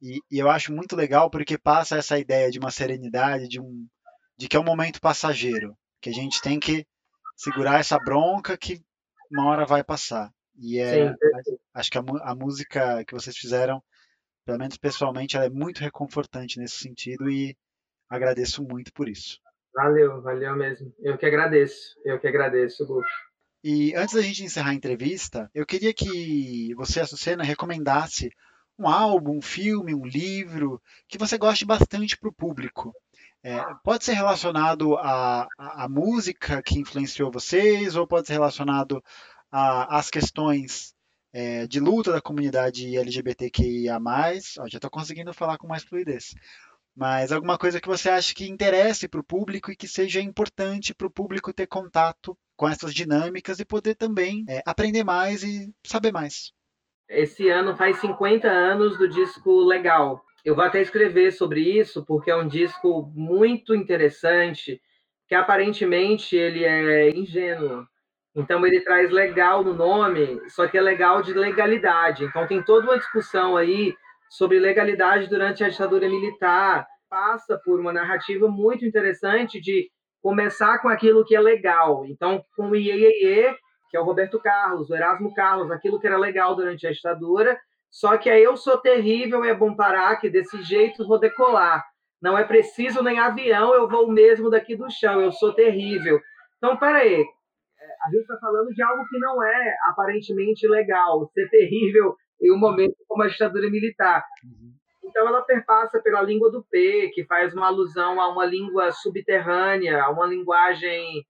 e, 0.00 0.20
e, 0.30 0.38
eu 0.38 0.48
acho 0.48 0.72
muito 0.72 0.94
legal 0.94 1.28
porque 1.30 1.58
passa 1.58 1.96
essa 1.96 2.18
ideia 2.18 2.50
de 2.50 2.58
uma 2.58 2.70
serenidade, 2.70 3.48
de, 3.48 3.60
um, 3.60 3.86
de 4.36 4.48
que 4.48 4.56
é 4.56 4.60
um 4.60 4.64
momento 4.64 5.00
passageiro, 5.00 5.76
que 6.00 6.08
a 6.08 6.12
gente 6.12 6.40
tem 6.40 6.60
que 6.60 6.86
segurar 7.36 7.80
essa 7.80 7.98
bronca 7.98 8.56
que 8.56 8.80
uma 9.30 9.46
hora 9.46 9.66
vai 9.66 9.82
passar. 9.82 10.32
E 10.56 10.78
é, 10.78 11.08
Sim. 11.08 11.16
acho 11.74 11.90
que 11.90 11.98
a, 11.98 12.02
a, 12.22 12.34
música 12.34 13.04
que 13.04 13.14
vocês 13.14 13.36
fizeram, 13.36 13.82
pelo 14.44 14.58
menos 14.58 14.76
pessoalmente, 14.76 15.36
ela 15.36 15.46
é 15.46 15.50
muito 15.50 15.78
reconfortante 15.78 16.58
nesse 16.58 16.76
sentido 16.76 17.28
e 17.30 17.56
agradeço 18.08 18.62
muito 18.62 18.92
por 18.92 19.08
isso. 19.08 19.40
Valeu, 19.74 20.20
valeu 20.22 20.56
mesmo. 20.56 20.92
Eu 20.98 21.16
que 21.16 21.26
agradeço, 21.26 21.94
eu 22.04 22.18
que 22.18 22.26
agradeço, 22.26 22.86
Gu. 22.86 23.02
E 23.62 23.94
antes 23.94 24.14
da 24.14 24.22
gente 24.22 24.44
encerrar 24.44 24.70
a 24.70 24.74
entrevista, 24.74 25.50
eu 25.54 25.66
queria 25.66 25.92
que 25.92 26.74
você, 26.74 27.00
Açucena, 27.00 27.42
recomendasse 27.42 28.30
um 28.78 28.88
álbum, 28.88 29.38
um 29.38 29.42
filme, 29.42 29.94
um 29.94 30.06
livro 30.06 30.80
que 31.08 31.18
você 31.18 31.36
goste 31.36 31.64
bastante 31.64 32.16
para 32.16 32.28
o 32.28 32.34
público. 32.34 32.94
É, 33.42 33.60
pode 33.82 34.04
ser 34.04 34.14
relacionado 34.14 34.96
à, 34.96 35.46
à, 35.58 35.88
música 35.88 36.62
que 36.62 36.78
influenciou 36.78 37.30
vocês, 37.30 37.96
ou 37.96 38.06
pode 38.06 38.26
ser 38.26 38.34
relacionado 38.34 39.02
às 39.50 40.10
questões 40.10 40.94
é, 41.32 41.66
de 41.66 41.80
luta 41.80 42.12
da 42.12 42.20
comunidade 42.20 42.96
LGBTQIA+. 42.96 43.98
Ó, 44.58 44.68
já 44.68 44.78
estou 44.78 44.90
conseguindo 44.90 45.32
falar 45.32 45.56
com 45.58 45.66
mais 45.66 45.84
fluidez 45.84 46.34
mas 46.98 47.30
alguma 47.30 47.56
coisa 47.56 47.80
que 47.80 47.86
você 47.86 48.10
acha 48.10 48.34
que 48.34 48.48
interesse 48.48 49.06
para 49.06 49.20
o 49.20 49.24
público 49.24 49.70
e 49.70 49.76
que 49.76 49.86
seja 49.86 50.20
importante 50.20 50.92
para 50.92 51.06
o 51.06 51.10
público 51.10 51.52
ter 51.52 51.68
contato 51.68 52.36
com 52.56 52.68
essas 52.68 52.92
dinâmicas 52.92 53.60
e 53.60 53.64
poder 53.64 53.94
também 53.94 54.44
é, 54.48 54.60
aprender 54.66 55.04
mais 55.04 55.44
e 55.44 55.72
saber 55.86 56.10
mais. 56.10 56.50
Esse 57.08 57.48
ano 57.48 57.76
faz 57.76 58.00
50 58.00 58.48
anos 58.48 58.98
do 58.98 59.08
disco 59.08 59.62
Legal. 59.62 60.24
Eu 60.44 60.56
vou 60.56 60.64
até 60.64 60.80
escrever 60.80 61.30
sobre 61.30 61.60
isso, 61.60 62.04
porque 62.04 62.32
é 62.32 62.36
um 62.36 62.48
disco 62.48 63.08
muito 63.14 63.76
interessante, 63.76 64.80
que 65.28 65.36
aparentemente 65.36 66.36
ele 66.36 66.64
é 66.64 67.10
ingênuo. 67.10 67.86
Então 68.34 68.66
ele 68.66 68.80
traz 68.80 69.08
legal 69.12 69.62
no 69.62 69.72
nome, 69.72 70.40
só 70.48 70.66
que 70.66 70.76
é 70.76 70.80
legal 70.80 71.22
de 71.22 71.32
legalidade. 71.32 72.24
Então 72.24 72.44
tem 72.48 72.60
toda 72.60 72.88
uma 72.88 72.98
discussão 72.98 73.56
aí 73.56 73.94
sobre 74.30 74.58
legalidade 74.58 75.28
durante 75.28 75.64
a 75.64 75.68
ditadura 75.68 76.08
militar. 76.08 76.86
Passa 77.08 77.60
por 77.64 77.80
uma 77.80 77.92
narrativa 77.92 78.48
muito 78.48 78.84
interessante 78.84 79.60
de 79.60 79.88
começar 80.22 80.78
com 80.78 80.88
aquilo 80.88 81.24
que 81.24 81.34
é 81.34 81.40
legal. 81.40 82.04
Então, 82.06 82.44
com 82.56 82.70
o 82.70 82.76
Iê, 82.76 83.54
que 83.90 83.96
é 83.96 84.00
o 84.00 84.04
Roberto 84.04 84.38
Carlos, 84.40 84.90
o 84.90 84.94
Erasmo 84.94 85.32
Carlos, 85.34 85.70
aquilo 85.70 85.98
que 85.98 86.06
era 86.06 86.18
legal 86.18 86.54
durante 86.54 86.86
a 86.86 86.92
ditadura, 86.92 87.58
só 87.90 88.18
que 88.18 88.28
aí 88.28 88.42
eu 88.42 88.56
sou 88.56 88.78
terrível, 88.78 89.44
é 89.44 89.54
bom 89.54 89.74
parar, 89.74 90.16
que 90.16 90.28
desse 90.28 90.62
jeito 90.62 91.06
vou 91.06 91.18
decolar. 91.18 91.82
Não 92.20 92.36
é 92.36 92.44
preciso 92.44 93.02
nem 93.02 93.18
avião, 93.18 93.74
eu 93.74 93.88
vou 93.88 94.10
mesmo 94.10 94.50
daqui 94.50 94.76
do 94.76 94.90
chão, 94.90 95.20
eu 95.20 95.32
sou 95.32 95.54
terrível. 95.54 96.20
Então, 96.58 96.76
peraí, 96.76 97.14
é, 97.14 97.86
a 98.06 98.10
gente 98.10 98.20
está 98.20 98.36
falando 98.38 98.68
de 98.68 98.82
algo 98.82 99.04
que 99.08 99.18
não 99.18 99.42
é 99.42 99.76
aparentemente 99.84 100.66
legal, 100.66 101.30
ser 101.32 101.48
terrível 101.48 102.14
em 102.40 102.52
um 102.52 102.58
momento 102.58 102.96
como 103.06 103.22
a 103.22 103.28
ditadura 103.28 103.70
militar. 103.70 104.24
Uhum. 104.44 104.72
Então, 105.04 105.26
ela 105.26 105.42
perpassa 105.42 106.00
pela 106.00 106.22
língua 106.22 106.50
do 106.50 106.62
P, 106.62 107.10
que 107.14 107.24
faz 107.24 107.54
uma 107.54 107.66
alusão 107.66 108.20
a 108.20 108.28
uma 108.28 108.44
língua 108.44 108.92
subterrânea, 108.92 110.02
a 110.02 110.10
uma 110.10 110.26
linguagem 110.26 111.24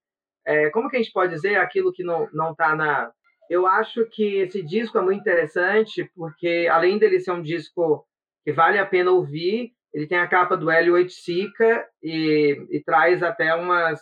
é, 0.45 0.69
como 0.71 0.89
que 0.89 0.95
a 0.97 0.99
gente 0.99 1.11
pode 1.11 1.33
dizer 1.33 1.57
aquilo 1.57 1.93
que 1.93 2.03
não 2.03 2.27
não 2.33 2.51
está 2.51 2.75
na 2.75 3.11
eu 3.49 3.65
acho 3.65 4.05
que 4.11 4.37
esse 4.37 4.63
disco 4.63 4.97
é 4.97 5.01
muito 5.01 5.19
interessante 5.19 6.09
porque 6.15 6.67
além 6.71 6.97
dele 6.97 7.19
ser 7.19 7.31
um 7.31 7.41
disco 7.41 8.05
que 8.43 8.51
vale 8.51 8.79
a 8.79 8.85
pena 8.85 9.11
ouvir 9.11 9.71
ele 9.93 10.07
tem 10.07 10.17
a 10.17 10.27
capa 10.27 10.55
do 10.55 10.69
Hélio 10.69 10.93
Oiticica 10.93 11.87
e, 12.01 12.65
e 12.69 12.83
traz 12.83 13.21
até 13.21 13.53
umas 13.55 14.01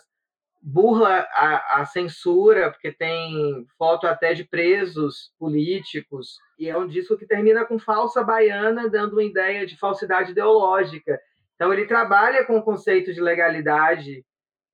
burla 0.60 1.26
a, 1.32 1.80
a, 1.80 1.84
censura, 1.84 2.70
porque 2.70 2.92
tem 2.92 3.66
foto 3.78 4.06
até 4.06 4.34
de 4.34 4.44
presos 4.44 5.32
políticos, 5.38 6.38
e 6.58 6.68
é 6.68 6.76
um 6.76 6.86
disco 6.86 7.16
que 7.16 7.26
termina 7.26 7.64
com 7.64 7.78
falsa 7.78 8.24
baiana, 8.24 8.88
dando 8.88 9.12
uma 9.12 9.24
ideia 9.24 9.64
de 9.64 9.78
falsidade 9.78 10.32
ideológica. 10.32 11.18
Então 11.54 11.72
ele 11.72 11.86
trabalha 11.86 12.44
com 12.44 12.56
o 12.58 12.62
conceito 12.62 13.12
de 13.12 13.20
legalidade 13.20 14.24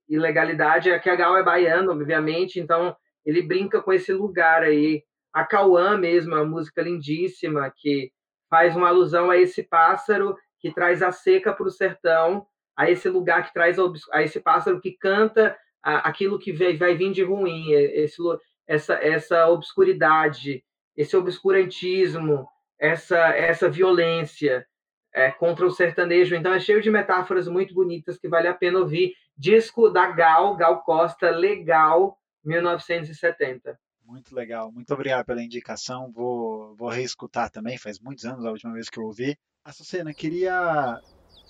ilegalidade. 0.08 0.90
É 0.90 0.98
que 0.98 1.10
a 1.10 1.16
Gal 1.16 1.36
é 1.36 1.42
baiano, 1.42 1.92
obviamente, 1.92 2.60
então 2.60 2.96
ele 3.24 3.42
brinca 3.42 3.80
com 3.80 3.92
esse 3.92 4.12
lugar 4.12 4.62
aí. 4.62 5.02
A 5.32 5.44
Cauã 5.44 5.96
mesmo, 5.98 6.34
a 6.36 6.44
música 6.44 6.80
lindíssima, 6.80 7.72
que 7.76 8.12
faz 8.48 8.76
uma 8.76 8.88
alusão 8.88 9.30
a 9.30 9.36
esse 9.36 9.64
pássaro 9.64 10.36
que 10.60 10.72
traz 10.72 11.02
a 11.02 11.10
seca 11.10 11.52
para 11.52 11.66
o 11.66 11.70
sertão, 11.70 12.46
a 12.76 12.88
esse 12.88 13.08
lugar 13.08 13.44
que 13.44 13.52
traz 13.52 13.76
a, 14.12 14.22
esse 14.22 14.40
pássaro 14.40 14.80
que 14.80 14.92
canta 14.92 15.56
aquilo 15.84 16.38
que 16.38 16.52
vai, 16.52 16.76
vai 16.76 16.94
vir 16.94 17.12
de 17.12 17.22
ruim, 17.22 17.70
esse, 17.72 18.20
essa, 18.66 18.94
essa 18.94 19.48
obscuridade, 19.48 20.64
esse 20.96 21.16
obscurantismo, 21.16 22.46
essa, 22.78 23.18
essa 23.28 23.68
violência 23.68 24.66
é, 25.12 25.30
contra 25.30 25.66
o 25.66 25.70
sertanejo. 25.70 26.34
Então 26.34 26.52
é 26.52 26.60
cheio 26.60 26.82
de 26.82 26.90
metáforas 26.90 27.46
muito 27.46 27.74
bonitas 27.74 28.18
que 28.18 28.28
vale 28.28 28.48
a 28.48 28.54
pena 28.54 28.78
ouvir. 28.78 29.12
Disco 29.36 29.90
da 29.90 30.10
Gal, 30.10 30.56
Gal 30.56 30.82
Costa, 30.82 31.30
legal, 31.30 32.16
1970. 32.44 33.78
Muito 34.04 34.34
legal, 34.34 34.70
muito 34.70 34.92
obrigado 34.92 35.24
pela 35.24 35.42
indicação. 35.42 36.12
Vou, 36.12 36.74
vou 36.76 36.88
reescutar 36.88 37.50
também, 37.50 37.78
faz 37.78 37.98
muitos 37.98 38.24
anos 38.24 38.44
a 38.44 38.50
última 38.50 38.72
vez 38.72 38.88
que 38.88 38.98
eu 38.98 39.04
ouvi. 39.04 39.36
Açucena, 39.64 40.12
queria 40.12 41.00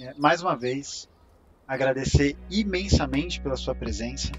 é, 0.01 0.15
mais 0.15 0.41
uma 0.41 0.57
vez 0.57 1.09
agradecer 1.67 2.37
imensamente 2.51 3.41
pela 3.41 3.57
sua 3.57 3.75
presença. 3.75 4.31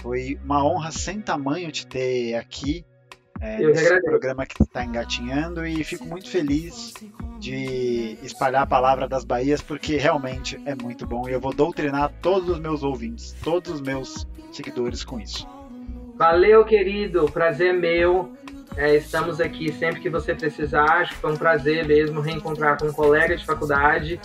Foi 0.00 0.38
uma 0.44 0.64
honra 0.64 0.90
sem 0.92 1.20
tamanho 1.20 1.70
te 1.72 1.86
ter 1.86 2.34
aqui 2.34 2.84
é, 3.40 3.58
nesse 3.58 4.00
programa 4.02 4.44
que 4.46 4.62
está 4.62 4.84
engatinhando 4.84 5.64
e 5.66 5.82
fico 5.84 6.04
muito 6.04 6.28
feliz 6.28 6.94
de 7.38 8.18
espalhar 8.22 8.62
a 8.62 8.66
palavra 8.66 9.08
das 9.08 9.24
Bahias 9.24 9.62
porque 9.62 9.96
realmente 9.96 10.60
é 10.66 10.74
muito 10.74 11.06
bom 11.06 11.28
e 11.28 11.32
eu 11.32 11.40
vou 11.40 11.54
doutrinar 11.54 12.12
todos 12.20 12.48
os 12.48 12.58
meus 12.58 12.82
ouvintes, 12.82 13.32
todos 13.44 13.74
os 13.74 13.80
meus 13.80 14.26
seguidores 14.52 15.04
com 15.04 15.20
isso. 15.20 15.46
Valeu, 16.16 16.64
querido, 16.64 17.30
prazer 17.30 17.72
meu. 17.72 18.32
É, 18.76 18.96
estamos 18.96 19.40
aqui 19.40 19.72
sempre 19.72 20.00
que 20.00 20.10
você 20.10 20.34
precisar. 20.34 20.84
Acho 20.84 21.14
que 21.14 21.20
foi 21.20 21.32
um 21.32 21.36
prazer 21.36 21.86
mesmo 21.86 22.20
reencontrar 22.20 22.78
com 22.78 22.86
um 22.86 22.92
colega 22.92 23.36
de 23.36 23.44
faculdade 23.44 24.20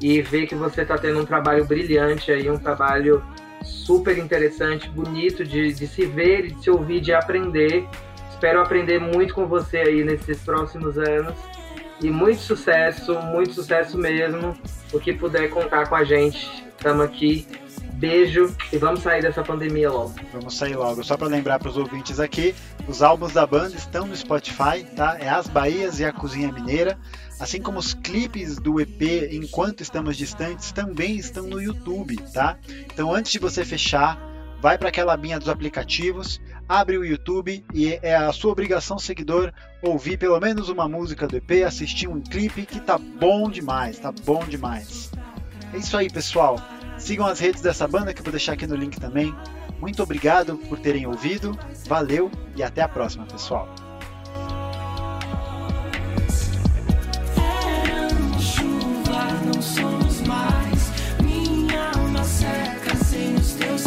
e 0.00 0.22
ver 0.22 0.46
que 0.46 0.54
você 0.54 0.82
está 0.82 0.96
tendo 0.96 1.20
um 1.20 1.24
trabalho 1.24 1.64
brilhante 1.64 2.30
aí, 2.30 2.48
um 2.50 2.58
trabalho 2.58 3.22
super 3.62 4.16
interessante, 4.18 4.88
bonito 4.88 5.44
de, 5.44 5.72
de 5.72 5.86
se 5.86 6.06
ver, 6.06 6.52
de 6.52 6.62
se 6.62 6.70
ouvir, 6.70 7.00
de 7.00 7.12
aprender. 7.12 7.86
Espero 8.30 8.60
aprender 8.60 9.00
muito 9.00 9.34
com 9.34 9.46
você 9.46 9.78
aí 9.78 10.04
nesses 10.04 10.38
próximos 10.40 10.96
anos. 10.96 11.34
E 12.00 12.10
muito 12.10 12.40
sucesso, 12.40 13.20
muito 13.20 13.54
sucesso 13.54 13.98
mesmo. 13.98 14.56
O 14.92 15.00
que 15.00 15.12
puder 15.12 15.50
contar 15.50 15.88
com 15.88 15.96
a 15.96 16.04
gente, 16.04 16.64
estamos 16.76 17.04
aqui. 17.04 17.46
Beijo 17.94 18.54
e 18.72 18.78
vamos 18.78 19.00
sair 19.00 19.20
dessa 19.22 19.42
pandemia 19.42 19.90
logo. 19.90 20.14
Vamos 20.32 20.56
sair 20.56 20.76
logo. 20.76 21.02
Só 21.02 21.16
para 21.16 21.26
lembrar 21.26 21.58
para 21.58 21.68
os 21.68 21.76
ouvintes 21.76 22.20
aqui, 22.20 22.54
os 22.88 23.02
álbuns 23.02 23.32
da 23.32 23.46
banda 23.46 23.76
estão 23.76 24.06
no 24.06 24.16
Spotify, 24.16 24.82
tá? 24.96 25.18
É 25.20 25.28
As 25.28 25.46
Bahias 25.46 26.00
e 26.00 26.04
a 26.04 26.12
Cozinha 26.12 26.50
Mineira. 26.50 26.98
Assim 27.38 27.60
como 27.60 27.78
os 27.78 27.92
clipes 27.92 28.56
do 28.56 28.80
EP 28.80 29.30
Enquanto 29.30 29.82
Estamos 29.82 30.16
Distantes 30.16 30.72
também 30.72 31.16
estão 31.16 31.46
no 31.46 31.60
YouTube, 31.60 32.16
tá? 32.32 32.56
Então 32.86 33.12
antes 33.12 33.30
de 33.30 33.38
você 33.38 33.64
fechar, 33.64 34.18
vai 34.60 34.78
para 34.78 34.88
aquela 34.88 35.12
abinha 35.12 35.38
dos 35.38 35.48
aplicativos, 35.48 36.40
abre 36.66 36.96
o 36.96 37.04
YouTube 37.04 37.64
e 37.74 37.98
é 38.02 38.16
a 38.16 38.32
sua 38.32 38.52
obrigação, 38.52 38.98
seguidor, 38.98 39.52
ouvir 39.82 40.16
pelo 40.16 40.40
menos 40.40 40.68
uma 40.68 40.88
música 40.88 41.28
do 41.28 41.36
EP, 41.36 41.64
assistir 41.66 42.08
um 42.08 42.20
clipe 42.20 42.64
que 42.64 42.80
tá 42.80 42.98
bom 42.98 43.50
demais, 43.50 43.98
tá 43.98 44.10
bom 44.10 44.44
demais. 44.44 45.12
É 45.74 45.76
isso 45.76 45.96
aí, 45.96 46.10
pessoal. 46.10 46.58
Sigam 46.96 47.26
as 47.26 47.38
redes 47.38 47.60
dessa 47.60 47.86
banda 47.86 48.12
que 48.12 48.20
eu 48.20 48.24
vou 48.24 48.32
deixar 48.32 48.54
aqui 48.54 48.66
no 48.66 48.74
link 48.74 48.98
também. 48.98 49.34
Muito 49.80 50.02
obrigado 50.02 50.56
por 50.68 50.78
terem 50.78 51.06
ouvido, 51.06 51.58
valeu 51.86 52.30
e 52.56 52.62
até 52.62 52.82
a 52.82 52.88
próxima, 52.88 53.24
pessoal. 53.26 53.68
não 59.54 59.62
somos 59.62 60.20
mais. 60.22 60.92
Minha 61.22 61.90
alma 61.92 62.24
seca 62.24 62.94
sem 63.04 63.34
os 63.34 63.52
teus. 63.54 63.77